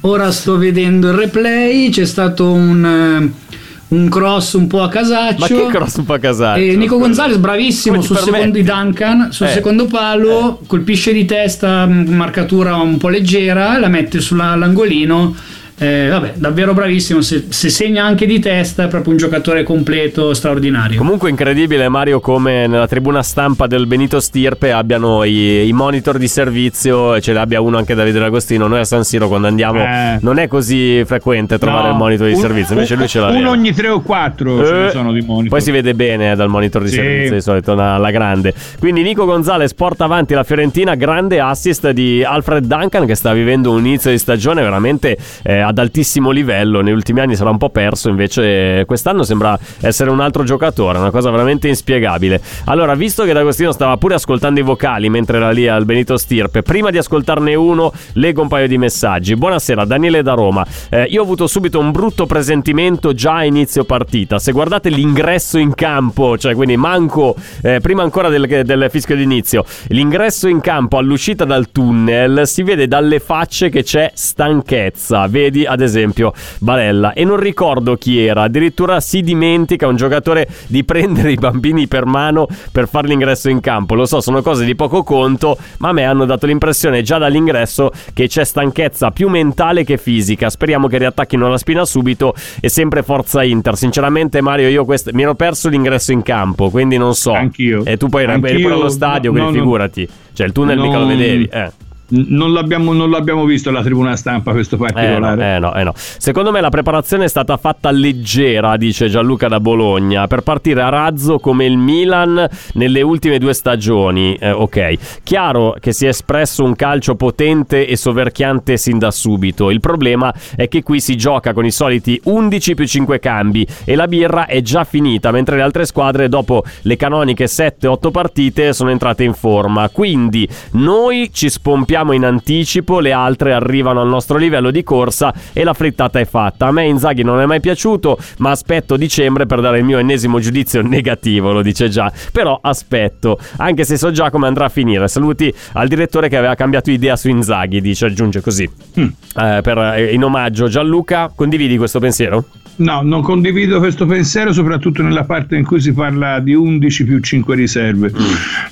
ora 0.00 0.30
sto 0.30 0.56
vedendo 0.56 1.08
il 1.08 1.14
replay. 1.14 1.90
C'è 1.90 2.04
stato 2.04 2.52
un, 2.52 2.84
eh, 2.84 3.54
un 3.88 4.08
cross 4.08 4.52
un 4.54 4.66
po' 4.66 4.82
a 4.82 4.88
casaccio. 4.88 5.36
Ma 5.38 5.46
che 5.46 5.66
cross 5.66 5.96
un 5.96 6.04
po' 6.04 6.14
a 6.14 6.18
casaccio? 6.18 6.60
E 6.60 6.76
Nico 6.76 6.98
Gonzalez, 6.98 7.36
bravissimo 7.36 8.00
sul 8.00 8.18
secondo 8.18 8.60
Duncan, 8.60 9.32
sul 9.32 9.46
eh. 9.46 9.52
secondo 9.52 9.86
palo, 9.86 10.60
eh. 10.60 10.66
colpisce 10.66 11.12
di 11.12 11.24
testa, 11.24 11.86
marcatura 11.86 12.76
un 12.76 12.98
po' 12.98 13.08
leggera, 13.08 13.78
la 13.78 13.88
mette 13.88 14.20
sull'angolino 14.20 15.34
eh, 15.76 16.06
vabbè, 16.08 16.34
davvero 16.36 16.72
bravissimo. 16.72 17.20
Se, 17.20 17.46
se, 17.48 17.68
segna 17.68 18.04
anche 18.04 18.26
di 18.26 18.38
testa, 18.38 18.84
è 18.84 18.88
proprio 18.88 19.12
un 19.12 19.18
giocatore 19.18 19.64
completo, 19.64 20.32
straordinario. 20.32 20.98
Comunque, 20.98 21.30
incredibile, 21.30 21.88
Mario, 21.88 22.20
come 22.20 22.68
nella 22.68 22.86
tribuna 22.86 23.22
stampa 23.22 23.66
del 23.66 23.86
Benito 23.86 24.20
Stirpe 24.20 24.70
abbiano 24.70 25.24
i, 25.24 25.66
i 25.66 25.72
monitor 25.72 26.16
di 26.18 26.28
servizio 26.28 27.16
e 27.16 27.20
ce 27.20 27.32
l'abbia 27.32 27.60
uno 27.60 27.76
anche 27.76 27.94
Davide 27.94 28.20
D'Agostino. 28.20 28.68
Noi 28.68 28.80
a 28.80 28.84
San 28.84 29.02
Siro, 29.02 29.26
quando 29.26 29.48
andiamo, 29.48 29.80
eh. 29.80 30.18
non 30.20 30.38
è 30.38 30.46
così 30.46 31.02
frequente 31.04 31.58
trovare 31.58 31.88
no, 31.88 31.92
il 31.92 31.96
monitor 31.96 32.26
di 32.28 32.34
un, 32.34 32.40
servizio. 32.40 32.74
Invece, 32.74 32.94
lui 32.94 33.08
ce 33.08 33.18
l'ha. 33.18 33.28
Uno 33.30 33.50
ogni 33.50 33.72
tre 33.72 33.88
o 33.88 34.00
quattro 34.00 34.62
eh, 34.62 34.66
ce 34.66 34.72
ne 34.72 34.90
sono 34.90 35.12
di 35.12 35.22
monitor. 35.22 35.48
Poi 35.48 35.60
si 35.60 35.72
vede 35.72 35.94
bene 35.94 36.32
eh, 36.32 36.36
dal 36.36 36.48
monitor 36.48 36.82
di 36.82 36.88
sì. 36.88 36.94
servizio 36.94 37.34
di 37.34 37.42
solito, 37.42 37.72
alla 37.72 38.10
grande. 38.12 38.54
Quindi, 38.78 39.02
Nico 39.02 39.24
Gonzalez 39.24 39.74
porta 39.74 40.04
avanti 40.04 40.34
la 40.34 40.44
Fiorentina. 40.44 40.94
Grande 40.94 41.40
assist 41.40 41.90
di 41.90 42.22
Alfred 42.22 42.64
Duncan, 42.64 43.06
che 43.06 43.16
sta 43.16 43.32
vivendo 43.32 43.72
un 43.72 43.84
inizio 43.84 44.12
di 44.12 44.18
stagione 44.18 44.62
veramente. 44.62 45.18
Eh, 45.42 45.62
ad 45.64 45.78
altissimo 45.78 46.30
livello, 46.30 46.80
negli 46.80 46.94
ultimi 46.94 47.20
anni 47.20 47.36
sarà 47.36 47.50
un 47.50 47.58
po' 47.58 47.70
perso, 47.70 48.08
invece 48.08 48.84
quest'anno 48.86 49.22
sembra 49.22 49.58
essere 49.80 50.10
un 50.10 50.20
altro 50.20 50.44
giocatore, 50.44 50.98
una 50.98 51.10
cosa 51.10 51.30
veramente 51.30 51.68
inspiegabile. 51.68 52.40
Allora, 52.66 52.94
visto 52.94 53.24
che 53.24 53.32
D'Agostino 53.32 53.72
stava 53.72 53.96
pure 53.96 54.14
ascoltando 54.14 54.60
i 54.60 54.62
vocali 54.62 55.08
mentre 55.08 55.36
era 55.36 55.50
lì 55.50 55.66
al 55.68 55.84
Benito 55.84 56.16
Stirpe, 56.16 56.62
prima 56.62 56.90
di 56.90 56.98
ascoltarne 56.98 57.54
uno, 57.54 57.92
leggo 58.14 58.42
un 58.42 58.48
paio 58.48 58.66
di 58.66 58.78
messaggi. 58.78 59.34
Buonasera, 59.36 59.84
Daniele 59.84 60.22
da 60.22 60.34
Roma. 60.34 60.66
Eh, 60.90 61.04
io 61.04 61.20
ho 61.20 61.24
avuto 61.24 61.46
subito 61.46 61.78
un 61.78 61.90
brutto 61.90 62.26
presentimento 62.26 63.14
già 63.14 63.36
a 63.36 63.44
inizio 63.44 63.84
partita. 63.84 64.38
Se 64.38 64.52
guardate 64.52 64.88
l'ingresso 64.88 65.58
in 65.58 65.74
campo, 65.74 66.36
cioè 66.38 66.54
quindi 66.54 66.76
manco, 66.76 67.36
eh, 67.62 67.80
prima 67.80 68.02
ancora 68.02 68.28
del, 68.28 68.46
del 68.64 68.86
fischio 68.90 69.16
d'inizio, 69.16 69.64
l'ingresso 69.88 70.48
in 70.48 70.60
campo 70.60 70.98
all'uscita 70.98 71.44
dal 71.44 71.70
tunnel, 71.70 72.46
si 72.46 72.62
vede 72.62 72.88
dalle 72.88 73.20
facce 73.20 73.68
che 73.68 73.82
c'è 73.82 74.10
stanchezza. 74.14 75.26
Vedi 75.28 75.53
ad 75.62 75.80
esempio 75.80 76.32
Barella. 76.58 77.12
E 77.12 77.24
non 77.24 77.36
ricordo 77.36 77.96
chi 77.96 78.24
era, 78.24 78.42
addirittura 78.42 79.00
si 79.00 79.20
dimentica 79.22 79.86
un 79.86 79.96
giocatore 79.96 80.48
di 80.66 80.82
prendere 80.82 81.30
i 81.30 81.36
bambini 81.36 81.86
per 81.86 82.06
mano 82.06 82.48
per 82.72 82.88
fare 82.88 83.06
l'ingresso 83.06 83.48
in 83.48 83.60
campo. 83.60 83.94
Lo 83.94 84.06
so, 84.06 84.20
sono 84.20 84.42
cose 84.42 84.64
di 84.64 84.74
poco 84.74 85.02
conto, 85.02 85.56
ma 85.78 85.90
a 85.90 85.92
me 85.92 86.04
hanno 86.04 86.24
dato 86.24 86.46
l'impressione 86.46 87.02
già 87.02 87.18
dall'ingresso 87.18 87.92
che 88.12 88.26
c'è 88.26 88.44
stanchezza 88.44 89.10
più 89.10 89.28
mentale 89.28 89.84
che 89.84 89.96
fisica. 89.98 90.50
Speriamo 90.50 90.88
che 90.88 90.98
riattacchino 90.98 91.48
la 91.48 91.58
spina 91.58 91.84
subito 91.84 92.34
e 92.60 92.68
sempre 92.68 93.02
forza 93.02 93.42
Inter. 93.42 93.76
Sinceramente 93.76 94.40
Mario, 94.40 94.68
io 94.68 94.84
quest- 94.84 95.12
mi 95.12 95.22
ero 95.22 95.34
perso 95.34 95.68
l'ingresso 95.68 96.12
in 96.12 96.22
campo, 96.22 96.70
quindi 96.70 96.96
non 96.96 97.14
so. 97.14 97.32
Anch'io. 97.32 97.84
E 97.84 97.96
tu 97.96 98.08
poi 98.08 98.24
eri 98.24 98.60
pure 98.60 98.74
allo 98.74 98.88
stadio, 98.88 99.30
no, 99.30 99.38
quindi 99.38 99.58
no, 99.58 99.62
figurati. 99.62 100.08
Cioè 100.32 100.46
il 100.46 100.52
tunnel 100.52 100.76
non, 100.76 100.86
mica 100.86 100.98
lo 100.98 101.06
vedevi, 101.06 101.48
eh. 101.50 101.70
Non 102.06 102.52
l'abbiamo, 102.52 102.92
non 102.92 103.10
l'abbiamo, 103.10 103.44
visto 103.44 103.70
alla 103.70 103.82
tribuna 103.82 104.14
stampa 104.16 104.52
questo 104.52 104.76
particolare. 104.76 105.16
Eh 105.16 105.18
no, 105.18 105.56
eh 105.56 105.58
no, 105.58 105.74
eh 105.74 105.84
no, 105.84 105.92
Secondo 105.94 106.50
me 106.50 106.60
la 106.60 106.68
preparazione 106.68 107.24
è 107.24 107.28
stata 107.28 107.56
fatta 107.56 107.90
leggera, 107.90 108.76
dice 108.76 109.08
Gianluca 109.08 109.48
da 109.48 109.58
Bologna, 109.58 110.26
per 110.26 110.42
partire 110.42 110.82
a 110.82 110.90
razzo 110.90 111.38
come 111.38 111.64
il 111.64 111.78
Milan 111.78 112.46
nelle 112.74 113.00
ultime 113.00 113.38
due 113.38 113.54
stagioni. 113.54 114.34
Eh, 114.34 114.50
ok, 114.50 115.22
chiaro 115.22 115.76
che 115.80 115.92
si 115.92 116.04
è 116.04 116.08
espresso 116.08 116.62
un 116.62 116.76
calcio 116.76 117.14
potente 117.14 117.86
e 117.86 117.96
soverchiante 117.96 118.76
sin 118.76 118.98
da 118.98 119.10
subito. 119.10 119.70
Il 119.70 119.80
problema 119.80 120.32
è 120.56 120.68
che 120.68 120.82
qui 120.82 121.00
si 121.00 121.16
gioca 121.16 121.52
con 121.52 121.64
i 121.64 121.70
soliti 121.70 122.20
11 122.22 122.74
più 122.74 122.86
5 122.86 123.18
cambi 123.18 123.66
e 123.84 123.94
la 123.94 124.06
birra 124.06 124.46
è 124.46 124.60
già 124.60 124.84
finita, 124.84 125.30
mentre 125.30 125.56
le 125.56 125.62
altre 125.62 125.86
squadre 125.86 126.28
dopo 126.28 126.64
le 126.82 126.96
canoniche 126.96 127.46
7-8 127.46 128.10
partite 128.10 128.72
sono 128.72 128.90
entrate 128.90 129.24
in 129.24 129.34
forma. 129.34 129.88
Quindi 129.88 130.46
noi 130.72 131.30
ci 131.32 131.48
spompiamo 131.48 132.03
in 132.12 132.24
anticipo, 132.24 133.00
le 133.00 133.12
altre 133.12 133.52
arrivano 133.52 134.00
al 134.00 134.08
nostro 134.08 134.36
livello 134.36 134.70
di 134.70 134.82
corsa 134.82 135.32
e 135.52 135.64
la 135.64 135.72
frittata 135.72 136.20
è 136.20 136.24
fatta. 136.24 136.66
A 136.66 136.72
me 136.72 136.86
Inzaghi 136.86 137.22
non 137.22 137.40
è 137.40 137.46
mai 137.46 137.60
piaciuto, 137.60 138.18
ma 138.38 138.50
aspetto 138.50 138.96
dicembre 138.96 139.46
per 139.46 139.60
dare 139.60 139.78
il 139.78 139.84
mio 139.84 139.98
ennesimo 139.98 140.38
giudizio 140.40 140.82
negativo, 140.86 141.52
lo 141.52 141.62
dice 141.62 141.88
già. 141.88 142.12
Però 142.32 142.58
aspetto, 142.60 143.38
anche 143.56 143.84
se 143.84 143.96
so 143.96 144.10
già 144.10 144.30
come 144.30 144.46
andrà 144.46 144.66
a 144.66 144.68
finire. 144.68 145.08
Saluti 145.08 145.52
al 145.72 145.88
direttore 145.88 146.28
che 146.28 146.36
aveva 146.36 146.54
cambiato 146.54 146.90
idea 146.90 147.16
su 147.16 147.28
Inzaghi, 147.28 147.80
dice, 147.80 148.06
aggiunge 148.06 148.40
così. 148.40 148.68
Mm. 148.98 149.08
Eh, 149.36 149.60
per, 149.62 150.10
in 150.12 150.24
omaggio 150.24 150.68
Gianluca, 150.68 151.32
condividi 151.34 151.76
questo 151.76 151.98
pensiero? 151.98 152.44
No, 152.76 153.02
non 153.02 153.22
condivido 153.22 153.78
questo 153.78 154.04
pensiero, 154.04 154.52
soprattutto 154.52 155.02
nella 155.02 155.22
parte 155.22 155.56
in 155.56 155.64
cui 155.64 155.80
si 155.80 155.92
parla 155.92 156.40
di 156.40 156.54
11 156.54 157.04
più 157.04 157.20
5 157.20 157.54
riserve. 157.54 158.10
Mm. 158.10 158.24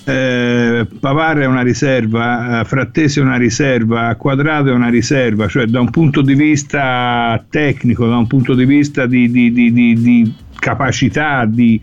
Eh, 0.05 0.87
Pavar 0.99 1.39
è 1.39 1.47
una 1.47 1.63
riserva, 1.63 2.65
Frattesi 2.67 3.21
è 3.21 3.23
una 3.23 3.37
riserva, 3.37 4.15
Quadrato 4.17 4.71
è 4.71 4.73
una 4.73 4.89
riserva, 4.89 5.47
cioè 5.47 5.67
da 5.67 5.81
un 5.81 5.91
punto 5.91 6.21
di 6.21 6.35
vista 6.35 7.43
tecnico, 7.49 8.09
da 8.09 8.17
un 8.17 8.27
punto 8.27 8.55
di 8.55 8.65
vista 8.65 9.07
di, 9.07 9.31
di, 9.31 9.53
di, 9.53 9.73
di 9.73 10.35
capacità 10.59 11.45
di 11.45 11.81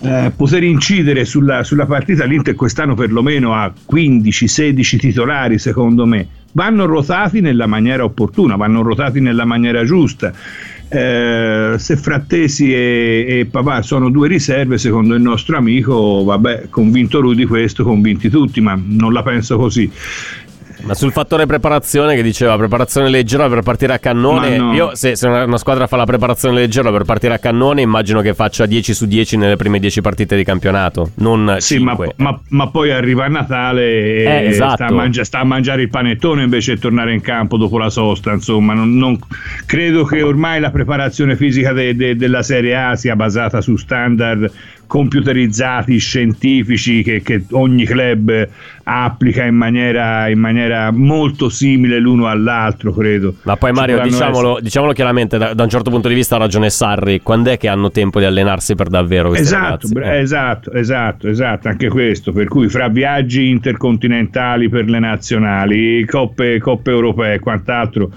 eh, 0.00 0.32
poter 0.34 0.62
incidere 0.62 1.24
sulla, 1.24 1.64
sulla 1.64 1.86
partita, 1.86 2.24
l'Inter 2.24 2.54
quest'anno 2.54 2.94
perlomeno 2.94 3.54
ha 3.54 3.72
15-16 3.90 4.98
titolari 4.98 5.58
secondo 5.58 6.06
me, 6.06 6.28
vanno 6.52 6.86
ruotati 6.86 7.40
nella 7.40 7.66
maniera 7.66 8.04
opportuna, 8.04 8.56
vanno 8.56 8.82
ruotati 8.82 9.20
nella 9.20 9.44
maniera 9.44 9.84
giusta. 9.84 10.32
Eh, 10.90 11.74
se 11.76 11.96
Frattesi 11.96 12.72
e, 12.72 13.26
e 13.28 13.46
Papà 13.50 13.82
sono 13.82 14.10
due 14.10 14.28
riserve, 14.28 14.78
secondo 14.78 15.14
il 15.14 15.20
nostro 15.20 15.56
amico, 15.56 16.24
vabbè, 16.24 16.68
convinto 16.70 17.20
lui 17.20 17.34
di 17.34 17.44
questo, 17.44 17.84
convinti 17.84 18.30
tutti, 18.30 18.60
ma 18.60 18.80
non 18.82 19.12
la 19.12 19.22
penso 19.22 19.58
così. 19.58 19.90
Ma 20.82 20.94
sul 20.94 21.12
fattore 21.12 21.46
preparazione 21.46 22.14
che 22.14 22.22
diceva 22.22 22.56
preparazione 22.56 23.08
leggera 23.08 23.48
per 23.48 23.62
partire 23.62 23.94
a 23.94 23.98
cannone, 23.98 24.56
no. 24.56 24.72
io 24.72 24.94
se, 24.94 25.16
se, 25.16 25.26
una 25.26 25.58
squadra 25.58 25.86
fa 25.86 25.96
la 25.96 26.04
preparazione 26.04 26.54
leggera 26.54 26.90
per 26.90 27.04
partire 27.04 27.34
a 27.34 27.38
cannone 27.38 27.82
immagino 27.82 28.20
che 28.20 28.34
faccia 28.34 28.64
10 28.66 28.94
su 28.94 29.06
10 29.06 29.36
nelle 29.36 29.56
prime 29.56 29.78
10 29.80 30.00
partite 30.00 30.36
di 30.36 30.44
campionato, 30.44 31.10
non 31.16 31.56
sì, 31.58 31.76
5. 31.76 32.14
Ma, 32.16 32.30
ma, 32.30 32.40
ma, 32.48 32.68
poi 32.68 32.90
arriva 32.92 33.26
Natale 33.26 33.82
e 33.82 34.22
eh, 34.22 34.46
esatto. 34.46 34.74
sta, 34.74 34.86
a 34.86 34.92
mangia, 34.92 35.24
sta, 35.24 35.38
a 35.40 35.44
mangiare 35.44 35.82
il 35.82 35.90
panettone 35.90 36.44
invece 36.44 36.74
di 36.74 36.80
tornare 36.80 37.12
in 37.12 37.20
campo 37.20 37.56
dopo 37.56 37.78
la 37.78 37.90
sosta, 37.90 38.32
insomma 38.32 38.74
non, 38.74 38.96
non, 38.96 39.18
credo 39.66 40.04
che 40.04 40.22
ormai 40.22 40.60
la 40.60 40.70
preparazione 40.70 41.36
fisica 41.36 41.72
de, 41.72 41.96
de, 41.96 42.16
della 42.16 42.42
Serie 42.42 42.76
A 42.76 42.96
sia 42.96 43.16
basata 43.16 43.60
su 43.60 43.76
standard 43.76 44.50
computerizzati, 44.88 45.98
scientifici 45.98 47.02
che, 47.02 47.22
che 47.22 47.44
ogni 47.50 47.84
club 47.84 48.48
applica 48.82 49.44
in 49.44 49.54
maniera, 49.54 50.28
in 50.28 50.38
maniera, 50.38 50.90
molto 50.90 51.50
simile 51.50 52.00
l'uno 52.00 52.26
all'altro, 52.26 52.92
credo. 52.94 53.34
Ma 53.42 53.56
poi 53.56 53.70
Mario, 53.72 54.00
diciamolo, 54.00 54.58
diciamolo, 54.60 54.92
chiaramente, 54.92 55.36
da, 55.36 55.52
da, 55.52 55.62
un 55.62 55.68
certo 55.68 55.90
punto 55.90 56.08
di 56.08 56.14
vista 56.14 56.36
ha 56.36 56.38
ragione 56.38 56.70
Sarri, 56.70 57.20
quando 57.20 57.50
è 57.50 57.58
che 57.58 57.68
hanno 57.68 57.90
tempo 57.90 58.18
di 58.18 58.24
allenarsi 58.24 58.74
per 58.74 58.88
davvero? 58.88 59.34
Esatto, 59.34 59.88
eh. 60.00 60.20
esatto, 60.20 60.72
esatto, 60.72 61.28
esatto, 61.28 61.68
anche 61.68 61.88
questo, 61.88 62.32
per 62.32 62.48
cui 62.48 62.68
fra 62.70 62.88
viaggi 62.88 63.50
intercontinentali 63.50 64.70
per 64.70 64.88
le 64.88 64.98
nazionali, 64.98 66.04
coppe, 66.06 66.58
coppe 66.58 66.90
europee 66.90 67.34
e 67.34 67.38
quant'altro 67.40 68.10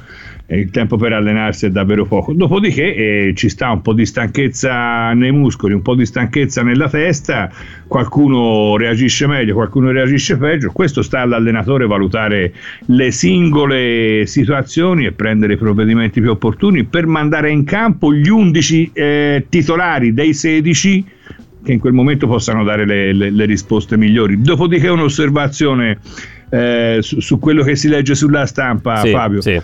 il 0.47 0.69
tempo 0.69 0.97
per 0.97 1.13
allenarsi 1.13 1.67
è 1.67 1.69
davvero 1.69 2.05
poco. 2.05 2.33
Dopodiché 2.33 2.95
eh, 2.95 3.33
ci 3.35 3.49
sta 3.49 3.71
un 3.71 3.81
po' 3.81 3.93
di 3.93 4.05
stanchezza 4.05 5.13
nei 5.13 5.31
muscoli, 5.31 5.73
un 5.73 5.81
po' 5.81 5.95
di 5.95 6.05
stanchezza 6.05 6.61
nella 6.61 6.89
testa, 6.89 7.49
qualcuno 7.87 8.75
reagisce 8.75 9.27
meglio, 9.27 9.53
qualcuno 9.53 9.91
reagisce 9.91 10.37
peggio. 10.37 10.71
Questo 10.71 11.01
sta 11.01 11.21
all'allenatore 11.21 11.87
valutare 11.87 12.53
le 12.87 13.11
singole 13.11 14.25
situazioni 14.25 15.05
e 15.05 15.13
prendere 15.13 15.53
i 15.53 15.57
provvedimenti 15.57 16.19
più 16.19 16.31
opportuni 16.31 16.83
per 16.83 17.05
mandare 17.07 17.49
in 17.49 17.63
campo 17.63 18.13
gli 18.13 18.29
11 18.29 18.91
eh, 18.93 19.45
titolari 19.47 20.13
dei 20.13 20.33
16 20.33 21.05
che 21.63 21.71
in 21.71 21.79
quel 21.79 21.93
momento 21.93 22.25
possano 22.25 22.63
dare 22.63 22.85
le, 22.85 23.13
le, 23.13 23.29
le 23.29 23.45
risposte 23.45 23.95
migliori. 23.95 24.41
Dopodiché 24.41 24.89
un'osservazione 24.89 25.99
eh, 26.49 26.97
su, 27.01 27.19
su, 27.19 27.37
quello 27.37 27.61
che 27.63 27.75
si 27.75 27.87
legge 27.87 28.15
sulla 28.15 28.47
stampa, 28.47 28.97
sì, 28.97 29.11
Fabio. 29.11 29.41
Sì 29.41 29.61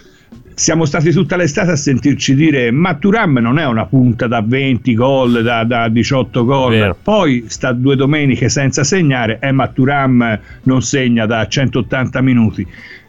siamo 0.58 0.86
stati 0.86 1.12
tutta 1.12 1.36
l'estate 1.36 1.70
a 1.70 1.76
sentirci 1.76 2.34
dire 2.34 2.72
ma 2.72 2.96
Turam 2.96 3.38
non 3.38 3.60
è 3.60 3.68
una 3.68 3.86
punta 3.86 4.26
da 4.26 4.42
20 4.44 4.96
gol, 4.96 5.44
da, 5.44 5.64
da 5.64 5.88
18 5.88 6.46
gol, 6.46 6.96
poi 7.04 7.44
sta 7.46 7.72
due 7.74 7.96
domeniche 7.96 8.50
senza 8.50 8.84
segnare 8.84 9.38
e 9.40 9.52
ma 9.52 9.68
Turam 9.68 10.40
non 10.64 10.82
segna 10.82 11.28
da 11.28 11.48
180 11.48 12.22
minuti 12.22 12.68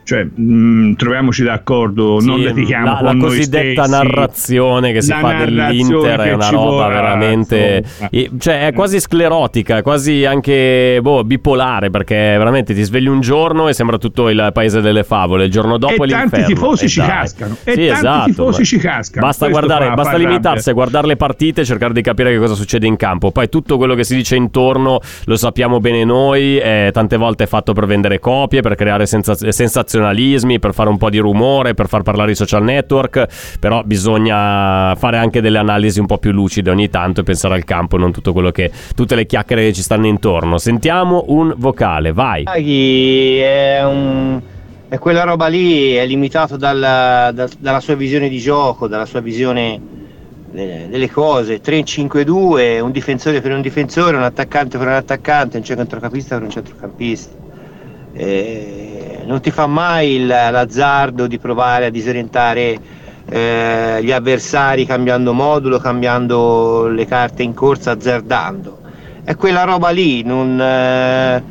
cioè 0.08 0.24
mh, 0.24 0.94
troviamoci 0.94 1.44
d'accordo, 1.44 2.18
sì, 2.18 2.28
non 2.28 2.40
litichiamo 2.40 2.86
la, 2.86 2.96
con 2.96 3.04
la 3.04 3.16
cosiddetta 3.26 3.84
stessi. 3.84 4.02
narrazione 4.02 4.92
che 4.92 5.02
si 5.02 5.12
fa 5.12 5.34
dell'Inter 5.34 6.20
è 6.20 6.32
una 6.32 6.48
roba 6.48 6.70
vorrà, 6.70 6.88
veramente 6.88 7.84
cioè 8.38 8.68
è 8.68 8.72
quasi 8.72 9.00
sclerotica, 9.00 9.82
quasi 9.82 10.24
anche 10.24 10.98
boh, 11.02 11.24
bipolare 11.24 11.90
perché 11.90 12.14
veramente 12.14 12.72
ti 12.72 12.82
svegli 12.84 13.06
un 13.06 13.20
giorno 13.20 13.68
e 13.68 13.74
sembra 13.74 13.98
tutto 13.98 14.30
il 14.30 14.48
paese 14.54 14.80
delle 14.80 15.04
favole, 15.04 15.44
il 15.44 15.50
giorno 15.50 15.76
dopo 15.76 15.92
e 15.92 16.06
è 16.06 16.06
l'inferno. 16.06 16.30
tanti 16.30 16.54
tifosi 16.54 16.84
e 16.86 16.88
ci 16.88 17.00
dai. 17.00 17.08
cascano 17.08 17.56
e 17.64 17.72
sì, 17.72 17.86
tanti 17.86 17.90
esatto, 17.90 18.24
tifosi 18.24 18.64
ci 18.64 18.78
cascano. 18.78 19.26
Basta, 19.26 19.48
guardare, 19.48 19.92
basta 19.92 20.16
limitarsi 20.16 20.70
a 20.70 20.72
guardare 20.72 21.06
le 21.06 21.16
partite 21.16 21.60
e 21.60 21.64
cercare 21.66 21.92
di 21.92 22.00
capire 22.00 22.30
che 22.30 22.38
cosa 22.38 22.54
succede 22.54 22.86
in 22.86 22.96
campo. 22.96 23.30
Poi 23.30 23.50
tutto 23.50 23.76
quello 23.76 23.94
che 23.94 24.04
si 24.04 24.14
dice 24.14 24.36
intorno 24.36 25.00
lo 25.26 25.36
sappiamo 25.36 25.80
bene 25.80 26.02
noi, 26.04 26.56
eh, 26.58 26.88
tante 26.94 27.18
volte 27.18 27.44
è 27.44 27.46
fatto 27.46 27.74
per 27.74 27.84
vendere 27.84 28.18
copie, 28.20 28.62
per 28.62 28.74
creare 28.74 29.04
senza- 29.04 29.36
sensazionalismi, 29.98 30.58
per 30.58 30.72
fare 30.72 30.88
un 30.88 30.96
po' 30.96 31.10
di 31.10 31.18
rumore, 31.18 31.74
per 31.74 31.88
far 31.88 32.02
parlare 32.02 32.30
i 32.30 32.34
social 32.34 32.62
network, 32.62 33.56
però 33.58 33.82
bisogna 33.84 34.94
fare 34.96 35.18
anche 35.18 35.40
delle 35.40 35.58
analisi 35.58 36.00
un 36.00 36.06
po' 36.06 36.18
più 36.18 36.30
lucide 36.32 36.70
ogni 36.70 36.88
tanto 36.88 37.20
e 37.20 37.24
pensare 37.24 37.54
al 37.54 37.64
campo, 37.64 37.96
non 37.96 38.12
tutto 38.12 38.32
quello 38.32 38.50
che 38.50 38.70
tutte 38.94 39.14
le 39.14 39.26
chiacchiere 39.26 39.64
che 39.64 39.72
ci 39.72 39.82
stanno 39.82 40.06
intorno. 40.06 40.58
Sentiamo 40.58 41.24
un 41.28 41.54
vocale, 41.56 42.12
vai. 42.12 42.44
Draghi 42.44 43.38
è, 43.38 43.84
un- 43.84 44.40
è 44.88 44.98
quella 44.98 45.24
roba 45.24 45.48
lì, 45.48 45.92
è 45.94 46.06
limitato 46.06 46.56
dalla, 46.56 47.30
da- 47.32 47.48
dalla 47.58 47.80
sua 47.80 47.94
visione 47.94 48.28
di 48.28 48.38
gioco, 48.38 48.86
dalla 48.86 49.06
sua 49.06 49.20
visione 49.20 49.80
delle, 50.50 50.86
delle 50.88 51.10
cose. 51.10 51.60
3-5-2, 51.60 52.80
un 52.80 52.90
difensore 52.90 53.40
per 53.40 53.52
un 53.52 53.60
difensore, 53.60 54.16
un 54.16 54.22
attaccante 54.22 54.78
per 54.78 54.86
un 54.86 54.94
attaccante, 54.94 55.58
un 55.58 55.64
centrocampista 55.64 56.36
per 56.36 56.44
un 56.44 56.50
centrocampista. 56.50 57.36
Eh, 58.14 58.87
non 59.28 59.42
ti 59.42 59.50
fa 59.50 59.66
mai 59.66 60.24
l'azzardo 60.24 61.26
di 61.26 61.38
provare 61.38 61.84
a 61.84 61.90
disorientare 61.90 62.78
eh, 63.28 64.00
gli 64.02 64.10
avversari 64.10 64.86
cambiando 64.86 65.34
modulo, 65.34 65.76
cambiando 65.78 66.86
le 66.86 67.04
carte 67.04 67.42
in 67.42 67.52
corsa, 67.52 67.90
azzardando. 67.90 68.80
È 69.22 69.36
quella 69.36 69.64
roba 69.64 69.90
lì, 69.90 70.22
non, 70.22 70.58
eh, 70.58 71.42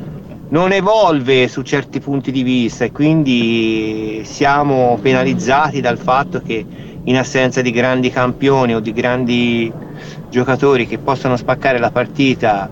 non 0.48 0.72
evolve 0.72 1.46
su 1.46 1.62
certi 1.62 2.00
punti 2.00 2.32
di 2.32 2.42
vista 2.42 2.84
e 2.84 2.90
quindi 2.90 4.22
siamo 4.24 4.98
penalizzati 5.00 5.80
dal 5.80 5.98
fatto 5.98 6.42
che 6.44 6.66
in 7.04 7.16
assenza 7.16 7.62
di 7.62 7.70
grandi 7.70 8.10
campioni 8.10 8.74
o 8.74 8.80
di 8.80 8.92
grandi 8.92 9.72
giocatori 10.28 10.88
che 10.88 10.98
possano 10.98 11.36
spaccare 11.36 11.78
la 11.78 11.92
partita 11.92 12.68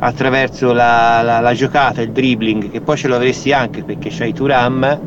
attraverso 0.00 0.72
la, 0.72 1.22
la, 1.22 1.40
la 1.40 1.54
giocata, 1.54 2.02
il 2.02 2.12
dribbling, 2.12 2.70
che 2.70 2.80
poi 2.80 2.96
ce 2.96 3.08
lo 3.08 3.16
avresti 3.16 3.52
anche 3.52 3.82
perché 3.82 4.10
c'hai 4.10 4.32
Turam, 4.32 5.00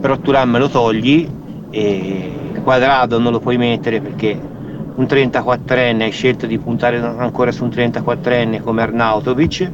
però 0.00 0.16
Turam 0.18 0.58
lo 0.58 0.68
togli 0.68 1.28
e 1.70 2.32
quadrato 2.62 3.18
non 3.18 3.32
lo 3.32 3.40
puoi 3.40 3.56
mettere 3.56 4.00
perché 4.00 4.38
un 4.94 5.04
34enne 5.04 6.02
hai 6.02 6.10
scelto 6.10 6.46
di 6.46 6.58
puntare 6.58 6.98
ancora 6.98 7.52
su 7.52 7.64
un 7.64 7.70
34enne 7.70 8.62
come 8.62 8.82
Arnautovic. 8.82 9.70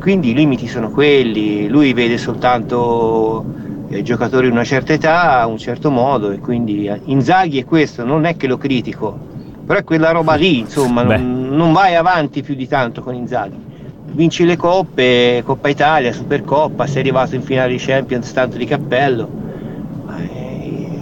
Quindi 0.00 0.30
i 0.30 0.34
limiti 0.34 0.68
sono 0.68 0.90
quelli. 0.90 1.68
Lui 1.68 1.92
vede 1.92 2.18
soltanto 2.18 3.44
eh, 3.88 4.02
giocatori 4.02 4.46
di 4.46 4.52
una 4.52 4.64
certa 4.64 4.92
età 4.92 5.44
un 5.46 5.58
certo 5.58 5.90
modo 5.90 6.30
e 6.30 6.38
quindi 6.38 6.86
eh, 6.86 7.00
Inzaghi 7.04 7.60
è 7.60 7.64
questo 7.64 8.04
non 8.04 8.24
è 8.24 8.36
che 8.36 8.46
lo 8.46 8.56
critico 8.56 9.18
però 9.66 9.80
è 9.80 9.84
quella 9.84 10.12
roba 10.12 10.34
lì 10.34 10.60
insomma 10.60 11.02
non, 11.02 11.48
non 11.50 11.72
vai 11.72 11.96
avanti 11.96 12.42
più 12.42 12.54
di 12.54 12.68
tanto 12.68 13.02
con 13.02 13.14
Inzaghi. 13.14 13.64
Vinci 14.08 14.44
le 14.44 14.56
coppe 14.56 15.42
Coppa 15.44 15.68
Italia 15.68 16.12
Supercoppa 16.12 16.86
sei 16.86 17.00
arrivato 17.00 17.34
in 17.34 17.42
finale 17.42 17.72
di 17.72 17.78
Champions 17.78 18.32
tanto 18.32 18.56
di 18.56 18.64
cappello 18.64 19.28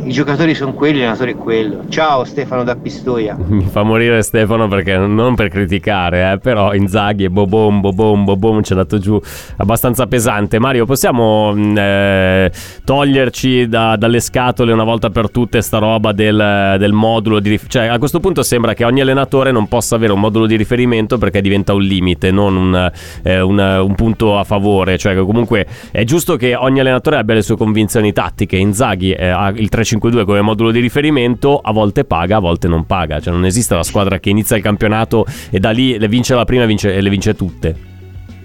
i 0.04 0.12
giocatori 0.12 0.54
sono 0.54 0.74
quelli, 0.74 0.98
l'allenatore 0.98 1.30
è 1.30 1.36
quello. 1.36 1.84
Ciao 1.88 2.24
Stefano 2.24 2.62
da 2.62 2.76
Pistoia. 2.76 3.36
Mi 3.48 3.64
fa 3.64 3.82
morire 3.82 4.22
Stefano 4.22 4.68
perché 4.68 4.96
non 4.98 5.34
per 5.34 5.48
criticare, 5.48 6.32
eh, 6.32 6.38
però 6.38 6.74
Inzaghi 6.74 7.24
e 7.24 7.30
Bobom, 7.30 7.80
Bobom, 7.80 8.24
Bobom 8.24 8.62
ci 8.62 8.72
ha 8.72 8.76
dato 8.76 8.98
giù 8.98 9.18
abbastanza 9.56 10.06
pesante. 10.06 10.58
Mario, 10.58 10.84
possiamo 10.84 11.54
mm, 11.54 11.76
eh, 11.78 12.52
toglierci 12.84 13.66
da, 13.66 13.96
dalle 13.96 14.20
scatole 14.20 14.72
una 14.72 14.84
volta 14.84 15.08
per 15.08 15.30
tutte 15.30 15.62
sta 15.62 15.78
roba 15.78 16.12
del, 16.12 16.76
del 16.78 16.92
modulo 16.92 17.40
di 17.40 17.50
riferimento? 17.50 17.78
Cioè, 17.78 17.86
a 17.86 17.98
questo 17.98 18.20
punto 18.20 18.42
sembra 18.42 18.74
che 18.74 18.84
ogni 18.84 19.00
allenatore 19.00 19.52
non 19.52 19.68
possa 19.68 19.96
avere 19.96 20.12
un 20.12 20.20
modulo 20.20 20.46
di 20.46 20.56
riferimento 20.56 21.16
perché 21.16 21.40
diventa 21.40 21.72
un 21.72 21.82
limite, 21.82 22.30
non 22.30 22.56
un, 22.56 22.92
eh, 23.22 23.40
un, 23.40 23.58
un 23.58 23.94
punto 23.94 24.38
a 24.38 24.44
favore. 24.44 24.98
Cioè, 24.98 25.16
comunque 25.16 25.66
è 25.90 26.04
giusto 26.04 26.36
che 26.36 26.54
ogni 26.54 26.80
allenatore 26.80 27.16
abbia 27.16 27.34
le 27.34 27.42
sue 27.42 27.56
convinzioni 27.56 28.12
tattiche. 28.12 28.56
Inzaghi 28.56 29.12
eh, 29.12 29.28
ha 29.28 29.48
il 29.48 29.68
3 29.70 29.82
3-5-2 29.98 30.24
come 30.24 30.40
modulo 30.40 30.70
di 30.70 30.80
riferimento, 30.80 31.58
a 31.58 31.72
volte 31.72 32.04
paga, 32.04 32.36
a 32.36 32.40
volte 32.40 32.68
non 32.68 32.86
paga. 32.86 33.20
Cioè 33.20 33.32
non 33.32 33.44
esiste 33.44 33.74
la 33.74 33.82
squadra 33.82 34.18
che 34.18 34.30
inizia 34.30 34.56
il 34.56 34.62
campionato 34.62 35.26
e 35.50 35.58
da 35.58 35.70
lì 35.70 35.98
le 35.98 36.08
vince 36.08 36.34
la 36.34 36.44
prima 36.44 36.64
vince, 36.66 36.94
e 36.94 37.00
le 37.00 37.10
vince 37.10 37.34
tutte. 37.34 37.92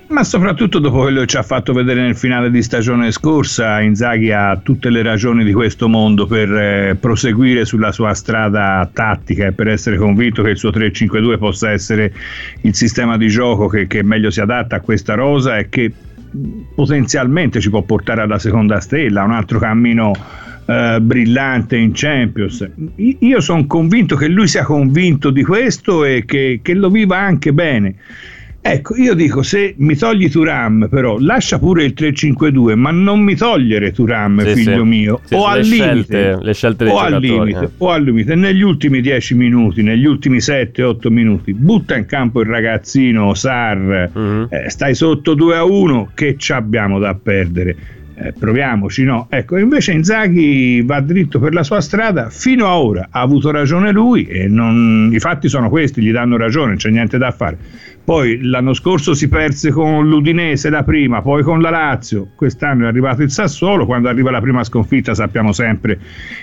Ma 0.10 0.24
soprattutto 0.24 0.80
dopo 0.80 1.02
quello 1.02 1.20
che 1.20 1.28
ci 1.28 1.38
ha 1.38 1.44
fatto 1.44 1.72
vedere 1.72 2.02
nel 2.02 2.16
finale 2.16 2.50
di 2.50 2.64
stagione 2.64 3.12
scorsa, 3.12 3.80
Inzaghi 3.80 4.32
ha 4.32 4.58
tutte 4.58 4.90
le 4.90 5.04
ragioni 5.04 5.44
di 5.44 5.54
questo 5.54 5.88
mondo 5.88 6.26
per 6.26 6.52
eh, 6.52 6.98
proseguire 7.00 7.64
sulla 7.64 7.92
sua 7.92 8.16
strada 8.16 8.90
tattica 8.92 9.46
e 9.46 9.52
per 9.52 9.68
essere 9.68 9.98
convinto 9.98 10.42
che 10.42 10.50
il 10.50 10.58
suo 10.58 10.72
3-5-2 10.72 11.38
possa 11.38 11.70
essere 11.70 12.12
il 12.62 12.74
sistema 12.74 13.18
di 13.18 13.28
gioco 13.28 13.68
che, 13.68 13.86
che 13.86 14.02
meglio 14.02 14.32
si 14.32 14.42
adatta 14.42 14.78
a 14.78 14.82
questa 14.82 15.14
rosa 15.14 15.60
e 15.60 15.70
che 15.70 15.94
potenzialmente 16.74 17.60
ci 17.60 17.70
può 17.70 17.84
portare 17.84 18.22
alla 18.22 18.40
seconda 18.40 18.80
stella, 18.80 19.24
un 19.24 19.32
altro 19.32 19.60
cammino 19.60 20.14
eh, 20.70 21.02
brillante 21.02 21.78
in 21.78 21.92
Champions. 21.94 22.70
Io 22.96 23.42
sono 23.42 23.66
convinto 23.66 24.16
che 24.16 24.28
lui 24.28 24.48
sia 24.48 24.64
convinto 24.64 25.32
di 25.32 25.44
questo 25.44 26.06
e 26.06 26.26
che, 26.26 26.60
che 26.62 26.74
lo 26.76 26.92
viva 26.92 27.18
anche 27.18 27.52
bene. 27.54 27.96
Ecco, 28.62 28.96
io 28.98 29.16
dico, 29.16 29.42
se 29.42 29.74
mi 29.78 29.96
togli 29.96 30.30
Turam, 30.30 30.90
però 30.90 31.18
lascia 31.18 31.58
pure 31.58 31.86
il 31.86 31.94
3-5-2, 31.98 32.76
ma 32.76 32.92
non 32.92 33.22
mi 33.22 33.36
togliere 33.36 33.92
Turam, 33.92 34.46
sì, 34.46 34.64
figlio 34.64 34.84
sì. 34.84 34.88
mio, 34.88 35.22
sì, 35.24 35.34
o, 35.34 35.46
al 35.46 35.62
limite, 35.62 36.40
scelte 36.54 36.86
o, 36.86 37.00
al 37.00 37.20
limite, 37.20 37.64
eh. 37.64 37.70
o 37.78 37.90
al 37.90 38.04
limite, 38.04 38.36
negli 38.36 38.62
ultimi 38.62 39.00
10 39.00 39.34
minuti, 39.36 39.82
negli 39.82 40.06
ultimi 40.06 40.38
7-8 40.38 41.10
minuti, 41.10 41.54
butta 41.54 41.96
in 41.96 42.06
campo 42.06 42.42
il 42.42 42.48
ragazzino 42.48 43.34
Sar, 43.34 44.12
mm-hmm. 44.16 44.44
eh, 44.50 44.70
stai 44.70 44.94
sotto 44.94 45.36
2-1, 45.36 46.08
che 46.14 46.36
ci 46.38 46.52
abbiamo 46.52 47.00
da 47.00 47.16
perdere? 47.16 47.99
Eh, 48.22 48.34
proviamoci, 48.34 49.04
no? 49.04 49.28
Ecco, 49.30 49.58
invece 49.58 49.94
Inzaghi 49.94 50.82
va 50.82 51.00
dritto 51.00 51.40
per 51.40 51.54
la 51.54 51.64
sua 51.64 51.80
strada, 51.80 52.30
fino 52.30 52.66
a 52.68 52.78
ora 52.78 53.08
ha 53.10 53.22
avuto 53.22 53.50
ragione 53.50 53.92
lui 53.92 54.26
e 54.26 54.48
non, 54.48 55.10
i 55.14 55.20
fatti 55.20 55.48
sono 55.48 55.70
questi, 55.70 56.02
gli 56.02 56.12
danno 56.12 56.36
ragione, 56.36 56.76
c'è 56.76 56.90
niente 56.90 57.18
da 57.18 57.32
fare. 57.32 57.58
Poi 58.04 58.42
l'anno 58.42 58.74
scorso 58.74 59.14
si 59.14 59.30
perse 59.30 59.72
con 59.72 60.10
l'Udinese 60.10 60.70
la 60.70 60.84
prima, 60.84 61.22
poi 61.22 61.44
con 61.44 61.62
la 61.62 61.70
Lazio, 61.70 62.32
quest'anno 62.36 62.86
è 62.86 62.88
arrivato 62.88 63.22
il 63.22 63.32
Sassuolo, 63.32 63.86
quando 63.86 64.10
arriva 64.10 64.32
la 64.32 64.42
prima 64.42 64.64
sconfitta 64.64 65.14
sappiamo 65.14 65.54
sempre 65.54 66.00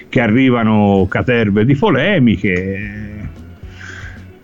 che 0.09 0.21
arrivano 0.21 1.07
caterve 1.11 1.65
di 1.65 1.75
polemiche 1.75 3.45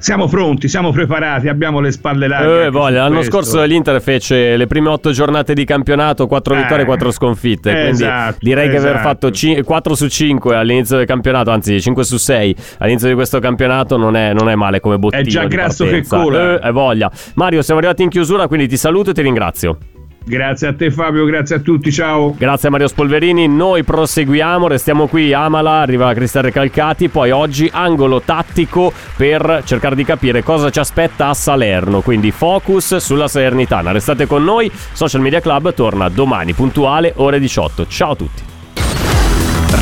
siamo 0.02 0.26
pronti, 0.26 0.66
siamo 0.66 0.90
preparati, 0.90 1.46
abbiamo 1.46 1.78
le 1.78 1.92
spalle 1.92 2.26
larghe. 2.26 2.64
Eh, 2.64 2.70
voglia. 2.70 3.02
L'anno 3.02 3.18
questo. 3.18 3.30
scorso 3.30 3.62
l'Inter 3.62 4.02
fece 4.02 4.56
le 4.56 4.66
prime 4.66 4.88
otto 4.88 5.12
giornate 5.12 5.54
di 5.54 5.64
campionato, 5.64 6.26
quattro 6.26 6.54
eh, 6.54 6.58
vittorie 6.58 6.82
e 6.82 6.86
quattro 6.86 7.12
sconfitte. 7.12 7.70
Quindi 7.70 7.90
esatto, 7.90 8.38
direi 8.40 8.66
esatto. 8.68 8.82
che 8.82 8.88
aver 8.88 9.00
fatto 9.00 9.30
c- 9.30 9.62
4 9.62 9.94
su 9.94 10.08
5 10.08 10.56
all'inizio 10.56 10.96
del 10.96 11.06
campionato, 11.06 11.50
anzi 11.50 11.80
5 11.80 12.02
su 12.02 12.16
6 12.16 12.56
all'inizio 12.78 13.08
di 13.08 13.14
questo 13.14 13.38
campionato 13.38 13.96
non 13.96 14.16
è, 14.16 14.32
non 14.32 14.48
è 14.48 14.56
male 14.56 14.80
come 14.80 14.98
bottino. 14.98 15.22
È 15.22 15.24
già 15.24 15.44
grasso 15.44 15.86
che 15.86 16.04
cola. 16.04 16.58
Eh, 16.60 16.72
voglia. 16.72 17.08
Mario, 17.34 17.62
siamo 17.62 17.78
arrivati 17.78 18.02
in 18.02 18.08
chiusura, 18.08 18.48
quindi 18.48 18.66
ti 18.66 18.76
saluto 18.76 19.10
e 19.10 19.14
ti 19.14 19.22
ringrazio. 19.22 19.78
Grazie 20.24 20.68
a 20.68 20.74
te 20.74 20.90
Fabio, 20.90 21.24
grazie 21.24 21.56
a 21.56 21.60
tutti, 21.60 21.90
ciao. 21.90 22.34
Grazie 22.36 22.68
a 22.68 22.70
Mario 22.70 22.88
Spolverini, 22.88 23.48
noi 23.48 23.82
proseguiamo, 23.82 24.68
restiamo 24.68 25.06
qui, 25.06 25.32
Amala, 25.32 25.80
arriva 25.80 26.14
Cristian 26.14 26.44
Recalcati, 26.44 27.08
poi 27.08 27.30
oggi 27.30 27.68
angolo 27.72 28.20
tattico 28.22 28.92
per 29.16 29.62
cercare 29.64 29.94
di 29.94 30.04
capire 30.04 30.42
cosa 30.42 30.70
ci 30.70 30.78
aspetta 30.78 31.28
a 31.28 31.34
Salerno, 31.34 32.00
quindi 32.00 32.30
focus 32.30 32.96
sulla 32.96 33.28
Salernitana. 33.28 33.92
Restate 33.92 34.26
con 34.26 34.44
noi, 34.44 34.70
Social 34.92 35.20
Media 35.20 35.40
Club 35.40 35.74
torna 35.74 36.08
domani 36.08 36.52
puntuale 36.52 37.12
ore 37.16 37.38
18. 37.38 37.86
Ciao 37.86 38.12
a 38.12 38.16
tutti. 38.16 38.42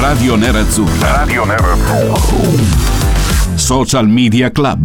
Radio 0.01 0.35
Nerazzurra. 0.37 1.17
Radio 1.17 1.45
Nerazzurra. 1.45 2.17
Social 3.57 4.09
Media 4.09 4.51
Club. 4.51 4.85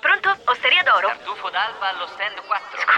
Pronto? 0.00 0.30
Osteria 0.44 0.82
d'oro? 0.82 1.08
Tartufo 1.08 1.50
d'alba 1.50 1.92
allo 1.92 2.06
stand 2.06 2.40
4. 2.46 2.91